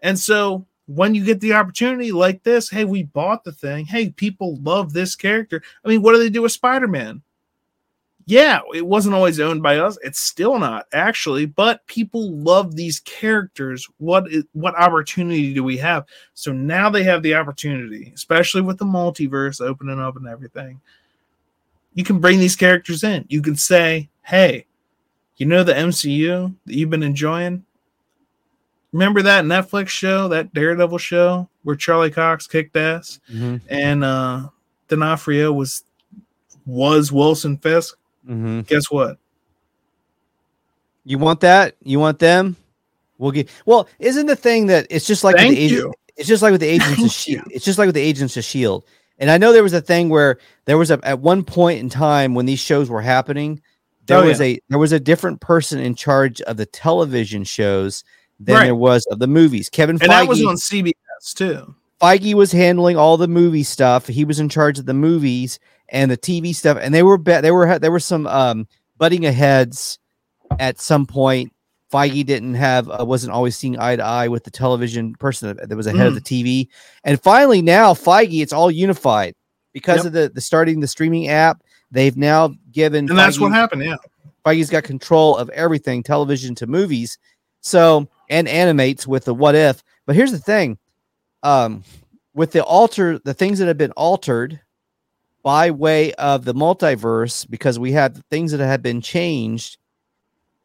[0.02, 3.86] And so when you get the opportunity like this, hey, we bought the thing.
[3.86, 5.64] Hey, people love this character.
[5.84, 7.22] I mean, what do they do with Spider-Man?
[8.26, 9.98] Yeah, it wasn't always owned by us.
[10.02, 13.88] It's still not actually, but people love these characters.
[13.98, 16.06] What is what opportunity do we have?
[16.34, 20.80] So now they have the opportunity, especially with the multiverse opening up and everything.
[21.96, 23.26] You can bring these characters in.
[23.28, 24.68] You can say, "Hey,
[25.36, 27.66] you know the MCU that you've been enjoying?
[28.94, 33.58] Remember that Netflix show, that Daredevil show where Charlie Cox kicked ass mm-hmm.
[33.68, 34.48] and uh
[34.88, 35.84] D'Onofrio was
[36.66, 37.98] was Wilson Fisk?
[38.28, 38.62] Mm-hmm.
[38.62, 39.18] Guess what?
[41.06, 42.56] you want that you want them
[43.18, 46.28] we'll get well isn't the thing that it's just like with Thank the agent, it's
[46.30, 48.86] just like with the agents of shield it's just like with the agents of shield
[49.20, 51.90] and i know there was a thing where there was a at one point in
[51.90, 53.62] time when these shows were happening
[54.06, 58.04] there Oh, was a there was a different person in charge of the television shows
[58.40, 58.64] than Right.
[58.66, 60.94] there was of the movies kevin And that was on CBS
[61.36, 61.76] too.
[62.02, 64.08] Feige was handling all the movie stuff.
[64.08, 65.58] He was in charge of the movies
[65.90, 69.26] and the TV stuff, and they were be- they were there were some um, butting
[69.26, 70.00] of heads
[70.60, 71.52] at some point.
[71.92, 75.76] Feige didn't have uh, wasn't always seeing eye to eye with the television person that,
[75.76, 76.24] was ahead of Mm.
[76.24, 76.68] the TV,
[77.04, 79.36] and finally now Feige it's all unified
[79.74, 80.06] because Yep.
[80.08, 81.62] of the the starting the streaming app.
[81.92, 83.84] They've now given And that's what happened.
[83.84, 83.98] Yeah.
[84.44, 87.20] Feige's got control of everything, television to movies.
[87.62, 89.84] So and animates with the what if.
[90.08, 90.80] But here's the thing.
[91.44, 91.84] Um,
[92.34, 94.60] with the alter the things that have been altered
[95.44, 99.78] by way of the multiverse, because we have things that have been changed,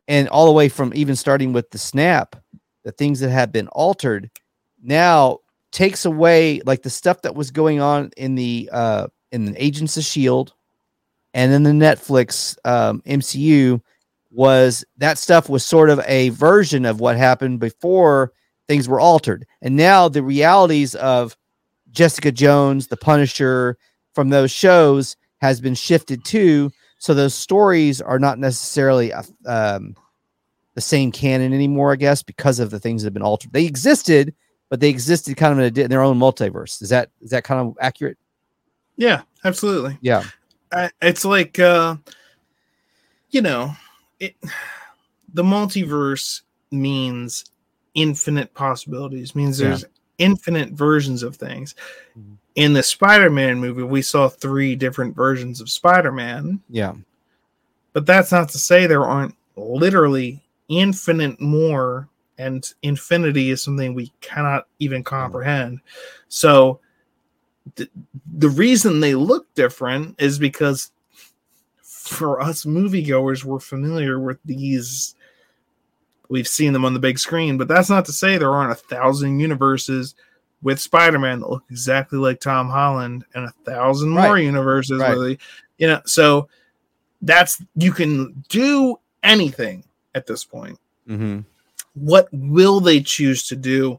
[0.06, 2.36] and all the way from even starting with the snap,
[2.84, 4.30] the things that have been altered
[4.82, 5.38] now
[5.72, 9.96] takes away like the stuff that was going on in the uh in the Agents
[9.96, 10.54] of Shield
[11.34, 13.80] and then the Netflix um, MCU
[14.30, 18.32] was that stuff was sort of a version of what happened before
[18.66, 19.46] things were altered.
[19.62, 21.36] And now the realities of
[21.90, 23.78] Jessica Jones, The Punisher
[24.18, 26.72] from those shows has been shifted too.
[26.98, 29.12] So those stories are not necessarily
[29.46, 29.94] um,
[30.74, 33.52] the same canon anymore, I guess, because of the things that have been altered.
[33.52, 34.34] They existed,
[34.70, 36.82] but they existed kind of in, a, in their own multiverse.
[36.82, 38.18] Is that is that kind of accurate?
[38.96, 39.96] Yeah, absolutely.
[40.00, 40.24] Yeah.
[40.72, 41.94] I, it's like uh
[43.30, 43.70] you know,
[44.18, 44.34] it
[45.32, 46.42] the multiverse
[46.72, 47.44] means
[47.94, 49.68] infinite possibilities, means Yeah.
[49.68, 49.84] there's
[50.18, 51.76] infinite versions of things.
[52.18, 52.37] Mhm.
[52.58, 56.94] In the Spider-Man movie, we saw three different versions of Spider-Man, Yeah.
[57.92, 64.12] but that's not to say there aren't literally infinite more and infinity is something we
[64.20, 65.78] cannot even comprehend.
[66.26, 66.80] So
[67.76, 67.90] th-
[68.38, 70.90] the reason they look different is because
[71.80, 75.14] for us moviegoers, we're familiar with these.
[76.28, 78.74] We've seen them on the big screen, but that's not to say there aren't a
[78.74, 80.16] thousand universes
[80.62, 84.44] with Spider-Man that look exactly like Tom Holland, and a thousand more Right.
[84.44, 85.16] universes Right.
[85.16, 85.38] where they,
[85.78, 86.00] you know.
[86.04, 86.48] So
[87.22, 90.78] that's you can do anything at this point
[91.08, 91.40] Mm-hmm.
[91.94, 93.98] what will they choose to do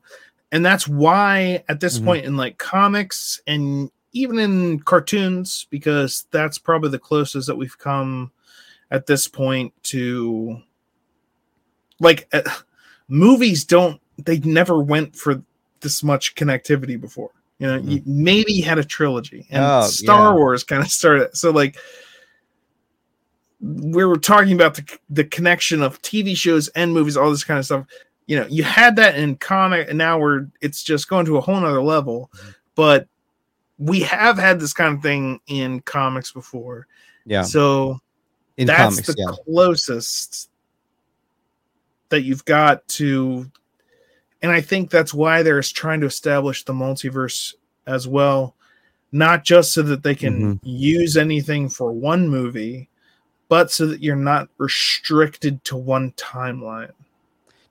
[0.54, 2.06] and that's why at this Mhm.
[2.06, 7.78] point in like comics and even in cartoons because that's probably the closest that we've
[7.78, 8.32] come
[8.90, 10.62] at this point to
[12.00, 12.42] like uh,
[13.10, 15.42] movies don't they never went for
[15.82, 17.32] this much connectivity before.
[17.60, 20.36] You know, you maybe you had a trilogy, and Oh, Star yeah.
[20.36, 21.36] Wars kind of started.
[21.36, 21.76] So like
[23.62, 27.60] we were talking about the the connection of TV shows and movies, all this kind
[27.60, 27.86] of stuff.
[28.28, 31.42] You know, you had that in comic, and now we're it's just going to a
[31.42, 32.30] whole nother level.
[32.36, 32.50] Mm-hmm.
[32.76, 33.08] But
[33.78, 36.88] we have had this kind of thing in comics before.
[37.26, 38.00] Yeah, So
[38.58, 39.36] in that's comics, the yeah.
[39.46, 40.50] closest
[42.10, 43.50] that you've got to
[44.42, 47.54] and i think that's why they're trying to establish the multiverse
[47.88, 48.56] as well
[49.12, 50.60] not just so that they can Mhm.
[50.64, 52.90] use anything for one movie
[53.48, 56.92] but so that you're not restricted to one timeline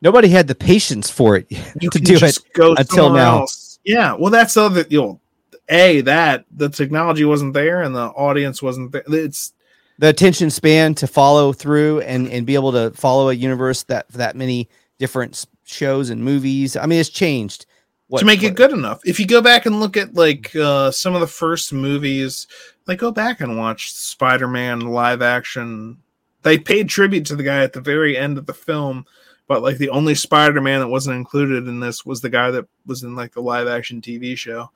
[0.00, 1.46] Nobody had the patience for it
[1.80, 2.18] you to do it.
[2.18, 3.40] just go until now.
[3.40, 3.78] else.
[3.84, 5.20] yeah well that's the other you know
[5.68, 9.52] a that the technology wasn't there and the audience wasn't there it's
[9.98, 14.08] the attention span to follow through and and be able to follow a universe that
[14.10, 14.68] that many
[14.98, 16.76] different shows and movies.
[16.76, 17.66] I mean, it's changed.
[18.08, 19.00] What- to make it good enough.
[19.04, 22.46] If you go back and look at like uh, some of the first movies,
[22.86, 25.98] like go back and watch Spider-Man live action.
[26.42, 29.04] They paid tribute to the guy at the very end of the film,
[29.46, 33.02] but like the only Spider-Man that wasn't included in this was the guy that was
[33.02, 34.70] in like the live action TV show.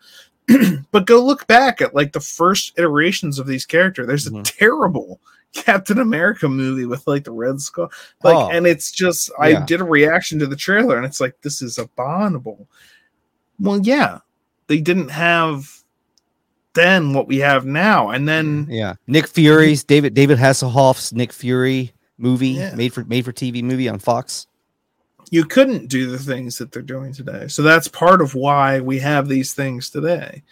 [0.91, 4.07] but go look back at like the first iterations of these characters.
[4.07, 5.21] There's a terrible
[5.53, 7.91] Captain America movie with like the Red Skull,
[8.23, 8.51] like, Oh.
[8.51, 9.65] and it's just I Yeah.
[9.67, 12.67] did a reaction to the trailer, and it's like this is abominable.
[13.61, 14.19] Well, yeah,
[14.67, 15.69] they didn't have
[16.75, 21.93] then what we have now, and then Yeah, Nick Fury's David David Hasselhoff's Nick Fury
[22.17, 22.75] movie Yeah.
[22.75, 24.47] made for made for TV movie on Fox.
[25.31, 27.49] you couldn't do the things that they're doing today.
[27.49, 30.43] So that's part of why we have these things today.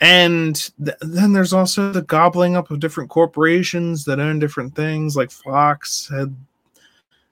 [0.00, 0.54] And
[0.84, 5.16] th- then there's also the gobbling up of different corporations that own different things.
[5.16, 6.34] Like Fox had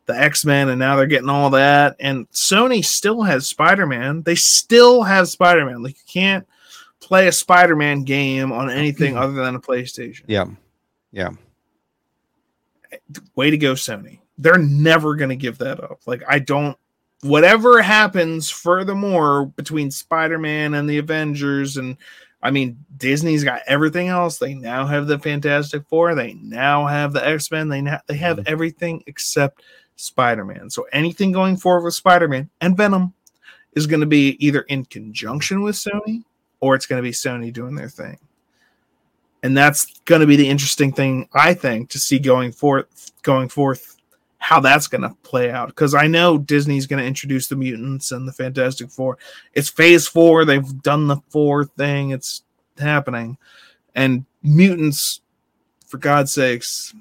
[0.07, 1.97] the X Men, and now they're getting all that.
[2.01, 4.23] And Sony still has Spider Man.
[4.23, 5.83] They still have Spider Man.
[5.83, 6.47] Like you can't
[7.01, 10.25] play a Spider Man game on anything other than a PlayStation.
[10.27, 10.47] Yeah,
[11.13, 11.31] yeah,
[13.35, 16.77] way to go sony they're never going to give that up like i don't
[17.23, 21.97] whatever happens furthermore between spider-man and the avengers and
[22.47, 24.39] i mean disney's got everything else.
[24.39, 26.15] They now have the fantastic four.
[26.15, 27.69] They now have the x-men.
[27.69, 28.49] They now they have mhm.
[28.49, 29.63] everything except
[29.97, 30.71] spider-man.
[30.71, 33.15] So anything going forward with spider-man and venom
[33.73, 36.25] is going to be either in conjunction with sony
[36.61, 38.19] or it's going to be sony doing their thing.
[39.43, 43.49] And that's going to be the interesting thing i think to see going forth going
[43.49, 43.96] forth
[44.39, 48.13] how that's going to play out because i know disney's going to introduce the mutants
[48.13, 49.19] and the fantastic four
[49.55, 52.43] it's phase four they've done the four thing it's
[52.79, 53.37] happening
[53.95, 55.21] and mutants
[55.87, 56.95] for god's sakes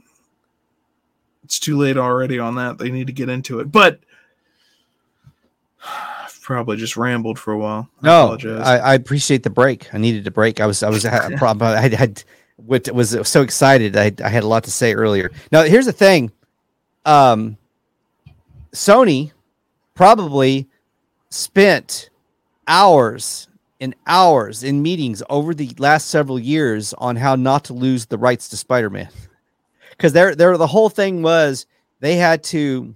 [1.43, 3.99] it's too late already on that they need to get into it but
[5.83, 8.67] i've probably just rambled for a while I no, apologize.
[8.67, 9.91] I, I appreciate the break.
[9.93, 10.61] I needed a break.
[10.61, 11.75] I was I was a problem.
[11.75, 12.23] I had, had
[12.57, 13.97] what was so excited.
[13.97, 15.31] I I had a lot to say earlier.
[15.51, 16.31] Now here's the thing.
[17.05, 17.57] Um,
[18.73, 19.31] Sony
[19.93, 20.67] probably
[21.29, 22.09] spent
[22.67, 23.47] hours
[23.79, 28.17] and hours in meetings over the last several years on how not to lose the
[28.17, 29.09] rights to Spider-Man.
[29.91, 31.65] Because they're, they're the whole thing was
[31.99, 32.93] they had to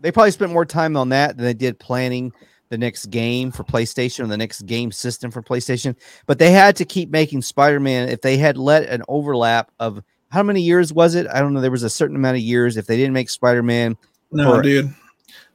[0.00, 2.32] they probably spent more time on that than they did planning
[2.70, 5.94] the next game for PlayStation or the next game system for PlayStation.
[6.26, 8.08] But they had to keep making Spider-Man.
[8.08, 11.26] If they had let an overlap of how many years was it?
[11.32, 11.60] I don't know.
[11.60, 12.76] There was a certain amount of years.
[12.76, 13.96] If they didn't make Spider-Man,
[14.32, 14.94] no for- dude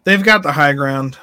[0.06, 1.18] they've got the high ground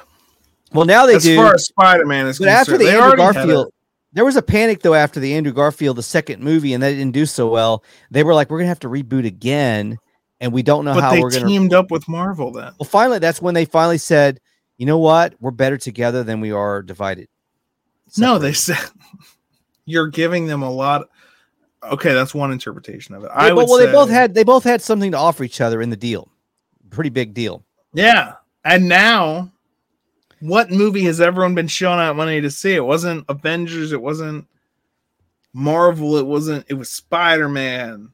[0.73, 1.35] well, now they as do.
[1.35, 3.71] far as spider-man is But after the they Andrew Garfield,
[4.11, 7.13] there was a panic though after the Andrew Garfield, the second movie, and they didn't
[7.13, 7.83] do so well.
[8.09, 9.99] They were like, "We're gonna have to reboot again,"
[10.41, 11.45] and we don't know but how they we're gonna.
[11.45, 12.73] teamed up with Marvel then.
[12.79, 14.39] Well, finally, that's when they finally said,
[14.77, 15.35] "You know what?
[15.39, 17.27] We're better together than we are divided."
[18.17, 18.79] No, they said
[19.85, 21.07] you're giving them a lot.
[21.91, 23.31] Okay, that's one interpretation of it.
[23.33, 25.89] I would well, they both had they both had something to offer each other in
[25.89, 26.29] the deal.
[26.89, 27.63] Pretty big deal.
[27.93, 28.33] yeah,
[28.63, 29.51] and now
[30.39, 32.73] what movie has everyone been showing out money to see?
[32.73, 33.91] It wasn't Avengers.
[33.91, 34.47] It wasn't
[35.53, 36.17] Marvel.
[36.17, 36.65] It wasn't.
[36.69, 38.11] It was Spider Man.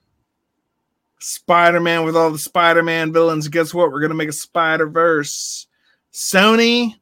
[1.19, 3.47] Spider Man with all the Spider Man villains.
[3.47, 3.91] Guess what?
[3.91, 5.67] We're gonna make a Spider Verse.
[6.13, 6.95] Sony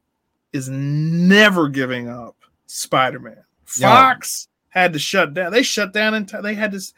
[0.52, 2.36] is never giving up
[2.66, 3.44] Spider Man.
[3.64, 5.52] Fox had to shut down.
[5.52, 6.92] They shut down and they had this.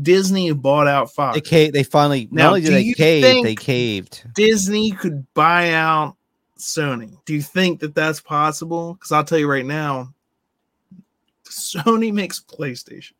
[0.00, 1.34] Disney bought out Fox.
[1.36, 4.24] They ca- They finally Now, not only did do they you cave, they caved.
[4.34, 6.16] Disney could buy out
[6.58, 7.16] Sony.
[7.24, 8.94] Do you think that that's possible?
[8.94, 10.14] Because I'll tell you right now,
[11.44, 13.12] Sony makes PlayStation.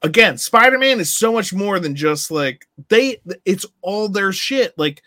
[0.00, 3.20] Again, Spider Man is so much more than just like they.
[3.44, 4.76] It's all their shit.
[4.78, 5.02] Like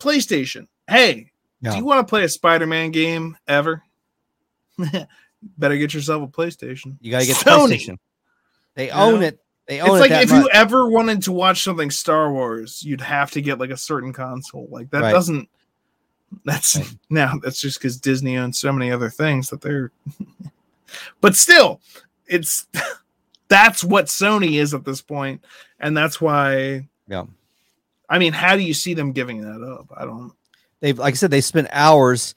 [0.00, 0.66] PlayStation.
[0.88, 1.30] Hey,
[1.62, 1.70] Yeah.
[1.70, 3.82] do you want to play a Spider-Man game ever?
[5.58, 6.96] Better get yourself a PlayStation.
[7.00, 7.72] You gotta get Sony.
[7.76, 7.98] PlayStation.
[8.74, 9.26] They You own know?
[9.26, 9.40] it.
[9.66, 10.42] They It's own it like if much.
[10.44, 14.12] you ever wanted to watch something Star Wars, you'd have to get like a certain
[14.12, 14.68] console.
[14.70, 15.12] Like that Right.
[15.12, 15.48] doesn't.
[16.44, 16.88] That's Right.
[17.10, 19.90] now that's just because Disney owns so many other things that they're.
[21.20, 21.80] but still,
[22.26, 22.66] it's
[23.48, 25.44] that's what Sony is at this point,
[25.78, 26.88] and that's why.
[27.08, 27.24] Yeah.
[28.08, 29.86] I mean, how do you see them giving that up?
[29.96, 30.32] I don't.
[30.80, 32.34] they've like I said, they spent hours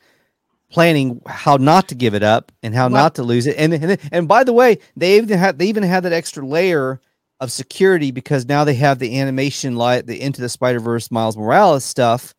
[0.73, 3.55] planning how not to give it up and how not to lose it.
[3.57, 6.99] And and and by the way, they even had they even had that extra layer
[7.39, 11.37] of security because now they have the animation light, the Into the Spider Verse Miles
[11.37, 12.33] Morales stuff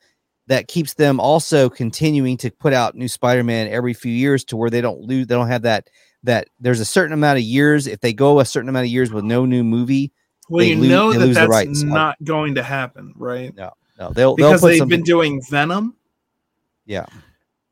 [0.46, 4.68] that keeps them also continuing to put out new Spider-Man every few years to where
[4.68, 5.26] they don't lose.
[5.26, 5.88] They don't have that
[6.24, 7.86] that there's a certain amount of years.
[7.86, 10.12] If they go a certain amount of years with no new movie,
[10.48, 11.82] Well, They you lose- know that that's rights.
[11.82, 13.54] not going to happen, right?
[13.56, 14.98] no, they'll they'll Because put they've something.
[14.98, 15.94] been doing Venom.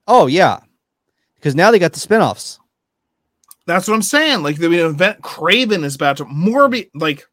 [0.08, 0.60] Oh yeah,
[1.36, 2.58] because now they got the spinoffs.
[3.66, 4.42] That's what I'm saying.
[4.42, 6.90] Like the event, Kraven is about to Morbius.
[6.94, 7.26] Like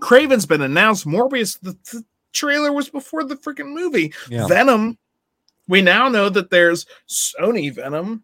[0.00, 1.06] Kraven's been announced.
[1.06, 4.12] Morbius, the, the trailer was before the freaking movie.
[4.28, 4.46] Yeah.
[4.46, 4.98] Venom.
[5.66, 8.22] We now know that there's Sony Venom,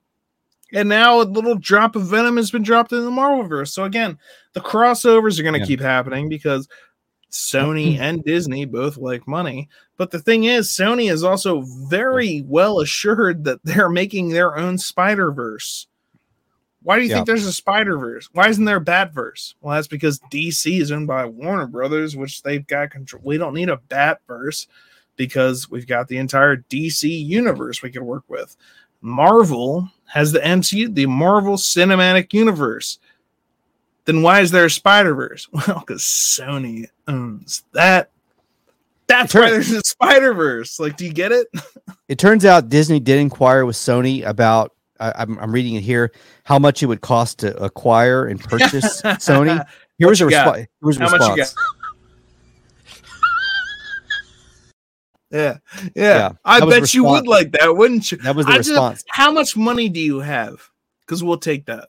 [0.74, 3.69] and now a little drop of Venom has been dropped in the Marvelverse.
[3.69, 4.19] So again,
[4.52, 5.66] the crossovers are going to Yeah.
[5.66, 6.69] keep happening because
[7.31, 8.02] Sony mm-hmm.
[8.02, 9.69] and Disney both like money.
[9.97, 14.78] But the thing is, Sony is also very well assured that they're making their own
[14.78, 15.86] Spider Verse.
[16.82, 17.16] Why do you Yeah.
[17.16, 18.28] think there's a Spider Verse?
[18.32, 19.55] Why isn't there a Batverse?
[19.61, 23.23] Well, that's because DC is owned by Warner Brothers, which they've got control.
[23.24, 24.66] We don't need a Batverse
[25.16, 28.57] because we've got the entire DC universe we could work with.
[29.02, 32.98] Marvel has the MCU, the Marvel Cinematic Universe.
[34.07, 35.49] Then why is there a Spider Verse?
[35.53, 38.11] Well, because Sony owns that.
[39.07, 39.43] That's Sure.
[39.43, 40.79] why there's a Spider Verse.
[40.81, 41.49] Like, do you get it?
[42.09, 44.73] It turns out Disney did inquire with Sony about.
[44.99, 46.11] I, I'm, I'm reading it here.
[46.43, 49.65] How much it would cost to acquire and purchase Sony?
[49.97, 50.57] Here was a response.
[50.59, 51.55] Here was a How much you response.
[55.31, 55.93] Yeah, yeah.
[55.95, 58.19] Yeah, I bet you would like that, wouldn't you?
[58.19, 59.05] That was the I just- response.
[59.09, 60.69] how much money do you have?
[61.07, 61.89] Because we'll take that.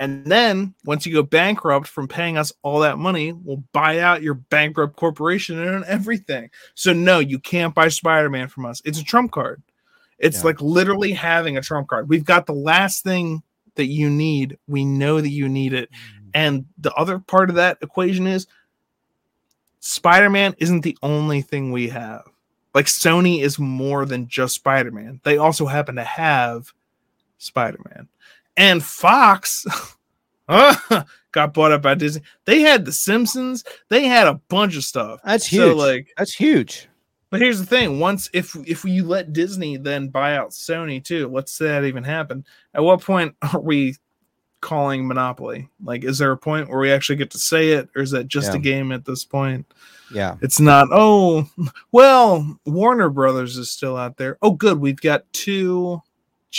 [0.00, 4.22] And then once you go bankrupt from paying us all that money, we'll buy out
[4.22, 6.50] your bankrupt corporation and everything.
[6.74, 8.82] So no, you can't buy Spider-Man from us.
[8.84, 9.62] It's a trump card.
[10.18, 10.44] It's Yeah.
[10.44, 12.08] like literally having a trump card.
[12.08, 13.42] We've got the last thing
[13.76, 14.58] that you need.
[14.66, 15.90] We know that you need it.
[15.90, 16.28] Mm-hmm.
[16.34, 18.46] And the other part of that equation is
[19.78, 22.24] Spider-Man isn't the only thing we have.
[22.74, 25.20] Like Sony is more than just Spider-Man.
[25.22, 26.72] They also happen to have
[27.38, 28.08] Spider-Man.
[28.56, 29.64] And Fox
[30.48, 31.02] uh,
[31.32, 32.22] got bought up by Disney.
[32.44, 33.64] They had The Simpsons.
[33.88, 35.20] They had a bunch of stuff.
[35.24, 35.76] That's So, huge.
[35.76, 36.88] like, That's huge.
[37.30, 41.28] but here's the thing: once if if you let Disney then buy out Sony too,
[41.28, 42.44] let's say that even happen.
[42.74, 43.96] At what point are we
[44.60, 45.68] calling monopoly?
[45.82, 48.28] Like, is there a point where we actually get to say it, or is that
[48.28, 49.66] just a game at this point?
[50.12, 50.36] Yeah.
[50.42, 50.88] It's not.
[50.92, 51.48] Oh,
[51.92, 54.38] well, Warner Brothers is still out there.
[54.42, 56.00] Oh, good, we've got two.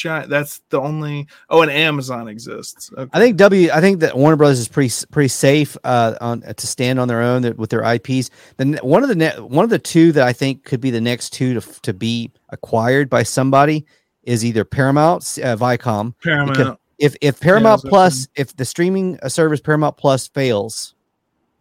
[0.04, 1.28] That's the only.
[1.50, 2.92] Oh, and Amazon exists.
[2.98, 3.10] Okay.
[3.14, 3.70] I think W.
[3.74, 7.22] I think that Warner Brothers is pretty pretty safe uh, on to stand on their
[7.22, 8.30] own with their IPs.
[8.58, 11.02] Then one of the ne- one of the two that I think could be the
[11.02, 13.86] next two to to be acquired by somebody
[14.24, 16.14] is either Paramount, uh, Viacom.
[16.24, 16.80] Paramount.
[16.98, 20.96] If if Paramount that's Plus, if the streaming uh, service Paramount Plus fails,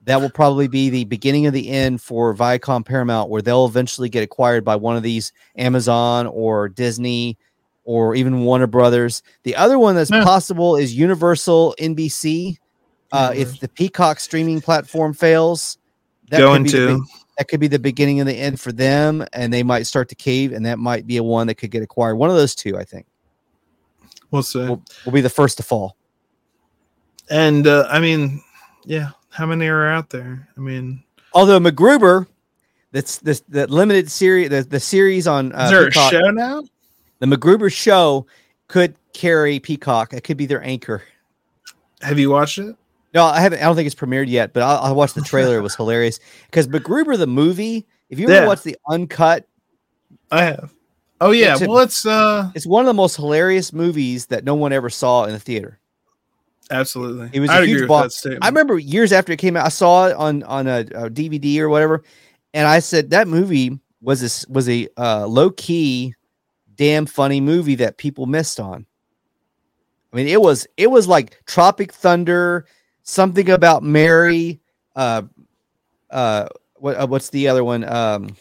[0.05, 4.09] that will probably be the beginning of the end for Viacom Paramount, where they'll eventually
[4.09, 7.39] get acquired by one of these Amazon or Disney
[7.85, 9.23] or even Warner Brothers.
[9.43, 10.25] The other one that's Yeah.
[10.25, 12.59] possible is Universal NBC.
[13.13, 15.79] Uh, if the Peacock streaming platform fails,
[16.31, 17.05] that Going could be the to.
[17.39, 20.15] that could be the beginning of the end for them, and they might start to
[20.15, 22.17] cave, and that might be a one that could get acquired.
[22.17, 23.07] One of those two, I think,
[24.31, 24.61] We'll see.
[24.61, 25.97] will, will be the first to fall.
[27.31, 28.43] And uh, I mean,
[28.85, 30.49] yeah, how many are out there?
[30.57, 31.03] I mean,
[31.33, 32.27] Although MacGruber,
[32.93, 36.31] that's this the limited series, the, the series on uh, is there Peacock, a show
[36.31, 36.63] now?
[37.21, 38.27] The MacGruber show
[38.69, 40.13] could carry Peacock.
[40.13, 41.03] It could be their anchor.
[42.03, 42.77] Have you watched it?
[43.15, 43.61] No, I haven't.
[43.61, 45.57] I don't think it's premiered yet, but I, I watched the trailer.
[45.59, 47.87] it was hilarious because MacGruber the movie.
[48.11, 48.47] If you ever Yeah.
[48.47, 49.47] watch the uncut,
[50.31, 50.73] I have.
[51.21, 51.53] Oh yeah.
[51.53, 54.73] It's a- well, it's uh it's one of the most hilarious movies that no one
[54.73, 55.79] ever saw in the theater.
[56.71, 57.31] absolutely.
[57.33, 58.03] It was a I'd huge agree with bomb.
[58.03, 58.45] that statement.
[58.45, 61.59] I remember years after it came out, I saw it on on a, a DVD
[61.61, 62.03] or whatever,
[62.53, 66.15] and I said that movie was this was a uh, low key,
[66.77, 68.87] damn funny movie that people missed on.
[70.13, 72.67] I mean, it was it was like Tropic Thunder,
[73.03, 74.61] something about Mary.
[74.95, 75.23] Uh,
[76.11, 76.47] uh,
[76.77, 77.85] what uh, what's the other one?
[77.85, 78.37] Um,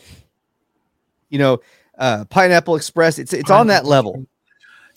[1.29, 1.61] you know,
[1.97, 3.17] uh, Pineapple Express.
[3.17, 4.25] It's it's on that level.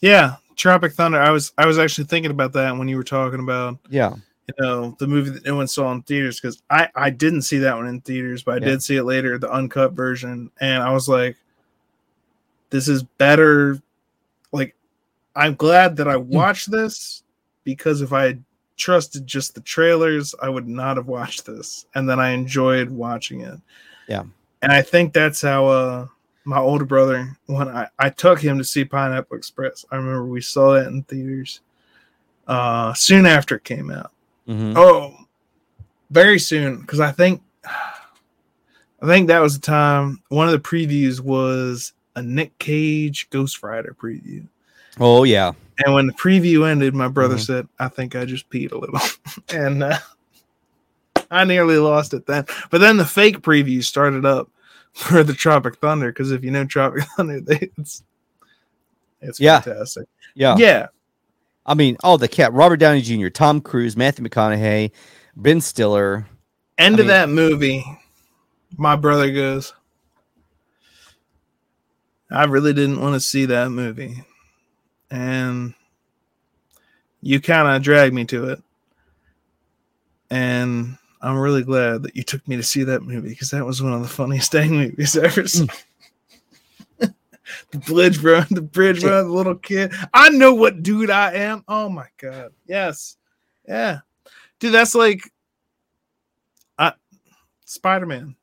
[0.02, 1.20] Yeah, Tropic Thunder.
[1.20, 4.14] I was I was actually thinking about that when you were talking about Yeah.
[4.46, 7.58] you know the movie that no one saw in theaters because I I didn't see
[7.58, 8.72] that one in theaters, but I Yeah.
[8.72, 11.38] did see it later, the uncut version, and I was like,
[12.76, 13.80] this is better.
[14.52, 14.76] Like,
[15.34, 16.28] I'm glad that I Hmm.
[16.28, 17.22] watched this
[17.64, 18.44] because if I had
[18.76, 23.40] trusted just the trailers, I would not have watched this, and then I enjoyed watching
[23.40, 23.58] it.
[24.08, 24.24] Yeah.
[24.62, 26.06] and I think that's how uh
[26.44, 29.84] my older brother when I, I took him to see Pineapple Express.
[29.90, 31.60] I remember we saw that in theaters
[32.46, 34.12] uh soon after it came out.
[34.48, 34.74] Mhm.
[34.76, 35.14] Oh,
[36.10, 37.42] very soon because I think
[39.02, 43.62] I think that was the time one of the previews was a Nick Cage Ghost
[43.62, 44.46] Rider preview.
[44.98, 45.52] Oh yeah.
[45.84, 47.40] And when the preview ended, my brother Mhm.
[47.46, 48.98] said, "I think I just peed a little,"
[49.54, 49.98] and uh,
[51.30, 52.46] I nearly lost it then.
[52.70, 54.48] But then the fake preview started up
[54.92, 58.02] for the Tropic Thunder because if you know Tropic Thunder, they, it's
[59.20, 59.60] it's Yeah.
[59.60, 60.06] fantastic.
[60.34, 60.56] Yeah.
[60.58, 60.86] Yeah,
[61.64, 64.90] I mean, oh, the cat, Robert Downey Jr., Tom Cruise, Matthew McConaughey,
[65.36, 66.26] Ben Stiller.
[66.78, 67.84] end I of mean- that movie,
[68.76, 69.72] my brother goes,
[72.30, 74.24] I really didn't want to see that movie.
[75.10, 75.74] And
[77.22, 78.62] you kind of dragged me to it.
[80.30, 83.82] And I'm really glad that you took me to see that movie because that was
[83.82, 85.46] one of the funniest dang movies I ever hmm.
[85.46, 85.68] seen.
[86.98, 89.92] the bridge, bro, the bridge, bro, the little kid.
[90.12, 91.64] I know what dude I am.
[91.68, 92.52] Oh my god.
[92.66, 93.16] Yes.
[93.68, 94.00] Yeah.
[94.58, 95.20] Dude, that's like
[96.78, 96.92] I
[97.64, 98.36] Spider Man.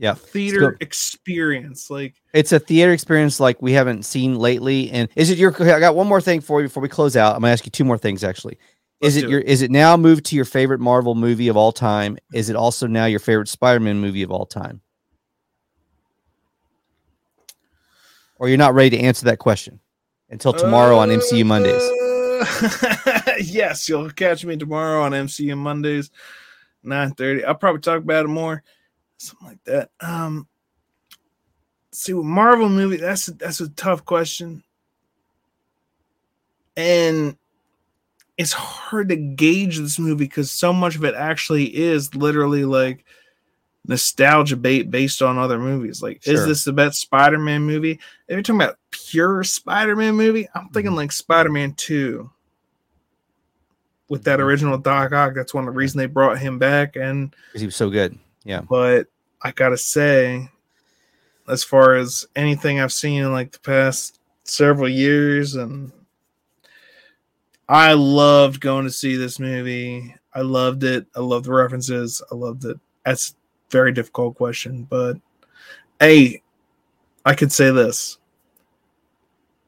[0.00, 0.14] Yeah.
[0.14, 1.90] Theater experience.
[1.90, 4.90] Like, It's a theater experience like we haven't seen lately.
[4.90, 5.54] And is it your?
[5.60, 7.34] I got one more thing for you before we close out.
[7.34, 8.56] I'm gonna ask you two more things actually.
[9.02, 9.40] Is it your?
[9.40, 12.16] Is it now moved to your favorite Marvel movie of all time?
[12.32, 14.80] Is it also now your favorite Spider-Man movie of all time?
[18.36, 19.80] Or you're not ready to answer that question
[20.30, 21.82] until tomorrow on MCU Mondays.
[21.82, 26.10] Uh, yes, you'll catch me tomorrow on MCU Mondays,
[26.86, 27.44] 9:30.
[27.44, 28.62] I'll probably talk about it more.
[29.20, 29.90] Something like that.
[30.00, 30.48] Um
[31.92, 34.62] see what Marvel movie, that's a, that's a tough question.
[36.76, 37.36] And
[38.38, 43.04] it's hard to gauge this movie because so much of it actually is literally like
[43.86, 46.00] nostalgia bait based on other movies.
[46.00, 47.92] Like, is this the best Spider-Man movie?
[47.92, 50.72] If you're talking about pure Spider-Man movie, I'm Mm-hmm.
[50.72, 52.30] thinking like Spider-Man 2
[54.08, 54.44] with that Mhm.
[54.44, 55.34] original Doc Ock.
[55.34, 56.96] That's one of the reasons they brought him back.
[56.96, 58.16] And Because he was so good.
[58.44, 58.62] Yeah.
[58.62, 59.06] but
[59.42, 60.48] I gotta say,
[61.48, 65.92] as far as anything I've seen in like the past several years, and
[67.68, 70.14] I loved going to see this movie.
[70.34, 71.06] I loved it.
[71.14, 72.22] I loved the references.
[72.30, 72.78] I loved it.
[73.04, 73.34] That's
[73.70, 75.16] very difficult question, but
[75.98, 76.42] hey,
[77.24, 78.18] I could say this.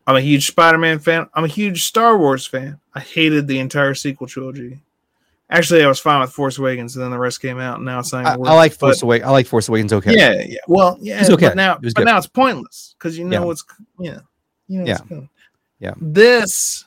[0.07, 1.28] I'm a huge Spider-Man fan.
[1.35, 2.81] I'm a huge Star Wars fan.
[2.94, 4.81] I hated the entire sequel trilogy.
[5.53, 7.99] Actually, I was fine with Force Awakens, and then the rest came out, and now
[7.99, 8.24] it's not.
[8.27, 9.29] I, I like Force but- Awakens.
[9.29, 9.93] I like Force Awakens.
[9.93, 10.16] Okay.
[10.16, 10.59] Yeah, yeah.
[10.66, 11.20] Well, yeah.
[11.20, 11.49] It's okay.
[11.49, 12.05] But now, It but good.
[12.07, 13.45] now it's pointless because you know Yeah.
[13.45, 13.65] what's
[14.01, 14.19] yeah,
[14.66, 14.99] you know Yeah.
[15.79, 15.95] Yeah.
[16.01, 16.87] This,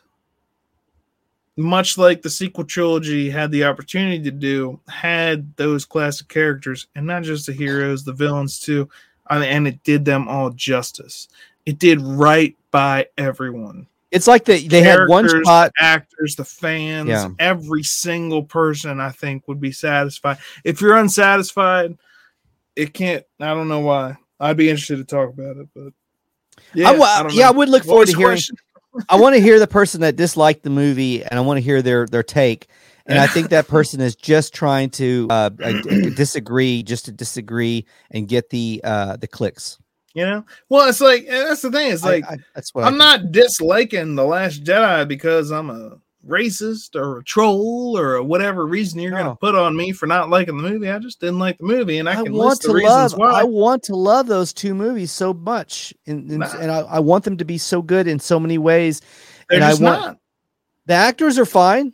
[1.57, 7.05] much like the sequel trilogy had the opportunity to do, had those classic characters, and
[7.05, 8.89] not just the heroes, the villains too.
[9.27, 11.27] I mean, and it did them all justice.
[11.65, 13.87] It did right by everyone.
[14.11, 15.71] It's like they they had one spot.
[15.79, 17.29] actors, the fans, Yeah.
[17.39, 20.37] every single person I think would be satisfied.
[20.63, 21.97] If you're unsatisfied,
[22.75, 23.23] it can't.
[23.39, 24.15] I don't know why.
[24.39, 25.93] I'd be interested to talk about it, but
[26.73, 28.39] yeah, I, wa- I don't yeah, I would look forward to hearing.
[29.09, 31.81] I want to hear the person that disliked the movie, and I want to hear
[31.81, 32.67] their their take.
[33.07, 35.71] And I think that person is just trying to uh, uh,
[36.15, 39.77] disagree, just to disagree and get the uh, the clicks.
[40.15, 41.91] You know, well, it's like that's the thing.
[41.91, 45.97] It's like I- that's what I I'm not disliking the Last Jedi because I'm a
[46.25, 49.17] racist or a troll or whatever reason you're No.
[49.17, 50.89] gonna put on me for not liking the movie.
[50.89, 53.11] I just didn't like the movie, and I, I can want list to love.
[53.17, 53.29] why.
[53.41, 56.57] I want to love those two movies so much, and and, Nah.
[56.59, 59.01] and I, I want them to be so good in so many ways.
[59.49, 60.17] They're and I want- not
[60.87, 61.91] The actors are fine.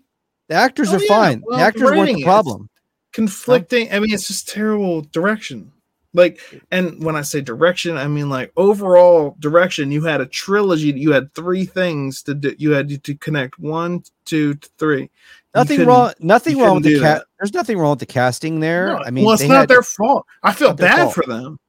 [0.47, 1.07] The actors Oh, are yeah.
[1.07, 1.41] fine.
[1.45, 2.69] Well, the actors weren't the problem.
[3.13, 3.91] conflicting.
[3.91, 5.71] I mean, it's just terrible direction.
[6.13, 9.91] Like, and when I say direction, I mean like overall direction.
[9.91, 10.87] You had a trilogy.
[10.87, 12.53] You had three things to do.
[12.57, 15.09] You had to connect one, two, three.
[15.55, 16.13] Nothing wrong.
[16.19, 17.23] Nothing wrong with the cat.
[17.39, 18.87] There's nothing wrong with the casting there.
[18.87, 20.25] No, I mean, well, it's not had- their fault.
[20.43, 21.59] I feel bad for them.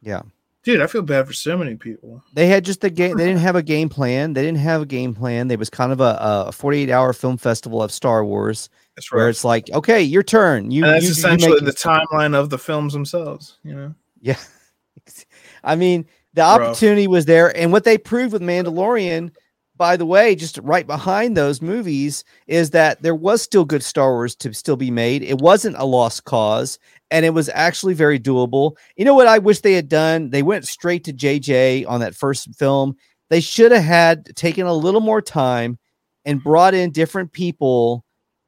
[0.00, 0.22] Yeah.
[0.62, 2.22] Dude, I feel bad for so many people.
[2.34, 3.16] They had just the game.
[3.16, 4.32] They didn't have a game plan.
[4.32, 5.48] They didn't have a game plan.
[5.48, 6.16] They was kind of a,
[6.48, 9.18] a 48 hour film festival of Star Wars, That's right.
[9.18, 10.70] where it's like, okay, your turn.
[10.70, 10.84] You.
[10.84, 13.58] and that's you- essentially the timeline of the films themselves.
[13.64, 14.38] You know, Yeah.
[15.64, 19.32] I mean, the opportunity was there, and what they proved with Mandalorian,
[19.76, 24.12] by the way, just right behind those movies, is that there was still good Star
[24.12, 25.22] Wars to still be made.
[25.22, 26.78] It wasn't a lost cause,
[27.12, 28.76] and it was actually very doable.
[28.96, 30.30] You know what I wish they had done?
[30.30, 32.96] They went straight to JJ on that first film.
[33.28, 35.78] They should have had taken a little more time
[36.24, 38.04] and brought in different people.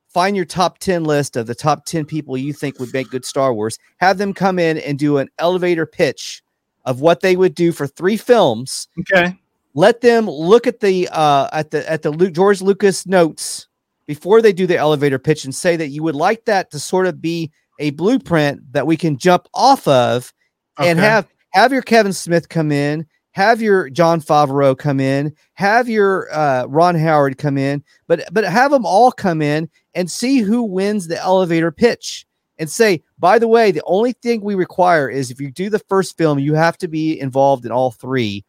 [0.08, 3.24] Find your top 10 list of the top 10 people you think would make good
[3.24, 3.78] Star Wars.
[3.98, 6.42] Have them come in and do an elevator pitch
[6.84, 9.36] of what they would do for three films Okay.
[9.74, 13.66] let them look at the uh at the at the Lu- George Lucas notes
[14.06, 17.06] before they do the elevator pitch and say that you would like that to sort
[17.06, 20.32] of be a blueprint that we can jump off of
[20.78, 21.06] and Okay.
[21.06, 26.32] have have your Kevin Smith come in, have your Jon Favreau come in, have your
[26.32, 30.62] uh, Ron Howard come in, but but have them all come in and see who
[30.62, 32.26] wins the elevator pitch
[32.58, 35.80] and say, by the way, the only thing we require is if you do the
[35.80, 38.44] first film, you have to be involved in all three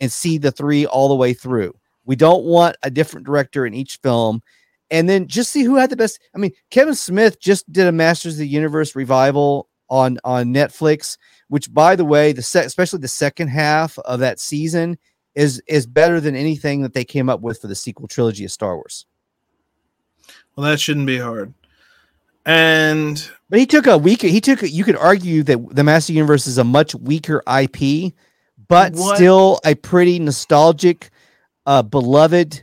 [0.00, 1.74] and see the three all the way through.
[2.04, 4.42] We don't want a different director in each film.
[4.90, 6.20] And then just see who had the best.
[6.34, 11.16] I mean, Kevin Smith just did a Masters of the Universe revival on on Netflix,
[11.48, 14.98] which by the way, the se- especially the second half of that season
[15.34, 18.52] is is better than anything that they came up with for the sequel trilogy of
[18.52, 19.06] Star Wars.
[20.54, 21.52] Well, that shouldn't be hard.
[22.44, 24.28] And But he took a weaker.
[24.28, 24.62] He took.
[24.62, 28.14] You could argue that the Master Universe is a much weaker IP,
[28.68, 31.10] but What- still a pretty nostalgic,
[31.66, 32.62] uh, beloved.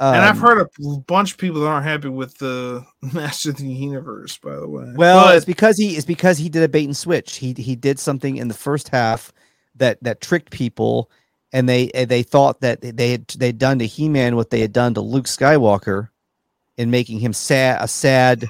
[0.00, 3.56] Um, and I've heard a bunch of people that aren't happy with the Master of
[3.56, 4.92] the Universe, by the way.
[4.94, 7.36] Well, But- it's because he it's because he did a bait and switch.
[7.36, 9.32] He he did something in the first half
[9.76, 11.10] that that tricked people,
[11.52, 14.72] and they they thought that they had they'd done to He Man what they had
[14.72, 16.08] done to Luke Skywalker,
[16.76, 18.44] in making him sad a sad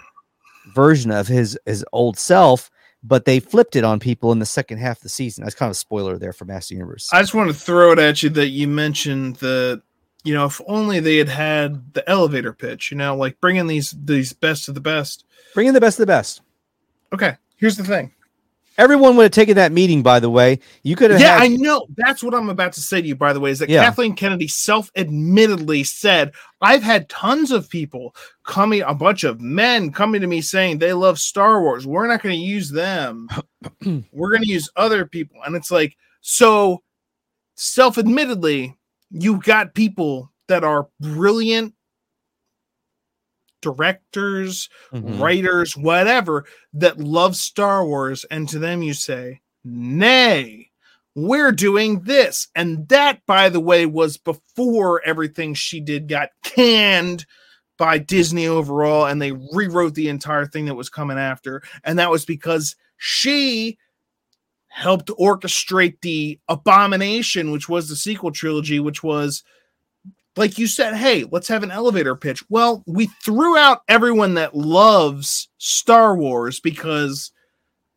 [0.74, 2.70] version of his his old self.
[3.02, 5.44] But they flipped it on people in the second half of the season.
[5.44, 7.08] That's kind of a spoiler there for Master Universe.
[7.12, 9.82] I just want to throw it at you that you mentioned that
[10.28, 13.94] you know if only they had had the elevator pitch, you know, like bringing these
[14.04, 15.24] these best of the best.
[15.54, 16.42] Bring in the best of the best.
[17.14, 18.12] Okay, here's the thing.
[18.76, 20.02] Everyone would have taken that meeting.
[20.02, 21.18] By the way, you could have.
[21.18, 21.86] Yeah, had, I know.
[21.96, 23.82] That's what I'm about to say to you, by the way, is that Yeah.
[23.84, 28.14] Kathleen Kennedy self admittedly said, I've had tons of people
[28.44, 31.86] coming, a bunch of men coming to me saying they love Star Wars.
[31.86, 33.28] We're not going to use them.
[34.12, 35.38] We're going to use other people.
[35.44, 36.82] And it's like, so
[37.56, 38.77] self admittedly,
[39.10, 41.74] you've got people that are brilliant
[43.60, 45.20] directors, Mhm.
[45.20, 50.70] writers, whatever, that love Star Wars, and to them you say, Nay,
[51.14, 52.48] we're doing this.
[52.54, 57.26] And that, by the way, was before everything she did got canned
[57.76, 61.62] by Disney overall, and they rewrote the entire thing that was coming after.
[61.84, 63.78] And that was because she
[64.68, 69.42] helped orchestrate the abomination, which was the sequel trilogy, which was
[70.38, 72.44] like you said, hey, let's have an elevator pitch.
[72.48, 77.32] Well, we threw out everyone that loves Star Wars because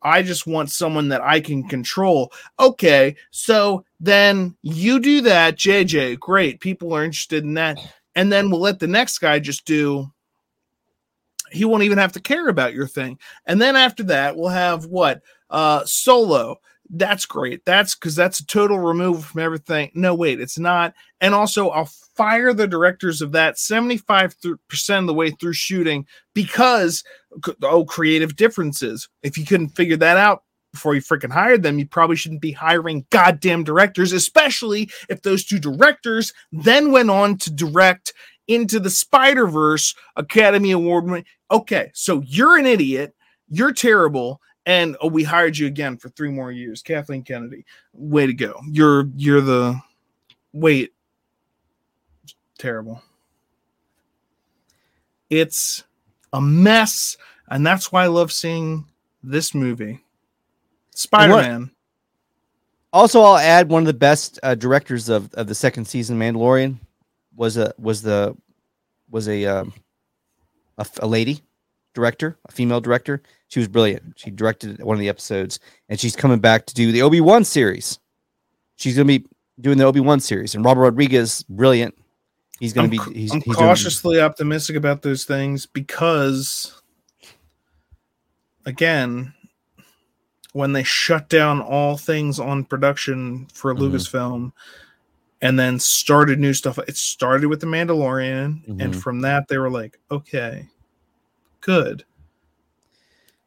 [0.02, 2.32] I just want someone that I can control.
[2.58, 6.18] Okay, so then you do that, JJ.
[6.18, 6.60] Great.
[6.60, 7.78] People are interested in that.
[8.16, 10.12] And then we'll let the next guy just do.
[11.52, 13.18] He won't even have to care about your thing.
[13.46, 15.22] And then after that, we'll have what?
[15.52, 16.56] Uh solo.
[16.90, 17.64] That's great.
[17.64, 19.90] That's because that's a total removal from everything.
[19.94, 20.92] No, wait, it's not.
[21.20, 27.02] And also, I'll fire the directors of that 75% of the way through shooting because,
[27.62, 29.08] oh, creative differences.
[29.22, 30.42] If you couldn't figure that out
[30.72, 35.44] before you freaking hired them, you probably shouldn't be hiring goddamn directors, especially if those
[35.44, 38.12] two directors then went on to direct
[38.48, 41.24] into the Spider Verse Academy Award winning.
[41.50, 43.14] Okay, so you're an idiot.
[43.48, 44.40] You're terrible.
[44.64, 47.64] And oh, we hired you again for three more years, Kathleen Kennedy.
[47.92, 48.60] Way to go!
[48.68, 49.80] You're you're the
[50.52, 50.92] wait
[52.58, 53.02] terrible.
[55.30, 55.82] It's
[56.32, 57.16] a mess,
[57.48, 58.86] and that's why I love seeing
[59.22, 60.04] this movie.
[60.90, 61.70] Spider Man.
[62.92, 66.78] Also, I'll add one of the best uh, directors of, of the second season, Mandalorian,
[67.34, 68.36] was a was the
[69.10, 69.72] was a um,
[70.78, 71.42] a, a lady
[71.94, 73.22] director, a female director.
[73.48, 74.14] She was brilliant.
[74.16, 77.44] She directed one of the episodes, and she's coming back to do the Obi Wan
[77.44, 77.98] series.
[78.76, 79.24] She's gonna be
[79.60, 81.94] doing the Obi Wan series, and Robert Rodriguez, brilliant.
[82.60, 82.98] He's gonna be.
[83.12, 86.80] He's, I'm he's cautiously optimistic about those things because,
[88.66, 89.34] again,
[90.52, 93.78] when they shut down all things on production for Mhm.
[93.80, 94.52] Lucasfilm
[95.40, 98.64] and then started new stuff, it started with The Mandalorian.
[98.66, 98.80] Mhm.
[98.82, 100.68] And from that, they were like, okay,
[101.62, 102.04] good.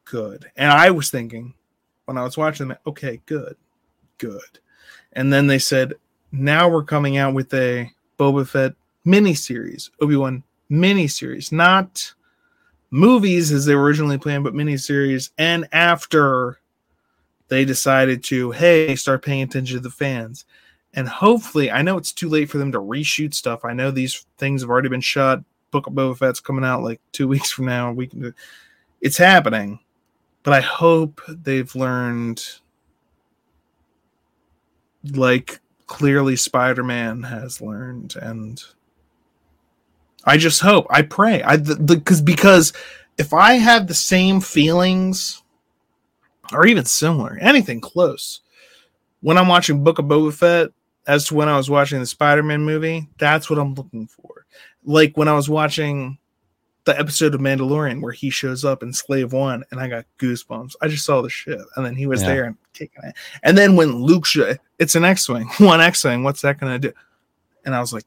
[0.04, 0.50] Good.
[0.56, 1.54] And I was thinking
[2.06, 3.56] when I was watching them, okay, good,
[4.18, 4.58] good.
[5.12, 5.94] And then they said,
[6.32, 8.74] now we're coming out with a Boba Fett
[9.06, 12.12] miniseries, Obi Wan miniseries, not
[12.90, 15.30] movies as they were originally planned, but miniseries.
[15.38, 16.58] And after
[17.48, 20.44] they decided to, hey, start paying attention to the fans.
[20.94, 23.64] And hopefully, I know it's too late for them to reshoot stuff.
[23.64, 25.44] I know these things have already been shot.
[25.70, 27.92] Book of Boba Fett's coming out like two weeks from now.
[27.92, 28.34] We can,
[29.00, 29.80] it's happening,
[30.42, 32.44] but I hope they've learned,
[35.12, 38.62] like clearly Spider-Man has learned, and
[40.24, 42.72] I just hope, I pray, I the because because
[43.18, 45.42] if I have the same feelings
[46.52, 48.40] or even similar, anything close,
[49.20, 50.70] when I'm watching Book of Boba Fett
[51.06, 54.35] as to when I was watching the Spider-Man movie, that's what I'm looking for.
[54.86, 56.16] Like when I was watching
[56.84, 60.76] the episode of Mandalorian where he shows up in Slave One, and I got goosebumps.
[60.80, 62.28] I just saw the ship, and then he was Yeah.
[62.28, 63.14] there and kicking it.
[63.42, 64.38] And then when Luke, sh-
[64.78, 66.22] it's an X-wing, one X-wing.
[66.22, 66.92] What's that gonna do?
[67.64, 68.04] And I was like,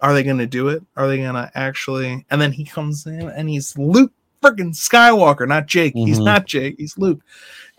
[0.00, 0.82] are they gonna do it?
[0.96, 2.24] Are they gonna actually?
[2.30, 4.12] And then he comes in, and he's Luke
[4.42, 5.92] freaking Skywalker, not Jake.
[5.94, 6.24] He's Mhm.
[6.24, 6.76] not Jake.
[6.78, 7.20] He's Luke.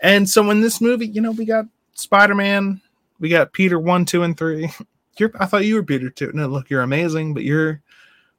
[0.00, 2.80] And so in this movie, you know, we got Spider-Man,
[3.18, 4.70] we got Peter one, two, and three.
[5.18, 6.32] You're, I thought you were Peter two.
[6.32, 7.82] No, look, you're amazing, but you're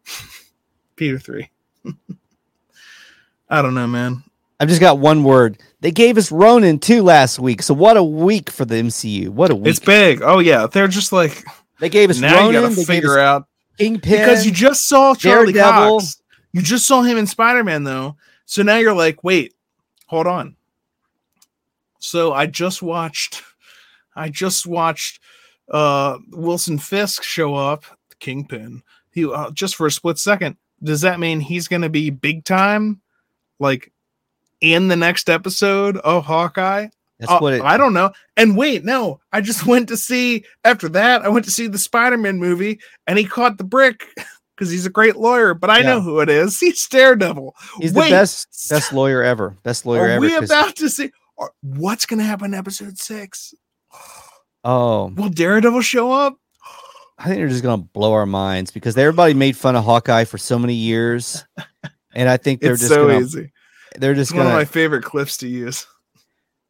[0.95, 1.50] Peter three.
[3.50, 4.24] I don't know, man.
[4.60, 5.60] I've just got one word.
[5.82, 7.62] They gave us Ronin too last week.
[7.62, 9.30] So what a week for the MCU.
[9.30, 9.68] What a week.
[9.68, 10.22] It's big.
[10.24, 11.44] Oh yeah, they're just like
[11.80, 13.48] they gave us now you gotta figure out
[13.78, 14.20] Kingpin.
[14.20, 16.00] because you just saw Charlie Daredevil.
[16.00, 16.22] Cox.
[16.54, 19.54] You just saw him in Spider Man though, so now you're like, wait,
[20.08, 20.56] hold on.
[22.00, 23.44] So I just watched,
[24.16, 25.20] I just watched
[25.72, 27.85] uh Wilson Fisk show up,
[28.19, 28.81] Kingpin.
[29.11, 30.57] He uh, just for a split second.
[30.84, 32.99] Does that mean he's going to be big time,
[33.60, 33.91] like
[34.60, 36.88] in the next episode of Hawkeye?
[37.19, 38.11] That's Uh, what it I don't know.
[38.35, 41.22] And wait, no, I just went to see after that.
[41.22, 44.06] I went to see the Spider-Man movie, and he caught the brick
[44.57, 45.53] because he's a great lawyer.
[45.53, 46.60] But I know who it is.
[46.60, 47.56] He's Daredevil.
[47.80, 49.56] He's Wait, the best best lawyer ever.
[49.64, 50.19] Best lawyer Are ever.
[50.22, 51.11] we about to see
[51.61, 53.53] what's going to happen in episode six?
[54.64, 56.38] Oh, Will Daredevil show up?
[57.18, 60.38] I think they're just gonna blow our minds because everybody made fun of Hawkeye for
[60.38, 61.45] so many years,
[62.14, 63.52] and I think they're It's just so gonna, easy.
[63.98, 65.85] they're just one of my favorite clips to use.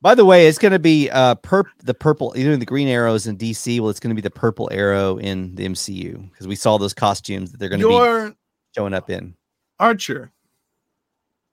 [0.02, 2.34] By the way, it's gonna be uh perp the purple.
[2.36, 3.80] You know the green arrows in DC.
[3.80, 7.52] Well, it's gonna be the purple arrow in the MCU because we saw those costumes
[7.52, 7.88] that they're gonna
[8.30, 8.36] be
[8.76, 9.36] showing up in.
[9.80, 10.30] Archer.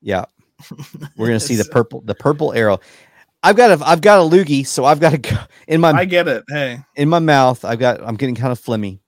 [0.03, 0.25] Yeah,
[1.17, 2.81] we're gonna see the purple the purple arrow.
[3.43, 5.37] I've got a I've got a loogie, so I've got to go
[5.67, 6.45] in my I get it.
[6.49, 7.65] Hey, in my mouth.
[7.65, 9.01] I've got I'm getting kind of flimmy.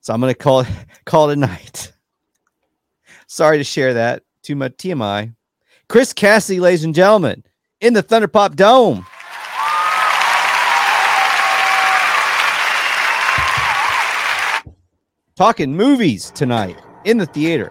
[0.00, 0.68] so I'm gonna call it
[1.04, 1.92] call it a night.
[3.26, 4.22] Sorry to share that.
[4.42, 5.34] Too much TMI.
[5.88, 7.44] Chris Cassidy, ladies and gentlemen,
[7.80, 9.06] in the Thunder Pop Dome.
[15.36, 17.70] Talking movies tonight in the theater.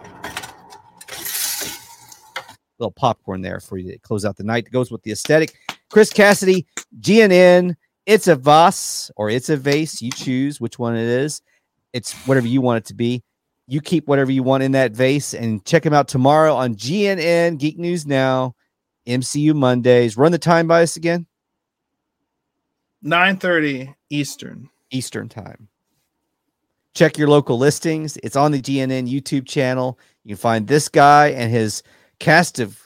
[2.78, 4.64] little popcorn there for you to close out the night.
[4.64, 5.56] That goes with the aesthetic.
[5.90, 6.66] Chris Cassidy,
[7.00, 7.76] GNN.
[8.06, 10.02] It's a Voss or it's a vase.
[10.02, 11.40] You choose which one it is.
[11.92, 13.22] It's whatever you want it to be.
[13.66, 17.58] You keep whatever you want in that vase and check him out tomorrow on GNN
[17.58, 18.54] Geek News Now,
[19.06, 20.16] MCU Mondays.
[20.18, 21.26] Run the time by us again,
[23.00, 24.68] nine thirty Eastern.
[24.90, 25.68] Eastern time.
[26.94, 28.18] Check your local listings.
[28.22, 29.98] It's on the GNN YouTube channel.
[30.24, 31.82] You can find this guy and his
[32.20, 32.83] cast of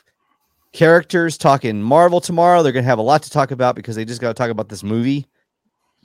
[0.78, 2.62] characters talking Marvel tomorrow.
[2.62, 4.48] They're going to have a lot to talk about because they just got to talk
[4.48, 5.26] about this movie.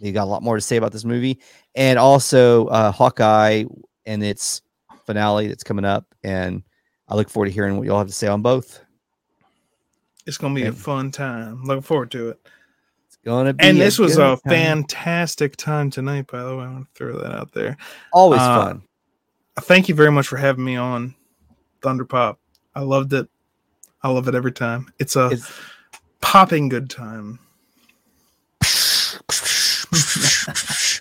[0.02, 1.40] They got a lot more to say about this movie,
[1.76, 3.66] and also uh, Hawkeye
[4.08, 4.64] and its
[5.06, 6.08] finale that's coming up.
[6.24, 6.64] And
[7.08, 8.84] I look forward to hearing what y'all have to say on both.
[10.26, 11.64] It's gonna be a fun time.
[11.64, 12.40] Looking forward to it.
[13.06, 14.40] It's gonna be and this was a time.
[14.48, 16.64] fantastic time tonight, by the way.
[16.64, 17.78] I want to throw that out there.
[18.12, 18.82] always uh, fun.
[19.60, 21.14] Thank you very much for having me on
[21.82, 22.40] Thunder Pop.
[22.74, 23.30] I loved it.
[24.04, 24.92] I love it every time.
[25.00, 25.52] It's a It's
[26.22, 27.40] popping good time.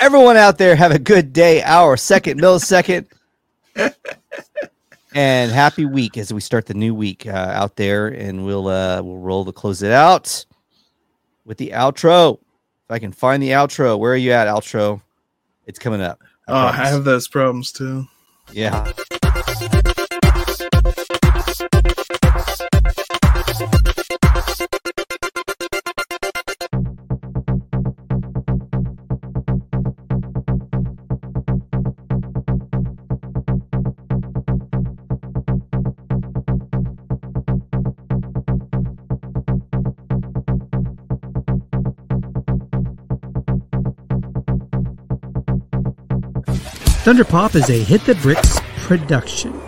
[0.00, 3.06] Everyone out there, have a good day, hour, second, millisecond,
[5.14, 8.06] and happy week as we start the new week uh, out there.
[8.08, 10.44] And we'll uh, we'll roll to close it out
[11.44, 12.34] with the outro.
[12.38, 15.02] If I can find the outro, where are you at, outro?
[15.66, 16.20] It's coming up.
[16.46, 18.06] I Oh, I have those problems too.
[18.52, 18.90] yeah.
[47.08, 49.58] Thunderpop is a Hit the Bricks production.